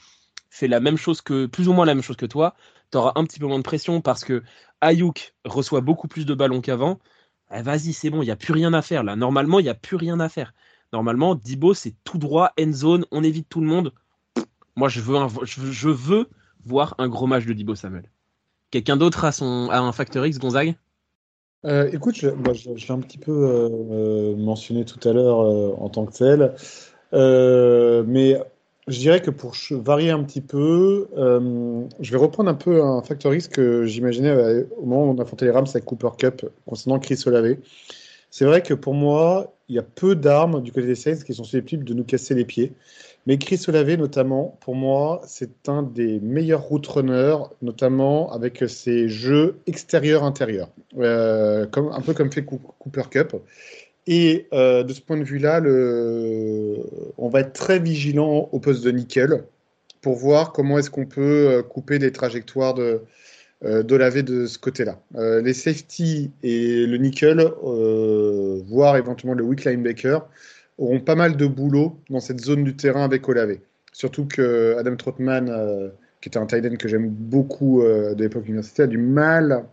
fait 0.50 0.68
la 0.68 0.80
même 0.80 0.96
chose 0.96 1.22
que, 1.22 1.46
plus 1.46 1.68
ou 1.68 1.72
moins 1.72 1.86
la 1.86 1.94
même 1.94 2.02
chose 2.02 2.16
que 2.16 2.26
toi. 2.26 2.54
Tu 2.90 2.98
auras 2.98 3.12
un 3.16 3.24
petit 3.24 3.38
peu 3.38 3.46
moins 3.46 3.58
de 3.58 3.64
pression 3.64 4.00
parce 4.00 4.24
que 4.24 4.42
Ayuk 4.80 5.34
reçoit 5.44 5.80
beaucoup 5.80 6.08
plus 6.08 6.26
de 6.26 6.34
ballons 6.34 6.60
qu'avant. 6.60 7.00
Eh, 7.52 7.62
vas-y, 7.62 7.92
c'est 7.92 8.10
bon, 8.10 8.22
il 8.22 8.26
n'y 8.26 8.30
a 8.30 8.36
plus 8.36 8.52
rien 8.52 8.72
à 8.74 8.82
faire 8.82 9.02
là. 9.02 9.16
Normalement, 9.16 9.60
il 9.60 9.64
n'y 9.64 9.68
a 9.70 9.74
plus 9.74 9.96
rien 9.96 10.20
à 10.20 10.28
faire. 10.28 10.52
Normalement, 10.92 11.34
Dibo, 11.34 11.74
c'est 11.74 11.94
tout 12.04 12.18
droit, 12.18 12.52
end 12.60 12.72
zone, 12.72 13.06
on 13.10 13.24
évite 13.24 13.48
tout 13.48 13.60
le 13.60 13.66
monde. 13.66 13.92
Moi, 14.76 14.88
je 14.88 15.00
veux, 15.00 15.16
je, 15.44 15.88
veux 15.88 16.28
voir 16.64 16.94
un 16.98 17.08
gros 17.08 17.26
match 17.26 17.44
de 17.44 17.52
Dibo 17.52 17.74
Samuel. 17.74 18.10
Quelqu'un 18.70 18.96
d'autre 18.96 19.24
a, 19.24 19.28
a 19.28 19.78
un 19.78 19.92
Factor 19.92 20.24
X, 20.26 20.38
Gonzague? 20.38 20.74
Euh, 21.64 21.90
Écoute, 21.92 22.16
je, 22.16 22.28
l'ai 22.28 22.90
un 22.90 23.00
petit 23.00 23.18
peu 23.18 23.32
euh, 23.32 23.68
euh, 23.92 24.36
mentionné 24.36 24.84
tout 24.84 25.06
à 25.08 25.12
l'heure 25.12 25.38
en 25.80 25.88
tant 25.88 26.06
que 26.06 26.12
tel. 26.12 26.54
mais 28.08 28.38
je 28.88 28.98
dirais 28.98 29.20
que 29.20 29.30
pour 29.30 29.54
varier 29.70 30.10
un 30.10 30.22
petit 30.24 30.40
peu, 30.40 31.08
euh, 31.16 31.84
je 32.00 32.10
vais 32.10 32.18
reprendre 32.18 32.50
un 32.50 32.54
peu 32.54 32.82
un 32.82 33.00
factor 33.02 33.32
X 33.32 33.46
que 33.46 33.86
j'imaginais 33.86 34.30
euh, 34.30 34.64
au 34.76 34.86
moment 34.86 35.04
où 35.04 35.14
on 35.14 35.18
affrontait 35.18 35.44
les 35.44 35.52
Rams 35.52 35.66
avec 35.68 35.84
Cooper 35.84 36.10
Cup 36.18 36.44
concernant 36.66 36.98
Chris 36.98 37.22
Olave. 37.26 37.56
C'est 38.30 38.44
vrai 38.44 38.62
que 38.62 38.74
pour 38.74 38.94
moi, 38.94 39.54
il 39.68 39.76
y 39.76 39.78
a 39.78 39.82
peu 39.82 40.16
d'armes 40.16 40.62
du 40.62 40.72
côté 40.72 40.86
des 40.86 40.94
Saints 40.96 41.22
qui 41.24 41.32
sont 41.34 41.44
susceptibles 41.44 41.84
de 41.84 41.94
nous 41.94 42.04
casser 42.04 42.34
les 42.34 42.44
pieds. 42.44 42.72
Mais 43.26 43.38
Chris 43.38 43.64
Olave, 43.68 43.94
notamment, 43.94 44.58
pour 44.60 44.74
moi, 44.74 45.20
c'est 45.26 45.68
un 45.68 45.82
des 45.82 46.18
meilleurs 46.20 46.62
route 46.62 46.86
runners, 46.86 47.36
notamment 47.62 48.32
avec 48.32 48.64
ses 48.66 49.08
jeux 49.08 49.56
extérieurs-intérieurs, 49.66 50.70
euh, 50.98 51.66
un 51.76 52.00
peu 52.00 52.14
comme 52.14 52.32
fait 52.32 52.44
Cooper 52.44 53.02
Cup. 53.10 53.36
Et 54.06 54.48
euh, 54.52 54.82
de 54.82 54.92
ce 54.92 55.00
point 55.00 55.16
de 55.16 55.24
vue-là, 55.24 55.60
on 57.18 57.28
va 57.28 57.40
être 57.40 57.52
très 57.52 57.78
vigilant 57.78 58.48
au 58.50 58.58
poste 58.58 58.84
de 58.84 58.90
nickel 58.90 59.44
pour 60.00 60.16
voir 60.16 60.52
comment 60.52 60.78
est-ce 60.78 60.90
qu'on 60.90 61.06
peut 61.06 61.48
euh, 61.48 61.62
couper 61.62 61.98
les 61.98 62.10
trajectoires 62.10 62.74
de, 62.74 63.02
euh, 63.64 63.84
de 63.84 63.94
laver 63.94 64.24
de 64.24 64.46
ce 64.46 64.58
côté-là. 64.58 65.00
Les 65.14 65.54
safety 65.54 66.32
et 66.42 66.86
le 66.86 66.96
nickel, 66.96 67.48
voire 68.66 68.96
éventuellement 68.96 69.34
le 69.34 69.44
weak 69.44 69.64
linebacker, 69.64 70.28
auront 70.84 71.00
pas 71.00 71.14
mal 71.14 71.36
de 71.36 71.46
boulot 71.46 71.98
dans 72.10 72.20
cette 72.20 72.40
zone 72.40 72.64
du 72.64 72.76
terrain 72.76 73.04
avec 73.04 73.28
Olavé. 73.28 73.60
Surtout 73.92 74.26
que 74.26 74.76
Adam 74.78 74.96
Trotman, 74.96 75.48
euh, 75.48 75.88
qui 76.20 76.28
était 76.28 76.38
un 76.38 76.46
tight 76.46 76.64
end 76.64 76.76
que 76.76 76.88
j'aime 76.88 77.08
beaucoup 77.08 77.82
de 77.82 78.22
l'époque 78.22 78.46
universitaire, 78.46 78.84
a 78.84 78.88
du 78.88 78.98
mal 78.98 79.64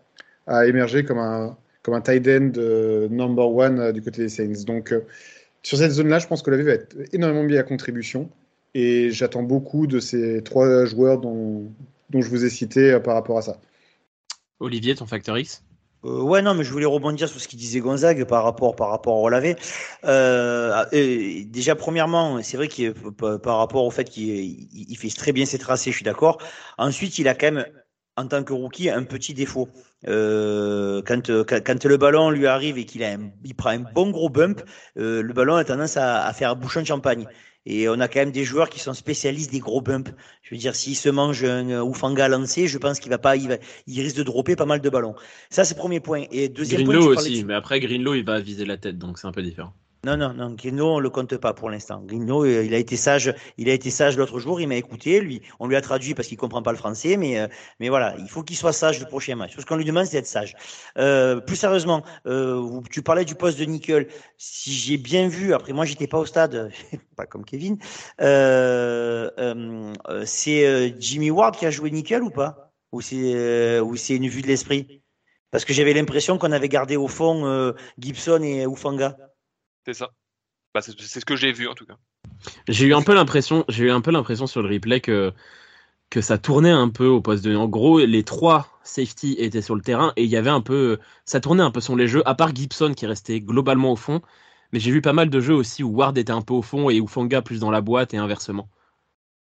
à 0.47 0.65
émerger 0.65 1.05
comme 1.05 1.19
un, 1.19 1.55
comme 1.83 1.93
un 1.93 2.01
tight 2.01 2.27
end 2.27 2.51
euh, 2.57 3.07
number 3.09 3.49
one 3.49 3.79
euh, 3.79 3.91
du 3.91 4.01
côté 4.01 4.23
des 4.23 4.29
Saints. 4.29 4.65
Donc, 4.65 4.91
euh, 4.91 5.01
sur 5.63 5.77
cette 5.77 5.91
zone-là, 5.91 6.19
je 6.19 6.27
pense 6.27 6.41
que 6.41 6.51
la 6.51 6.61
va 6.61 6.71
être 6.71 6.95
énormément 7.13 7.43
mis 7.43 7.57
à 7.57 7.63
contribution. 7.63 8.29
Et 8.75 9.09
j'attends 9.11 9.43
beaucoup 9.43 9.87
de 9.87 9.99
ces 9.99 10.43
trois 10.43 10.85
joueurs 10.85 11.19
dont, 11.19 11.71
dont 12.09 12.21
je 12.21 12.29
vous 12.29 12.45
ai 12.45 12.49
cité 12.49 12.99
par 13.03 13.15
rapport 13.15 13.37
à 13.37 13.41
ça. 13.41 13.59
Olivier, 14.59 14.93
ton 14.93 15.07
facteur 15.07 15.37
X? 15.37 15.63
Ouais, 16.03 16.41
non, 16.41 16.53
mais 16.53 16.63
je 16.63 16.71
voulais 16.71 16.85
rebondir 16.85 17.27
sur 17.27 17.39
ce 17.39 17.47
qu'il 17.47 17.59
disait 17.59 17.79
Gonzague 17.79 18.25
par 18.25 18.43
rapport 18.43 18.75
par 18.75 18.89
rapport 18.89 19.17
au 19.17 19.29
Lavé. 19.29 19.55
Euh, 20.05 20.85
déjà, 21.45 21.75
premièrement, 21.75 22.41
c'est 22.41 22.57
vrai 22.57 22.67
qu'il 22.67 22.93
par 22.93 23.57
rapport 23.57 23.85
au 23.85 23.91
fait 23.91 24.05
qu'il 24.05 24.97
fait 24.97 25.09
très 25.15 25.31
bien 25.31 25.45
ses 25.45 25.59
tracés, 25.59 25.91
je 25.91 25.95
suis 25.97 26.05
d'accord. 26.05 26.37
Ensuite, 26.77 27.19
il 27.19 27.27
a 27.27 27.35
quand 27.35 27.51
même 27.51 27.65
en 28.19 28.27
tant 28.27 28.43
que 28.43 28.53
rookie 28.53 28.89
un 28.89 29.03
petit 29.03 29.33
défaut. 29.33 29.69
Euh, 30.07 31.01
quand, 31.05 31.27
quand, 31.45 31.85
le 31.85 31.97
ballon 31.97 32.29
lui 32.29 32.47
arrive 32.47 32.77
et 32.77 32.85
qu'il 32.85 33.03
a 33.03 33.17
il 33.43 33.55
prend 33.55 33.69
un 33.69 33.79
bon 33.79 34.11
gros 34.11 34.29
bump, 34.29 34.61
euh, 34.97 35.21
le 35.21 35.33
ballon 35.33 35.55
a 35.55 35.63
tendance 35.63 35.97
à, 35.97 36.25
à, 36.25 36.33
faire 36.33 36.55
bouchon 36.55 36.81
de 36.81 36.85
champagne. 36.85 37.27
Et 37.65 37.89
on 37.89 37.99
a 37.99 38.07
quand 38.07 38.19
même 38.19 38.31
des 38.31 38.45
joueurs 38.45 38.69
qui 38.69 38.79
sont 38.79 38.93
spécialistes 38.93 39.51
des 39.51 39.59
gros 39.59 39.81
bumps. 39.81 40.11
Je 40.41 40.55
veux 40.55 40.59
dire, 40.59 40.75
s'il 40.75 40.95
se 40.95 41.09
mange 41.09 41.43
un 41.43 41.81
Oufanga 41.81 42.27
lancé, 42.27 42.67
je 42.67 42.77
pense 42.77 42.99
qu'il 42.99 43.09
va 43.09 43.17
pas, 43.17 43.35
il, 43.35 43.49
va, 43.49 43.57
il 43.85 44.01
risque 44.01 44.15
de 44.15 44.23
dropper 44.23 44.55
pas 44.55 44.65
mal 44.65 44.81
de 44.81 44.89
ballons. 44.89 45.15
Ça, 45.49 45.65
c'est 45.65 45.75
premier 45.75 45.99
point. 45.99 46.25
Et 46.31 46.49
deuxième 46.49 46.83
Greenlow 46.83 47.13
point. 47.13 47.21
aussi, 47.21 47.43
mais 47.43 47.53
après 47.53 47.79
Greenlow, 47.79 48.15
il 48.15 48.23
va 48.23 48.39
viser 48.39 48.65
la 48.65 48.77
tête, 48.77 48.97
donc 48.97 49.19
c'est 49.19 49.27
un 49.27 49.31
peu 49.31 49.43
différent. 49.43 49.73
Non, 50.05 50.15
non, 50.15 50.33
non, 50.33 50.51
Grino, 50.51 50.95
on 50.95 50.99
le 50.99 51.09
compte 51.09 51.35
pas 51.35 51.53
pour 51.53 51.69
l'instant. 51.69 52.01
Grino, 52.05 52.45
euh, 52.45 52.63
il 52.63 52.73
a 52.73 52.77
été 52.77 52.95
sage, 52.95 53.33
il 53.57 53.69
a 53.69 53.73
été 53.73 53.89
sage 53.89 54.15
l'autre 54.17 54.39
jour, 54.39 54.61
il 54.61 54.67
m'a 54.67 54.75
écouté, 54.77 55.19
lui, 55.19 55.41
on 55.59 55.67
lui 55.67 55.75
a 55.75 55.81
traduit 55.81 56.13
parce 56.13 56.29
qu'il 56.29 56.37
comprend 56.37 56.61
pas 56.61 56.71
le 56.71 56.77
français, 56.77 57.17
mais, 57.17 57.37
euh, 57.37 57.47
mais 57.81 57.89
voilà, 57.89 58.15
il 58.17 58.29
faut 58.29 58.41
qu'il 58.41 58.55
soit 58.55 58.71
sage 58.71 59.01
le 59.01 59.07
prochain 59.07 59.35
match. 59.35 59.57
Ce 59.59 59.65
qu'on 59.65 59.75
lui 59.75 59.83
demande, 59.83 60.05
c'est 60.05 60.13
d'être 60.13 60.25
sage. 60.25 60.55
Euh, 60.97 61.41
plus 61.41 61.57
sérieusement, 61.57 62.03
euh, 62.27 62.79
tu 62.89 63.01
parlais 63.01 63.25
du 63.25 63.35
poste 63.35 63.59
de 63.59 63.65
Nickel. 63.65 64.07
Si 64.37 64.71
j'ai 64.71 64.95
bien 64.95 65.27
vu, 65.27 65.53
après 65.53 65.73
moi, 65.73 65.83
j'étais 65.83 66.07
pas 66.07 66.17
au 66.19 66.25
stade, 66.25 66.71
pas 67.17 67.25
comme 67.25 67.43
Kevin, 67.43 67.77
euh, 68.21 69.29
c'est 70.25 70.95
Jimmy 70.97 71.29
Ward 71.29 71.57
qui 71.57 71.65
a 71.65 71.71
joué 71.71 71.91
Nickel 71.91 72.23
ou 72.23 72.29
pas? 72.29 72.71
Ou 72.93 73.01
c'est, 73.01 73.79
ou 73.81 73.97
c'est 73.97 74.15
une 74.15 74.29
vue 74.29 74.41
de 74.41 74.47
l'esprit? 74.47 75.03
Parce 75.51 75.65
que 75.65 75.73
j'avais 75.73 75.93
l'impression 75.93 76.37
qu'on 76.37 76.51
avait 76.53 76.69
gardé 76.69 76.95
au 76.95 77.07
fond 77.07 77.73
Gibson 77.97 78.41
et 78.43 78.63
Ufanga. 78.63 79.28
C'est 79.89 79.95
ça. 79.95 80.11
Bah, 80.75 80.81
c'est 80.81 81.19
ce 81.19 81.25
que 81.25 81.35
j'ai 81.35 81.51
vu 81.51 81.67
en 81.67 81.73
tout 81.73 81.87
cas. 81.87 81.97
J'ai 82.67 82.85
eu 82.85 82.93
un 82.93 83.01
peu 83.01 83.15
l'impression, 83.15 83.65
j'ai 83.69 83.85
eu 83.85 83.89
un 83.89 84.01
peu 84.01 84.11
l'impression 84.11 84.45
sur 84.45 84.61
le 84.61 84.69
replay 84.69 85.01
que 85.01 85.33
que 86.11 86.21
ça 86.21 86.37
tournait 86.37 86.69
un 86.69 86.89
peu 86.89 87.07
au 87.07 87.21
poste 87.21 87.43
de. 87.43 87.55
En 87.55 87.67
gros, 87.67 87.97
les 87.97 88.23
trois 88.23 88.79
safety 88.83 89.33
étaient 89.39 89.63
sur 89.63 89.73
le 89.73 89.81
terrain 89.81 90.13
et 90.15 90.25
il 90.25 90.29
y 90.29 90.37
avait 90.37 90.51
un 90.51 90.61
peu, 90.61 90.99
ça 91.25 91.39
tournait 91.39 91.63
un 91.63 91.71
peu 91.71 91.81
sur 91.81 91.95
les 91.95 92.07
jeux. 92.07 92.21
À 92.27 92.35
part 92.35 92.55
Gibson 92.55 92.93
qui 92.95 93.07
restait 93.07 93.41
globalement 93.41 93.91
au 93.91 93.95
fond, 93.95 94.21
mais 94.71 94.79
j'ai 94.79 94.91
vu 94.91 95.01
pas 95.01 95.13
mal 95.13 95.31
de 95.31 95.39
jeux 95.39 95.55
aussi 95.55 95.81
où 95.83 95.89
Ward 95.89 96.15
était 96.19 96.31
un 96.31 96.43
peu 96.43 96.53
au 96.53 96.61
fond 96.61 96.91
et 96.91 96.97
Ufanga 96.97 97.41
plus 97.41 97.59
dans 97.59 97.71
la 97.71 97.81
boîte 97.81 98.13
et 98.13 98.17
inversement. 98.17 98.69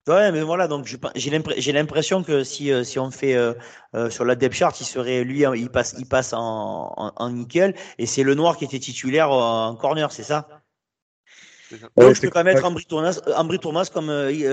Ouais, 0.06 0.34
mais 0.34 0.42
voilà, 0.42 0.68
donc 0.68 0.86
j'ai 1.16 1.72
l'impression 1.72 2.24
que 2.24 2.44
si, 2.44 2.74
euh, 2.74 2.84
si 2.84 3.00
on 3.00 3.10
fait 3.10 3.36
euh, 3.36 3.54
euh, 3.96 4.10
sur 4.10 4.26
la 4.26 4.36
depth 4.36 4.54
chart, 4.54 4.78
il 4.82 4.86
serait 4.86 5.24
lui, 5.24 5.44
il 5.56 5.70
passe, 5.70 5.96
il 5.98 6.06
passe 6.06 6.34
en, 6.34 6.94
en, 6.98 7.14
en 7.16 7.30
nickel, 7.30 7.74
et 7.98 8.06
c'est 8.06 8.24
le 8.24 8.36
noir 8.36 8.58
qui 8.58 8.66
était 8.66 8.80
titulaire 8.80 9.32
en 9.32 9.76
corner, 9.78 10.12
c'est 10.12 10.24
ça, 10.24 10.50
Donc 11.96 12.16
je 12.16 12.20
peux 12.20 12.30
pas 12.30 12.44
mettre 12.44 12.66
Ambry 12.66 12.86
Thomas, 12.86 13.18
Ambry 13.38 13.60
Thomas 13.60 13.90
comme 13.94 14.12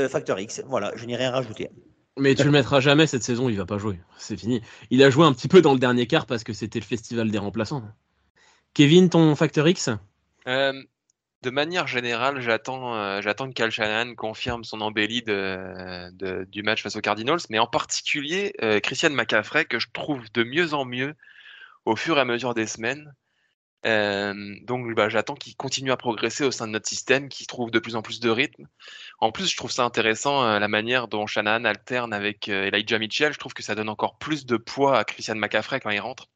facteur 0.08 0.38
X. 0.38 0.62
Voilà, 0.66 0.92
je 0.94 1.04
n'ai 1.04 1.16
rien 1.16 1.32
rajouté. 1.32 1.68
Mais 2.16 2.36
tu 2.36 2.44
le 2.44 2.50
mettras 2.52 2.78
jamais 2.78 3.08
cette 3.08 3.24
saison, 3.24 3.48
il 3.48 3.56
va 3.56 3.66
pas 3.66 3.78
jouer, 3.78 3.98
c'est 4.18 4.36
fini. 4.36 4.60
Il 4.90 5.02
a 5.02 5.10
joué 5.10 5.26
un 5.26 5.32
petit 5.32 5.48
peu 5.48 5.62
dans 5.62 5.72
le 5.72 5.80
dernier 5.80 6.06
quart 6.06 6.26
parce 6.26 6.44
que 6.44 6.52
c'était 6.52 6.78
le 6.78 6.84
festival 6.84 7.28
des 7.28 7.38
remplaçants. 7.38 7.82
Kevin, 8.72 9.08
ton 9.08 9.34
facteur 9.34 9.66
X? 9.66 9.90
De 11.42 11.50
manière 11.50 11.86
générale, 11.86 12.40
j'attends, 12.40 12.94
euh, 12.94 13.20
j'attends 13.22 13.48
que 13.48 13.54
Cal 13.54 13.70
Shanahan 13.70 14.14
confirme 14.14 14.64
son 14.64 14.80
embellie 14.80 15.22
du 15.22 16.62
match 16.62 16.82
face 16.82 16.96
aux 16.96 17.00
Cardinals, 17.00 17.40
mais 17.48 17.58
en 17.58 17.66
particulier 17.66 18.52
euh, 18.62 18.80
Christian 18.80 19.10
McCaffrey, 19.10 19.64
que 19.64 19.78
je 19.78 19.88
trouve 19.92 20.30
de 20.32 20.44
mieux 20.44 20.74
en 20.74 20.84
mieux 20.84 21.14
au 21.86 21.96
fur 21.96 22.18
et 22.18 22.20
à 22.20 22.24
mesure 22.24 22.54
des 22.54 22.66
semaines. 22.66 23.14
Euh, 23.86 24.34
donc 24.64 24.94
bah, 24.94 25.08
j'attends 25.08 25.34
qu'il 25.34 25.56
continue 25.56 25.90
à 25.90 25.96
progresser 25.96 26.44
au 26.44 26.50
sein 26.50 26.66
de 26.66 26.72
notre 26.72 26.88
système, 26.88 27.30
qu'il 27.30 27.46
trouve 27.46 27.70
de 27.70 27.78
plus 27.78 27.96
en 27.96 28.02
plus 28.02 28.20
de 28.20 28.28
rythme. 28.28 28.66
En 29.20 29.32
plus, 29.32 29.50
je 29.50 29.56
trouve 29.56 29.70
ça 29.70 29.84
intéressant 29.84 30.58
la 30.58 30.68
manière 30.68 31.08
dont 31.08 31.26
Shanahan 31.26 31.64
alterne 31.64 32.12
avec 32.12 32.48
Elijah 32.48 32.98
Mitchell. 32.98 33.32
Je 33.32 33.38
trouve 33.38 33.54
que 33.54 33.62
ça 33.62 33.74
donne 33.74 33.88
encore 33.88 34.18
plus 34.18 34.44
de 34.44 34.58
poids 34.58 34.98
à 34.98 35.04
Christian 35.04 35.36
McCaffrey 35.36 35.80
quand 35.80 35.90
il 35.90 36.00
rentre. 36.00 36.28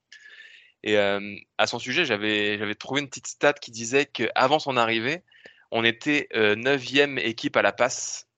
Et 0.85 0.99
euh, 0.99 1.35
à 1.57 1.67
son 1.67 1.79
sujet, 1.79 2.05
j'avais 2.05 2.75
trouvé 2.75 3.01
une 3.01 3.09
petite 3.09 3.27
stat 3.27 3.55
qui 3.55 3.71
disait 3.71 4.05
qu'avant 4.05 4.59
son 4.59 4.77
arrivée, 4.77 5.25
on 5.71 5.83
était 5.83 6.29
euh, 6.35 6.57
neuvième 6.57 7.19
équipe 7.19 7.57
à 7.57 7.63
la 7.63 7.73
passe 7.73 8.29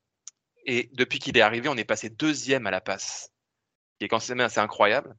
Et 0.64 0.88
depuis 0.94 1.18
qu'il 1.18 1.36
est 1.36 1.42
arrivé, 1.42 1.68
on 1.68 1.76
est 1.76 1.84
passé 1.84 2.08
deuxième 2.08 2.68
à 2.68 2.70
la 2.70 2.80
passe, 2.80 3.32
qui 3.98 4.04
est 4.04 4.08
quand 4.08 4.26
même 4.28 4.40
assez 4.40 4.60
incroyable. 4.60 5.16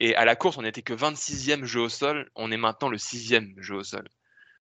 Et 0.00 0.14
à 0.16 0.26
la 0.26 0.36
course, 0.36 0.58
on 0.58 0.62
n'était 0.62 0.82
que 0.82 0.92
26e 0.92 1.64
jeu 1.64 1.80
au 1.80 1.88
sol. 1.88 2.30
On 2.34 2.52
est 2.52 2.58
maintenant 2.58 2.90
le 2.90 2.98
sixième 2.98 3.54
jeu 3.58 3.76
au 3.76 3.82
sol. 3.82 4.06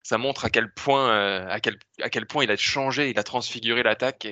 Ça 0.02 0.18
montre 0.18 0.44
à 0.44 0.50
quel 0.50 0.70
point, 0.72 1.10
euh, 1.10 1.48
à 1.48 1.58
quel, 1.60 2.26
point 2.26 2.44
il 2.44 2.50
a 2.50 2.56
changé, 2.56 3.08
il 3.08 3.18
a 3.18 3.22
transfiguré 3.22 3.82
l'attaque 3.82 4.26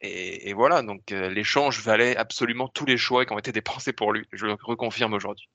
et, 0.00 0.52
voilà. 0.52 0.82
Donc 0.82 1.12
euh, 1.12 1.28
l'échange 1.28 1.80
valait 1.82 2.16
absolument 2.16 2.68
tous 2.68 2.86
les 2.86 2.96
choix 2.96 3.26
qui 3.26 3.32
ont 3.32 3.38
été 3.38 3.52
dépensés 3.52 3.92
pour 3.92 4.12
lui. 4.12 4.26
Je 4.32 4.46
le 4.46 4.56
reconfirme 4.62 5.14
aujourd'hui. 5.14 5.48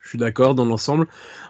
Je 0.00 0.08
suis 0.08 0.18
d'accord 0.18 0.54
dans 0.54 0.64
l'ensemble. 0.64 1.06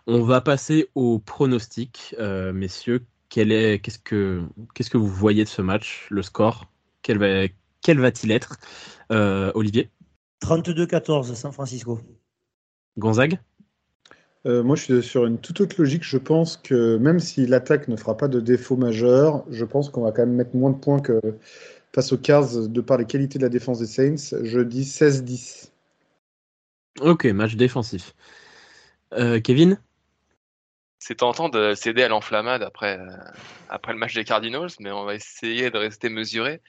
On 0.07 0.23
va 0.23 0.41
passer 0.41 0.91
au 0.95 1.19
pronostic, 1.19 2.15
euh, 2.19 2.53
messieurs. 2.53 3.07
Quel 3.29 3.53
est, 3.53 3.79
qu'est-ce 3.79 3.99
que, 3.99 4.43
qu'est-ce 4.75 4.91
que 4.91 4.99
vous 4.99 5.09
voyez 5.09 5.45
de 5.45 5.49
ce 5.49 5.63
match, 5.63 6.09
le 6.11 6.23
score 6.23 6.69
Quel 7.03 7.19
va, 7.19 7.47
quel 7.81 8.01
va-t-il 8.01 8.33
être, 8.33 8.57
euh, 9.13 9.53
Olivier? 9.55 9.89
32-14 10.43 11.33
San 11.35 11.53
Francisco. 11.53 12.01
Gonzague? 12.99 13.39
Euh, 14.47 14.63
Moi, 14.63 14.75
je 14.75 14.83
suis 14.83 15.03
sur 15.03 15.27
une 15.27 15.39
toute 15.39 15.61
autre 15.61 15.77
logique. 15.79 16.03
Je 16.03 16.19
pense 16.19 16.57
que 16.57 16.97
même 16.97 17.21
si 17.21 17.47
l'attaque 17.47 17.89
ne 17.89 17.97
fera 17.97 18.17
pas 18.17 18.27
de 18.27 18.41
défaut 18.41 18.77
majeur, 18.77 19.45
je 19.51 19.65
pense 19.65 19.91
qu'on 19.91 20.03
va 20.03 20.13
quand 20.13 20.27
même 20.27 20.35
mettre 20.35 20.57
moins 20.57 20.71
de 20.71 20.79
points 20.79 21.01
que 21.01 21.21
face 21.95 22.13
aux 22.13 22.19
Cars 22.19 22.69
de 22.69 22.81
par 22.81 22.99
les 22.99 23.05
qualités 23.05 23.39
de 23.39 23.45
la 23.45 23.49
défense 23.49 23.79
des 23.79 23.87
Saints. 23.87 24.37
Je 24.43 24.61
dis 24.61 24.85
16-10. 24.85 25.71
Ok, 27.01 27.27
match 27.27 27.55
défensif. 27.55 28.15
Euh, 29.13 29.41
Kevin? 29.41 29.81
C'est 30.99 31.17
tentant 31.17 31.49
de 31.49 31.75
céder 31.75 32.03
à 32.03 32.09
l'enflammade 32.09 32.63
après, 32.63 32.99
euh, 32.99 33.07
après 33.69 33.93
le 33.93 33.99
match 33.99 34.15
des 34.15 34.25
Cardinals, 34.25 34.71
mais 34.81 34.91
on 34.91 35.05
va 35.05 35.15
essayer 35.15 35.71
de 35.71 35.79
rester 35.79 36.09
mesuré. 36.09 36.61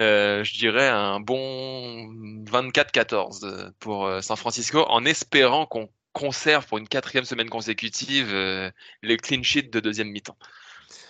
Euh, 0.00 0.44
je 0.44 0.56
dirais 0.56 0.88
un 0.88 1.18
bon 1.18 2.06
24-14 2.44 3.72
pour 3.80 4.06
euh, 4.06 4.20
San 4.20 4.36
Francisco, 4.36 4.84
en 4.88 5.04
espérant 5.04 5.66
qu'on 5.66 5.88
conserve 6.12 6.66
pour 6.66 6.78
une 6.78 6.86
quatrième 6.86 7.24
semaine 7.24 7.48
consécutive 7.48 8.28
euh, 8.32 8.70
les 9.02 9.16
clean 9.16 9.42
sheets 9.42 9.70
de 9.70 9.80
deuxième 9.80 10.08
mi-temps. 10.08 10.36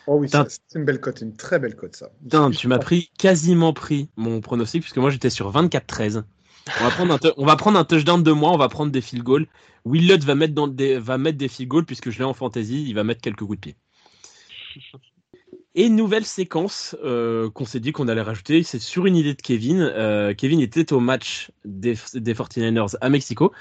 Oh 0.06 0.16
oui, 0.16 0.28
c'est 0.30 0.58
une 0.74 0.86
belle 0.86 1.00
cote, 1.00 1.20
une 1.20 1.36
très 1.36 1.58
belle 1.58 1.76
cote 1.76 1.96
ça. 1.96 2.10
Tu 2.56 2.66
m'as 2.66 2.78
pris 2.78 3.10
quasiment 3.18 3.74
pris 3.74 4.08
mon 4.16 4.40
pronostic 4.40 4.82
puisque 4.82 4.96
moi 4.96 5.10
j'étais 5.10 5.30
sur 5.30 5.52
24-13. 5.52 6.24
On 6.80 6.84
va, 6.84 6.90
prendre 6.90 7.14
un 7.14 7.32
on 7.36 7.44
va 7.44 7.56
prendre 7.56 7.78
un 7.78 7.84
touchdown 7.84 8.22
de 8.22 8.32
moi, 8.32 8.50
on 8.50 8.58
va 8.58 8.68
prendre 8.68 8.90
des 8.90 9.00
field 9.02 9.22
goals. 9.22 9.46
Willot 9.89 10.18
va 10.18 10.34
mettre, 10.34 10.68
des, 10.68 10.99
va 10.99 11.18
mettre 11.18 11.39
des 11.39 11.49
goals 11.66 11.86
puisque 11.86 12.11
je 12.11 12.18
l'ai 12.18 12.24
en 12.24 12.34
fantasy, 12.34 12.84
il 12.86 12.95
va 12.95 13.05
mettre 13.05 13.20
quelques 13.20 13.45
coups 13.45 13.57
de 13.57 13.61
pied. 13.61 13.76
Et 15.74 15.89
nouvelle 15.91 16.24
séquence 16.24 16.97
euh, 17.05 17.51
qu'on 17.51 17.64
s'est 17.64 17.78
dit 17.78 17.93
qu'on 17.93 18.09
allait 18.09 18.22
rajouter, 18.22 18.64
c'est 18.64 18.80
sur 18.80 19.07
une 19.07 19.14
idée 19.14 19.34
de 19.34 19.41
Kevin. 19.41 19.80
Euh, 19.80 20.34
Kevin 20.34 20.61
était 20.61 20.93
au 20.93 20.99
match 20.99 21.53
des, 21.64 21.95
des 22.14 22.34
49ers 22.34 22.97
à 23.01 23.09
Mexico. 23.09 23.53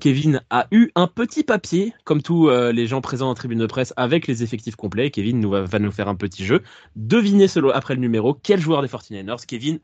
Kevin 0.00 0.40
a 0.50 0.68
eu 0.70 0.92
un 0.94 1.08
petit 1.08 1.42
papier, 1.42 1.92
comme 2.04 2.22
tous 2.22 2.48
euh, 2.48 2.70
les 2.70 2.86
gens 2.86 3.00
présents 3.00 3.28
en 3.28 3.34
tribune 3.34 3.58
de 3.58 3.66
presse, 3.66 3.92
avec 3.96 4.28
les 4.28 4.44
effectifs 4.44 4.76
complets. 4.76 5.10
Kevin 5.10 5.44
va, 5.46 5.78
nous 5.80 5.90
faire 5.90 6.06
un 6.08 6.14
petit 6.14 6.44
jeu. 6.44 6.62
Devinez 6.94 7.48
solo 7.48 7.72
après 7.74 7.94
le 7.94 8.00
numéro 8.00 8.34
quel 8.34 8.60
joueur 8.60 8.80
des 8.80 8.88
49ers. 8.88 9.44
Kevin, 9.44 9.80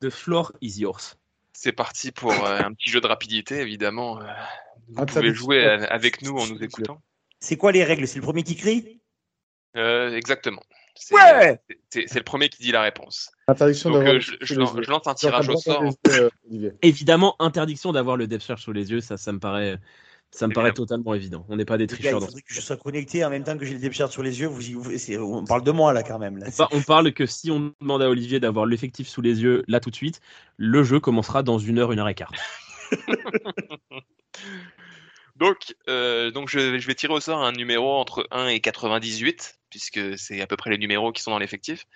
the 0.00 0.08
floor 0.08 0.52
is 0.62 0.80
yours. 0.80 1.18
C'est 1.60 1.72
parti 1.72 2.12
pour 2.12 2.30
euh, 2.30 2.60
un 2.60 2.72
petit 2.72 2.88
jeu 2.88 3.00
de 3.00 3.08
rapidité, 3.08 3.58
évidemment. 3.58 4.20
Vous 4.90 5.04
pouvez 5.04 5.34
jouer 5.34 5.64
avec 5.66 6.22
nous 6.22 6.38
en 6.38 6.46
nous 6.46 6.62
écoutant. 6.62 7.02
C'est 7.40 7.56
quoi 7.56 7.72
les 7.72 7.82
règles? 7.82 8.06
C'est 8.06 8.20
le 8.20 8.22
premier 8.22 8.44
qui 8.44 8.54
crie? 8.54 9.00
Euh, 9.76 10.14
Exactement. 10.14 10.62
C'est 10.94 11.16
ouais 11.16 11.60
le 11.94 12.22
premier 12.22 12.48
qui 12.48 12.62
dit 12.62 12.70
la 12.70 12.82
réponse. 12.82 13.32
Interdiction 13.48 13.90
Donc, 13.90 14.06
euh, 14.06 14.20
je, 14.20 14.36
je, 14.40 14.54
lance, 14.54 14.72
je, 14.80 14.88
lance 14.88 15.08
un 15.08 15.14
tirage 15.14 15.48
au 15.48 15.56
sort. 15.56 15.82
Euh, 16.06 16.30
Évidemment, 16.80 17.34
interdiction 17.40 17.90
d'avoir 17.90 18.16
le 18.16 18.28
depth 18.28 18.42
search 18.42 18.62
sous 18.62 18.72
les 18.72 18.92
yeux, 18.92 19.00
ça, 19.00 19.16
ça 19.16 19.32
me 19.32 19.40
paraît, 19.40 19.78
ça 20.30 20.46
me 20.46 20.52
paraît 20.52 20.72
totalement 20.72 21.14
évident. 21.14 21.46
On 21.48 21.56
n'est 21.56 21.64
pas 21.64 21.78
des 21.78 21.86
tricheurs. 21.86 22.20
il 22.20 22.26
faudrait 22.26 22.42
que 22.42 22.52
je 22.52 22.60
sois 22.60 22.76
connecté 22.76 23.24
en 23.24 23.30
même 23.30 23.44
temps 23.44 23.56
que 23.56 23.64
j'ai 23.64 23.72
le 23.72 23.80
depth 23.80 23.94
chart 23.94 24.12
sur 24.12 24.22
les 24.22 24.40
yeux. 24.40 24.46
Vous, 24.46 24.80
vous, 24.80 24.92
on 25.22 25.44
parle 25.44 25.62
de 25.62 25.70
moi 25.70 25.92
là 25.92 26.02
quand 26.02 26.18
même. 26.18 26.36
Là. 26.38 26.48
On, 26.70 26.82
parle 26.82 27.12
que 27.12 27.24
si 27.24 27.50
on 27.50 27.72
demande 27.80 28.02
à 28.02 28.10
Olivier 28.10 28.38
d'avoir 28.38 28.66
l'effectif 28.66 29.08
sous 29.08 29.22
les 29.22 29.42
yeux 29.42 29.64
là 29.68 29.80
tout 29.80 29.90
de 29.90 29.96
suite, 29.96 30.20
le 30.56 30.84
jeu 30.84 31.00
commencera 31.00 31.42
dans 31.42 31.58
une 31.58 31.78
heure, 31.78 31.92
une 31.92 31.98
heure 31.98 32.08
et 32.08 32.14
quart. 32.14 32.32
donc, 35.36 35.74
euh, 35.88 36.30
donc 36.30 36.50
je, 36.50 36.78
je, 36.78 36.86
vais 36.86 36.94
tirer 36.94 37.14
au 37.14 37.20
sort 37.20 37.42
un 37.42 37.52
numéro 37.52 37.96
entre 37.96 38.28
1 38.30 38.48
et 38.48 38.60
98, 38.60 39.58
puisque 39.70 40.18
c'est 40.18 40.42
à 40.42 40.46
peu 40.46 40.56
près 40.56 40.70
les 40.70 40.78
numéros 40.78 41.12
qui 41.12 41.22
sont 41.22 41.30
dans 41.30 41.38
l'effectif. 41.38 41.86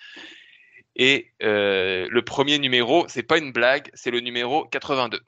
Et 0.95 1.31
euh, 1.41 2.07
le 2.09 2.21
premier 2.23 2.59
numéro, 2.59 3.05
c'est 3.07 3.23
pas 3.23 3.37
une 3.37 3.51
blague, 3.51 3.89
c'est 3.93 4.11
le 4.11 4.19
numéro 4.19 4.65
82. 4.65 5.19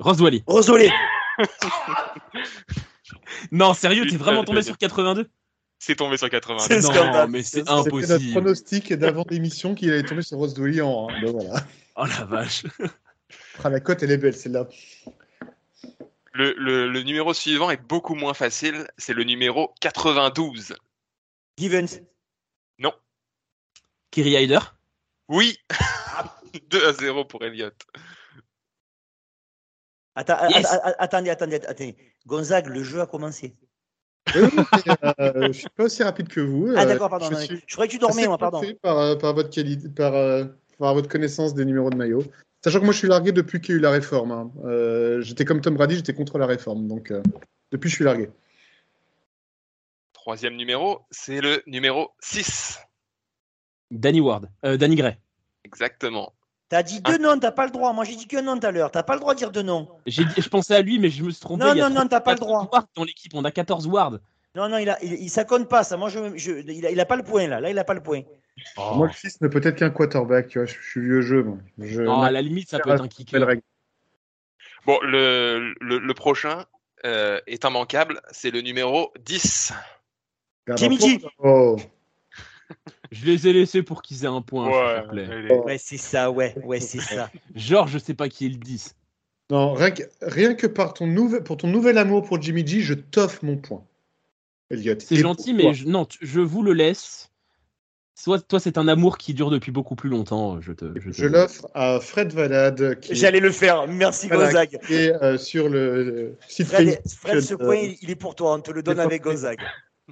Roswally. 0.00 0.42
Roswally. 0.46 0.90
non, 3.52 3.74
sérieux, 3.74 4.06
t'es 4.06 4.16
vraiment 4.16 4.44
tombé 4.44 4.62
sur 4.62 4.78
82 4.78 5.28
C'est 5.78 5.96
tombé 5.96 6.16
sur 6.16 6.30
82. 6.30 6.80
Non, 6.80 7.28
mais 7.28 7.42
c'est 7.42 7.68
impossible. 7.68 8.02
C'était 8.02 8.12
notre 8.12 8.30
pronostic 8.30 8.92
d'avant 8.92 9.24
l'émission 9.28 9.74
qu'il 9.74 9.92
allait 9.92 10.02
tomber 10.02 10.22
sur 10.22 10.38
Roswally 10.38 10.80
en. 10.80 11.08
Ben 11.08 11.30
voilà. 11.30 11.64
Oh 11.96 12.06
la 12.06 12.24
vache. 12.24 12.64
Ah, 13.62 13.70
la 13.70 13.80
cote, 13.80 14.02
elle 14.02 14.10
est 14.10 14.18
belle, 14.18 14.34
celle-là. 14.34 14.68
Le, 16.32 16.54
le, 16.58 16.88
le, 16.88 17.02
numéro 17.02 17.32
suivant 17.32 17.70
est 17.70 17.80
beaucoup 17.80 18.16
moins 18.16 18.34
facile. 18.34 18.88
C'est 18.98 19.14
le 19.14 19.22
numéro 19.22 19.72
92. 19.80 20.74
Givens. 21.56 22.00
Non. 22.78 22.92
Kiri 24.10 24.30
Hyder? 24.30 24.58
Oui. 25.28 25.58
2 26.70 26.86
à 26.86 26.92
0 26.92 27.24
pour 27.24 27.44
Elliott. 27.44 27.74
Attends, 30.16 30.48
yes. 30.48 30.66
attendez, 30.98 31.30
attendez, 31.30 31.56
attendez. 31.56 31.96
Gonzague, 32.26 32.68
le 32.68 32.82
jeu 32.82 33.00
a 33.00 33.06
commencé. 33.06 33.56
Oui, 34.34 34.42
euh, 35.20 35.48
je 35.48 35.52
suis 35.52 35.68
pas 35.76 35.84
aussi 35.84 36.02
rapide 36.02 36.28
que 36.28 36.40
vous. 36.40 36.72
Ah 36.76 36.86
d'accord, 36.86 37.10
pardon. 37.10 37.28
Je, 37.30 37.36
suis, 37.36 37.62
je 37.66 37.74
croyais 37.74 37.88
que 37.88 37.94
tu 37.94 37.98
dormais, 37.98 38.26
moi, 38.26 38.38
pardon. 38.38 38.62
Par, 38.80 39.18
par, 39.18 39.34
votre 39.34 39.50
qualité, 39.50 39.88
par, 39.88 40.14
euh, 40.14 40.44
par 40.78 40.94
votre 40.94 41.08
connaissance 41.08 41.54
des 41.54 41.64
numéros 41.64 41.90
de 41.90 41.96
maillot. 41.96 42.22
Sachant 42.64 42.80
que 42.80 42.84
moi, 42.84 42.94
je 42.94 42.98
suis 42.98 43.08
largué 43.08 43.30
depuis 43.30 43.60
qu'il 43.60 43.74
y 43.74 43.76
a 43.76 43.78
eu 43.78 43.82
la 43.82 43.90
réforme. 43.90 44.32
Hein. 44.32 44.50
Euh, 44.64 45.20
j'étais 45.20 45.44
comme 45.44 45.60
Tom 45.60 45.74
Brady, 45.74 45.96
j'étais 45.96 46.14
contre 46.14 46.38
la 46.38 46.46
réforme. 46.46 46.88
Donc, 46.88 47.10
euh, 47.10 47.22
depuis, 47.72 47.90
je 47.90 47.96
suis 47.96 48.04
largué. 48.04 48.30
Troisième 50.14 50.56
numéro, 50.56 51.02
c'est 51.10 51.42
le 51.42 51.62
numéro 51.66 52.12
6. 52.20 52.78
Danny 53.90 54.20
Ward. 54.20 54.48
Euh, 54.64 54.78
Danny 54.78 54.96
Gray. 54.96 55.18
Exactement. 55.64 56.32
T'as 56.74 56.82
dit 56.82 57.00
deux 57.00 57.18
noms, 57.18 57.38
t'as 57.38 57.52
pas 57.52 57.66
le 57.66 57.70
droit. 57.70 57.92
Moi, 57.92 58.02
j'ai 58.02 58.16
dit 58.16 58.26
qu'un 58.26 58.42
nom 58.42 58.58
tout 58.58 58.66
à 58.66 58.72
l'heure. 58.72 58.90
T'as 58.90 59.04
pas 59.04 59.14
le 59.14 59.20
droit 59.20 59.34
de 59.34 59.38
dire 59.38 59.52
deux 59.52 59.62
noms. 59.62 59.86
J'ai 60.06 60.24
dit, 60.24 60.42
je 60.42 60.48
pensais 60.48 60.74
à 60.74 60.82
lui, 60.82 60.98
mais 60.98 61.08
je 61.08 61.22
me 61.22 61.30
suis 61.30 61.38
trompé. 61.38 61.62
Non, 61.62 61.72
non, 61.72 61.88
non, 61.88 62.08
t'as 62.08 62.18
pas 62.20 62.32
le 62.32 62.40
droit. 62.40 62.68
Dans 62.96 63.04
l'équipe, 63.04 63.30
on 63.32 63.44
a 63.44 63.52
14 63.52 63.86
Ward. 63.86 64.20
Non, 64.56 64.68
non, 64.68 64.78
il 64.78 64.90
a, 64.90 64.98
il, 65.00 65.12
il, 65.12 65.30
ça 65.30 65.44
compte 65.44 65.68
pas, 65.68 65.84
ça. 65.84 65.96
Moi, 65.96 66.08
je, 66.08 66.36
je, 66.36 66.50
il, 66.50 66.84
a, 66.84 66.90
il 66.90 66.98
a 66.98 67.06
pas 67.06 67.14
le 67.14 67.22
point, 67.22 67.46
là. 67.46 67.60
Là, 67.60 67.70
il 67.70 67.78
a 67.78 67.84
pas 67.84 67.94
le 67.94 68.02
point. 68.02 68.22
Oh. 68.76 68.94
Moi, 68.96 69.06
le 69.06 69.12
6 69.12 69.40
n'est 69.40 69.48
peut-être 69.48 69.76
qu'un 69.76 69.90
quarterback, 69.90 70.48
tu 70.48 70.58
vois. 70.58 70.66
Je, 70.66 70.74
je 70.74 70.90
suis 70.90 71.00
vieux 71.00 71.20
jeu, 71.20 71.44
moi. 71.44 71.58
Je, 71.78 72.02
oh, 72.02 72.10
à 72.10 72.32
la 72.32 72.42
limite, 72.42 72.68
ça 72.68 72.80
peut 72.80 72.90
être 72.90 73.04
un 73.04 73.06
kicker. 73.06 73.38
Bon, 74.84 74.98
le, 75.04 75.74
le, 75.80 75.98
le 76.00 76.14
prochain 76.14 76.64
euh, 77.06 77.38
est 77.46 77.62
immanquable. 77.62 78.20
C'est 78.32 78.50
le 78.50 78.62
numéro 78.62 79.12
10. 79.24 79.72
Jimmy 80.74 80.98
G. 80.98 81.20
Oh. 81.38 81.76
Je 83.10 83.26
les 83.26 83.48
ai 83.48 83.52
laissés 83.52 83.82
pour 83.82 84.02
qu'ils 84.02 84.24
aient 84.24 84.28
un 84.28 84.42
point, 84.42 84.68
ouais, 84.68 84.94
s'il 84.94 85.02
te 85.02 85.08
plaît. 85.10 85.54
Ouais, 85.54 85.64
ouais 85.64 85.78
c'est 85.78 85.96
ça, 85.96 86.30
ouais, 86.30 86.54
ouais, 86.64 86.80
c'est 86.80 87.00
ça. 87.00 87.30
Genre, 87.54 87.86
je 87.86 87.98
sais 87.98 88.14
pas 88.14 88.28
qui 88.28 88.46
est 88.46 88.48
le 88.48 88.56
10. 88.56 88.96
Non, 89.50 89.74
rien 89.74 89.90
que, 89.90 90.02
rien 90.22 90.54
que 90.54 90.66
par 90.66 90.94
ton 90.94 91.06
nouvel, 91.06 91.42
pour 91.42 91.58
ton 91.58 91.68
nouvel 91.68 91.98
amour 91.98 92.24
pour 92.24 92.40
Jimmy 92.40 92.66
G, 92.66 92.80
je 92.80 92.94
t'offre 92.94 93.44
mon 93.44 93.56
point. 93.56 93.84
Elliot. 94.70 94.94
C'est 94.98 95.16
gentil, 95.16 95.52
mais 95.52 95.74
je, 95.74 95.86
non, 95.86 96.06
je 96.20 96.40
vous 96.40 96.62
le 96.62 96.72
laisse. 96.72 97.30
Soit 98.16 98.46
toi, 98.46 98.60
c'est 98.60 98.78
un 98.78 98.86
amour 98.86 99.18
qui 99.18 99.34
dure 99.34 99.50
depuis 99.50 99.72
beaucoup 99.72 99.96
plus 99.96 100.08
longtemps. 100.08 100.60
Je 100.60 100.72
te. 100.72 100.86
Je, 100.98 101.10
je 101.10 101.26
l'offre 101.26 101.66
à 101.74 101.98
Fred 102.00 102.32
Valade. 102.32 102.98
J'allais 103.10 103.40
le 103.40 103.50
faire. 103.50 103.86
Merci 103.88 104.28
Gonzague. 104.28 104.78
Et 104.88 105.12
euh, 105.12 105.36
sur 105.36 105.68
le 105.68 106.36
site 106.48 106.68
Fred, 106.68 107.00
Fred 107.06 107.40
ce 107.40 107.54
point, 107.54 107.84
euh, 107.84 107.92
il 108.00 108.10
est 108.10 108.16
pour 108.16 108.34
toi. 108.34 108.54
On 108.54 108.60
te 108.60 108.70
le 108.70 108.82
donne 108.82 109.00
avec 109.00 109.22
Gonzague. 109.22 109.60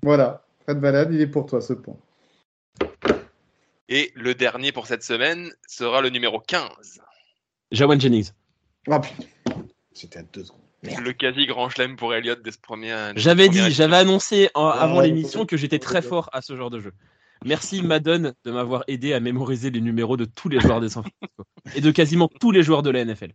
Voilà, 0.03 0.45
Fred 0.65 0.79
Valade, 0.79 1.13
il 1.13 1.21
est 1.21 1.27
pour 1.29 1.47
toi 1.47 1.61
ce 1.61 1.75
point. 1.75 1.97
Et 3.89 4.13
le 4.15 4.35
dernier 4.35 4.73
pour 4.73 4.87
cette 4.87 5.03
semaine 5.03 5.53
sera 5.67 6.01
le 6.01 6.09
numéro 6.09 6.41
15. 6.41 7.01
Jawan 7.73 8.01
Jennings. 8.01 8.31
Putain, 8.85 9.01
c'était 9.93 10.21
à 10.21 10.23
deux 10.23 10.45
secondes. 10.45 10.61
Merde. 10.83 11.05
Le 11.05 11.13
quasi 11.13 11.47
grand 11.47 11.69
chelem 11.69 11.97
pour 11.97 12.13
Elliott 12.13 12.43
de 12.43 12.51
ce 12.51 12.59
premier. 12.59 13.13
J'avais 13.15 13.49
dit, 13.49 13.71
j'avais 13.71 13.97
annoncé 13.97 14.51
en, 14.55 14.67
avant 14.67 14.99
ouais, 14.99 15.07
l'émission 15.07 15.47
que 15.47 15.57
j'étais 15.57 15.79
très 15.79 16.03
fort 16.03 16.29
à 16.33 16.43
ce 16.43 16.57
genre 16.57 16.71
de 16.71 16.81
jeu. 16.81 16.93
Merci 17.45 17.83
Madden 17.83 18.35
de 18.45 18.51
m'avoir 18.51 18.85
aidé 18.89 19.13
à 19.13 19.21
mémoriser 19.21 19.71
les 19.71 19.81
numéros 19.81 20.17
de 20.17 20.25
tous 20.25 20.49
les 20.49 20.61
joueurs 20.61 20.81
des 20.81 20.89
San 20.89 21.03
Francisco 21.03 21.45
et 21.77 21.81
de 21.81 21.91
quasiment 21.91 22.29
tous 22.41 22.51
les 22.51 22.63
joueurs 22.63 22.83
de 22.83 22.91
la 22.91 23.05
NFL. 23.05 23.33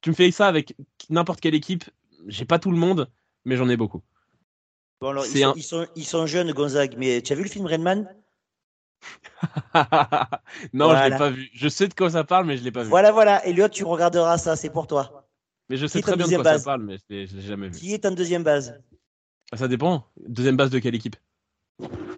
Tu 0.00 0.10
me 0.10 0.14
fais 0.14 0.30
ça 0.30 0.48
avec 0.48 0.74
n'importe 1.08 1.40
quelle 1.40 1.54
équipe, 1.54 1.84
j'ai 2.26 2.44
pas 2.44 2.58
tout 2.58 2.70
le 2.70 2.78
monde, 2.78 3.10
mais 3.44 3.56
j'en 3.56 3.68
ai 3.68 3.76
beaucoup. 3.76 4.02
Bon 5.00 5.08
alors, 5.10 5.24
ils 5.26 5.38
sont, 5.38 5.48
un... 5.48 5.52
ils, 5.56 5.62
sont, 5.62 5.86
ils, 5.96 6.04
sont, 6.04 6.26
jeunes, 6.26 6.52
Gonzague, 6.52 6.94
mais 6.98 7.22
tu 7.22 7.32
as 7.32 7.36
vu 7.36 7.42
le 7.42 7.48
film 7.48 7.66
Redman? 7.66 8.06
non, 10.72 10.86
Voilà. 10.86 11.06
je 11.06 11.12
l'ai 11.12 11.18
pas 11.18 11.30
vu. 11.30 11.50
Je 11.54 11.68
sais 11.68 11.88
de 11.88 11.94
quoi 11.94 12.10
ça 12.10 12.24
parle, 12.24 12.46
mais 12.46 12.56
je 12.56 12.62
l'ai 12.64 12.72
pas 12.72 12.82
vu. 12.82 12.88
Voilà, 12.90 13.12
voilà. 13.12 13.44
Elliot, 13.46 13.68
tu 13.68 13.84
regarderas 13.84 14.38
ça, 14.38 14.56
c'est 14.56 14.70
pour 14.70 14.86
toi. 14.86 15.26
Mais 15.68 15.76
je 15.76 15.86
sais 15.86 16.00
très 16.02 16.16
bien 16.16 16.26
de 16.26 16.34
quoi 16.34 16.42
base 16.44 16.62
ça 16.62 16.64
parle, 16.70 16.82
mais 16.82 16.96
je 17.08 17.36
l'ai 17.36 17.42
jamais 17.42 17.68
vu. 17.68 17.78
Qui 17.78 17.94
est 17.94 18.04
en 18.04 18.10
deuxième 18.10 18.42
base 18.42 18.80
Ah, 19.52 19.56
Ça 19.56 19.68
dépend. 19.68 20.04
Deuxième 20.26 20.56
base 20.56 20.70
de 20.70 20.78
quelle 20.78 20.94
équipe? 20.94 21.16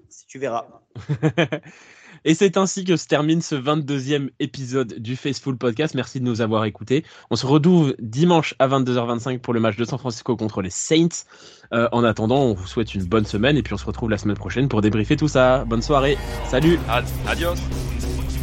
Si 0.08 0.26
tu 0.26 0.38
verras. 0.38 0.66
Et 2.24 2.34
c'est 2.34 2.56
ainsi 2.56 2.84
que 2.84 2.96
se 2.96 3.06
termine 3.06 3.42
ce 3.42 3.54
22e 3.54 4.30
épisode 4.40 4.94
du 4.98 5.16
Faceful 5.16 5.56
Podcast. 5.56 5.94
Merci 5.94 6.20
de 6.20 6.24
nous 6.24 6.40
avoir 6.40 6.64
écoutés. 6.64 7.04
On 7.30 7.36
se 7.36 7.46
retrouve 7.46 7.94
dimanche 7.98 8.54
à 8.58 8.68
22h25 8.68 9.38
pour 9.38 9.54
le 9.54 9.60
match 9.60 9.76
de 9.76 9.84
San 9.84 9.98
Francisco 9.98 10.36
contre 10.36 10.62
les 10.62 10.70
Saints. 10.70 11.24
Euh, 11.72 11.88
en 11.92 12.04
attendant, 12.04 12.42
on 12.42 12.54
vous 12.54 12.66
souhaite 12.66 12.94
une 12.94 13.04
bonne 13.04 13.24
semaine 13.26 13.56
et 13.56 13.62
puis 13.62 13.74
on 13.74 13.78
se 13.78 13.84
retrouve 13.86 14.10
la 14.10 14.18
semaine 14.18 14.36
prochaine 14.36 14.68
pour 14.68 14.80
débriefer 14.82 15.16
tout 15.16 15.28
ça. 15.28 15.64
Bonne 15.64 15.82
soirée. 15.82 16.16
Salut. 16.48 16.78
Ad- 16.88 17.04
Adios. 17.26 17.54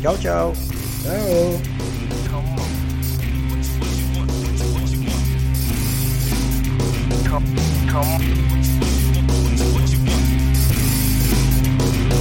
Ciao, 0.01 0.17
ciao. 0.17 0.53
Ciao. 1.03 1.59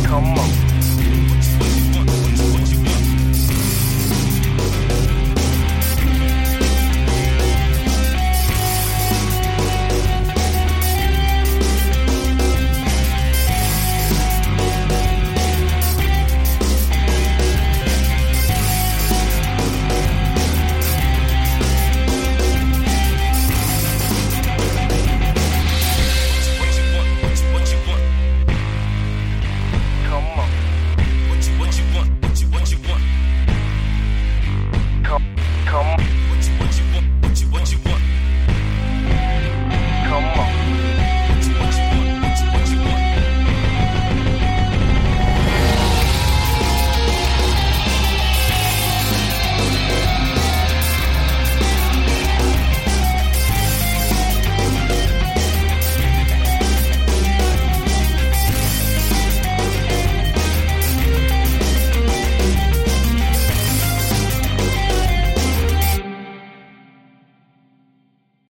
Come 0.05 0.25
on. 0.39 0.68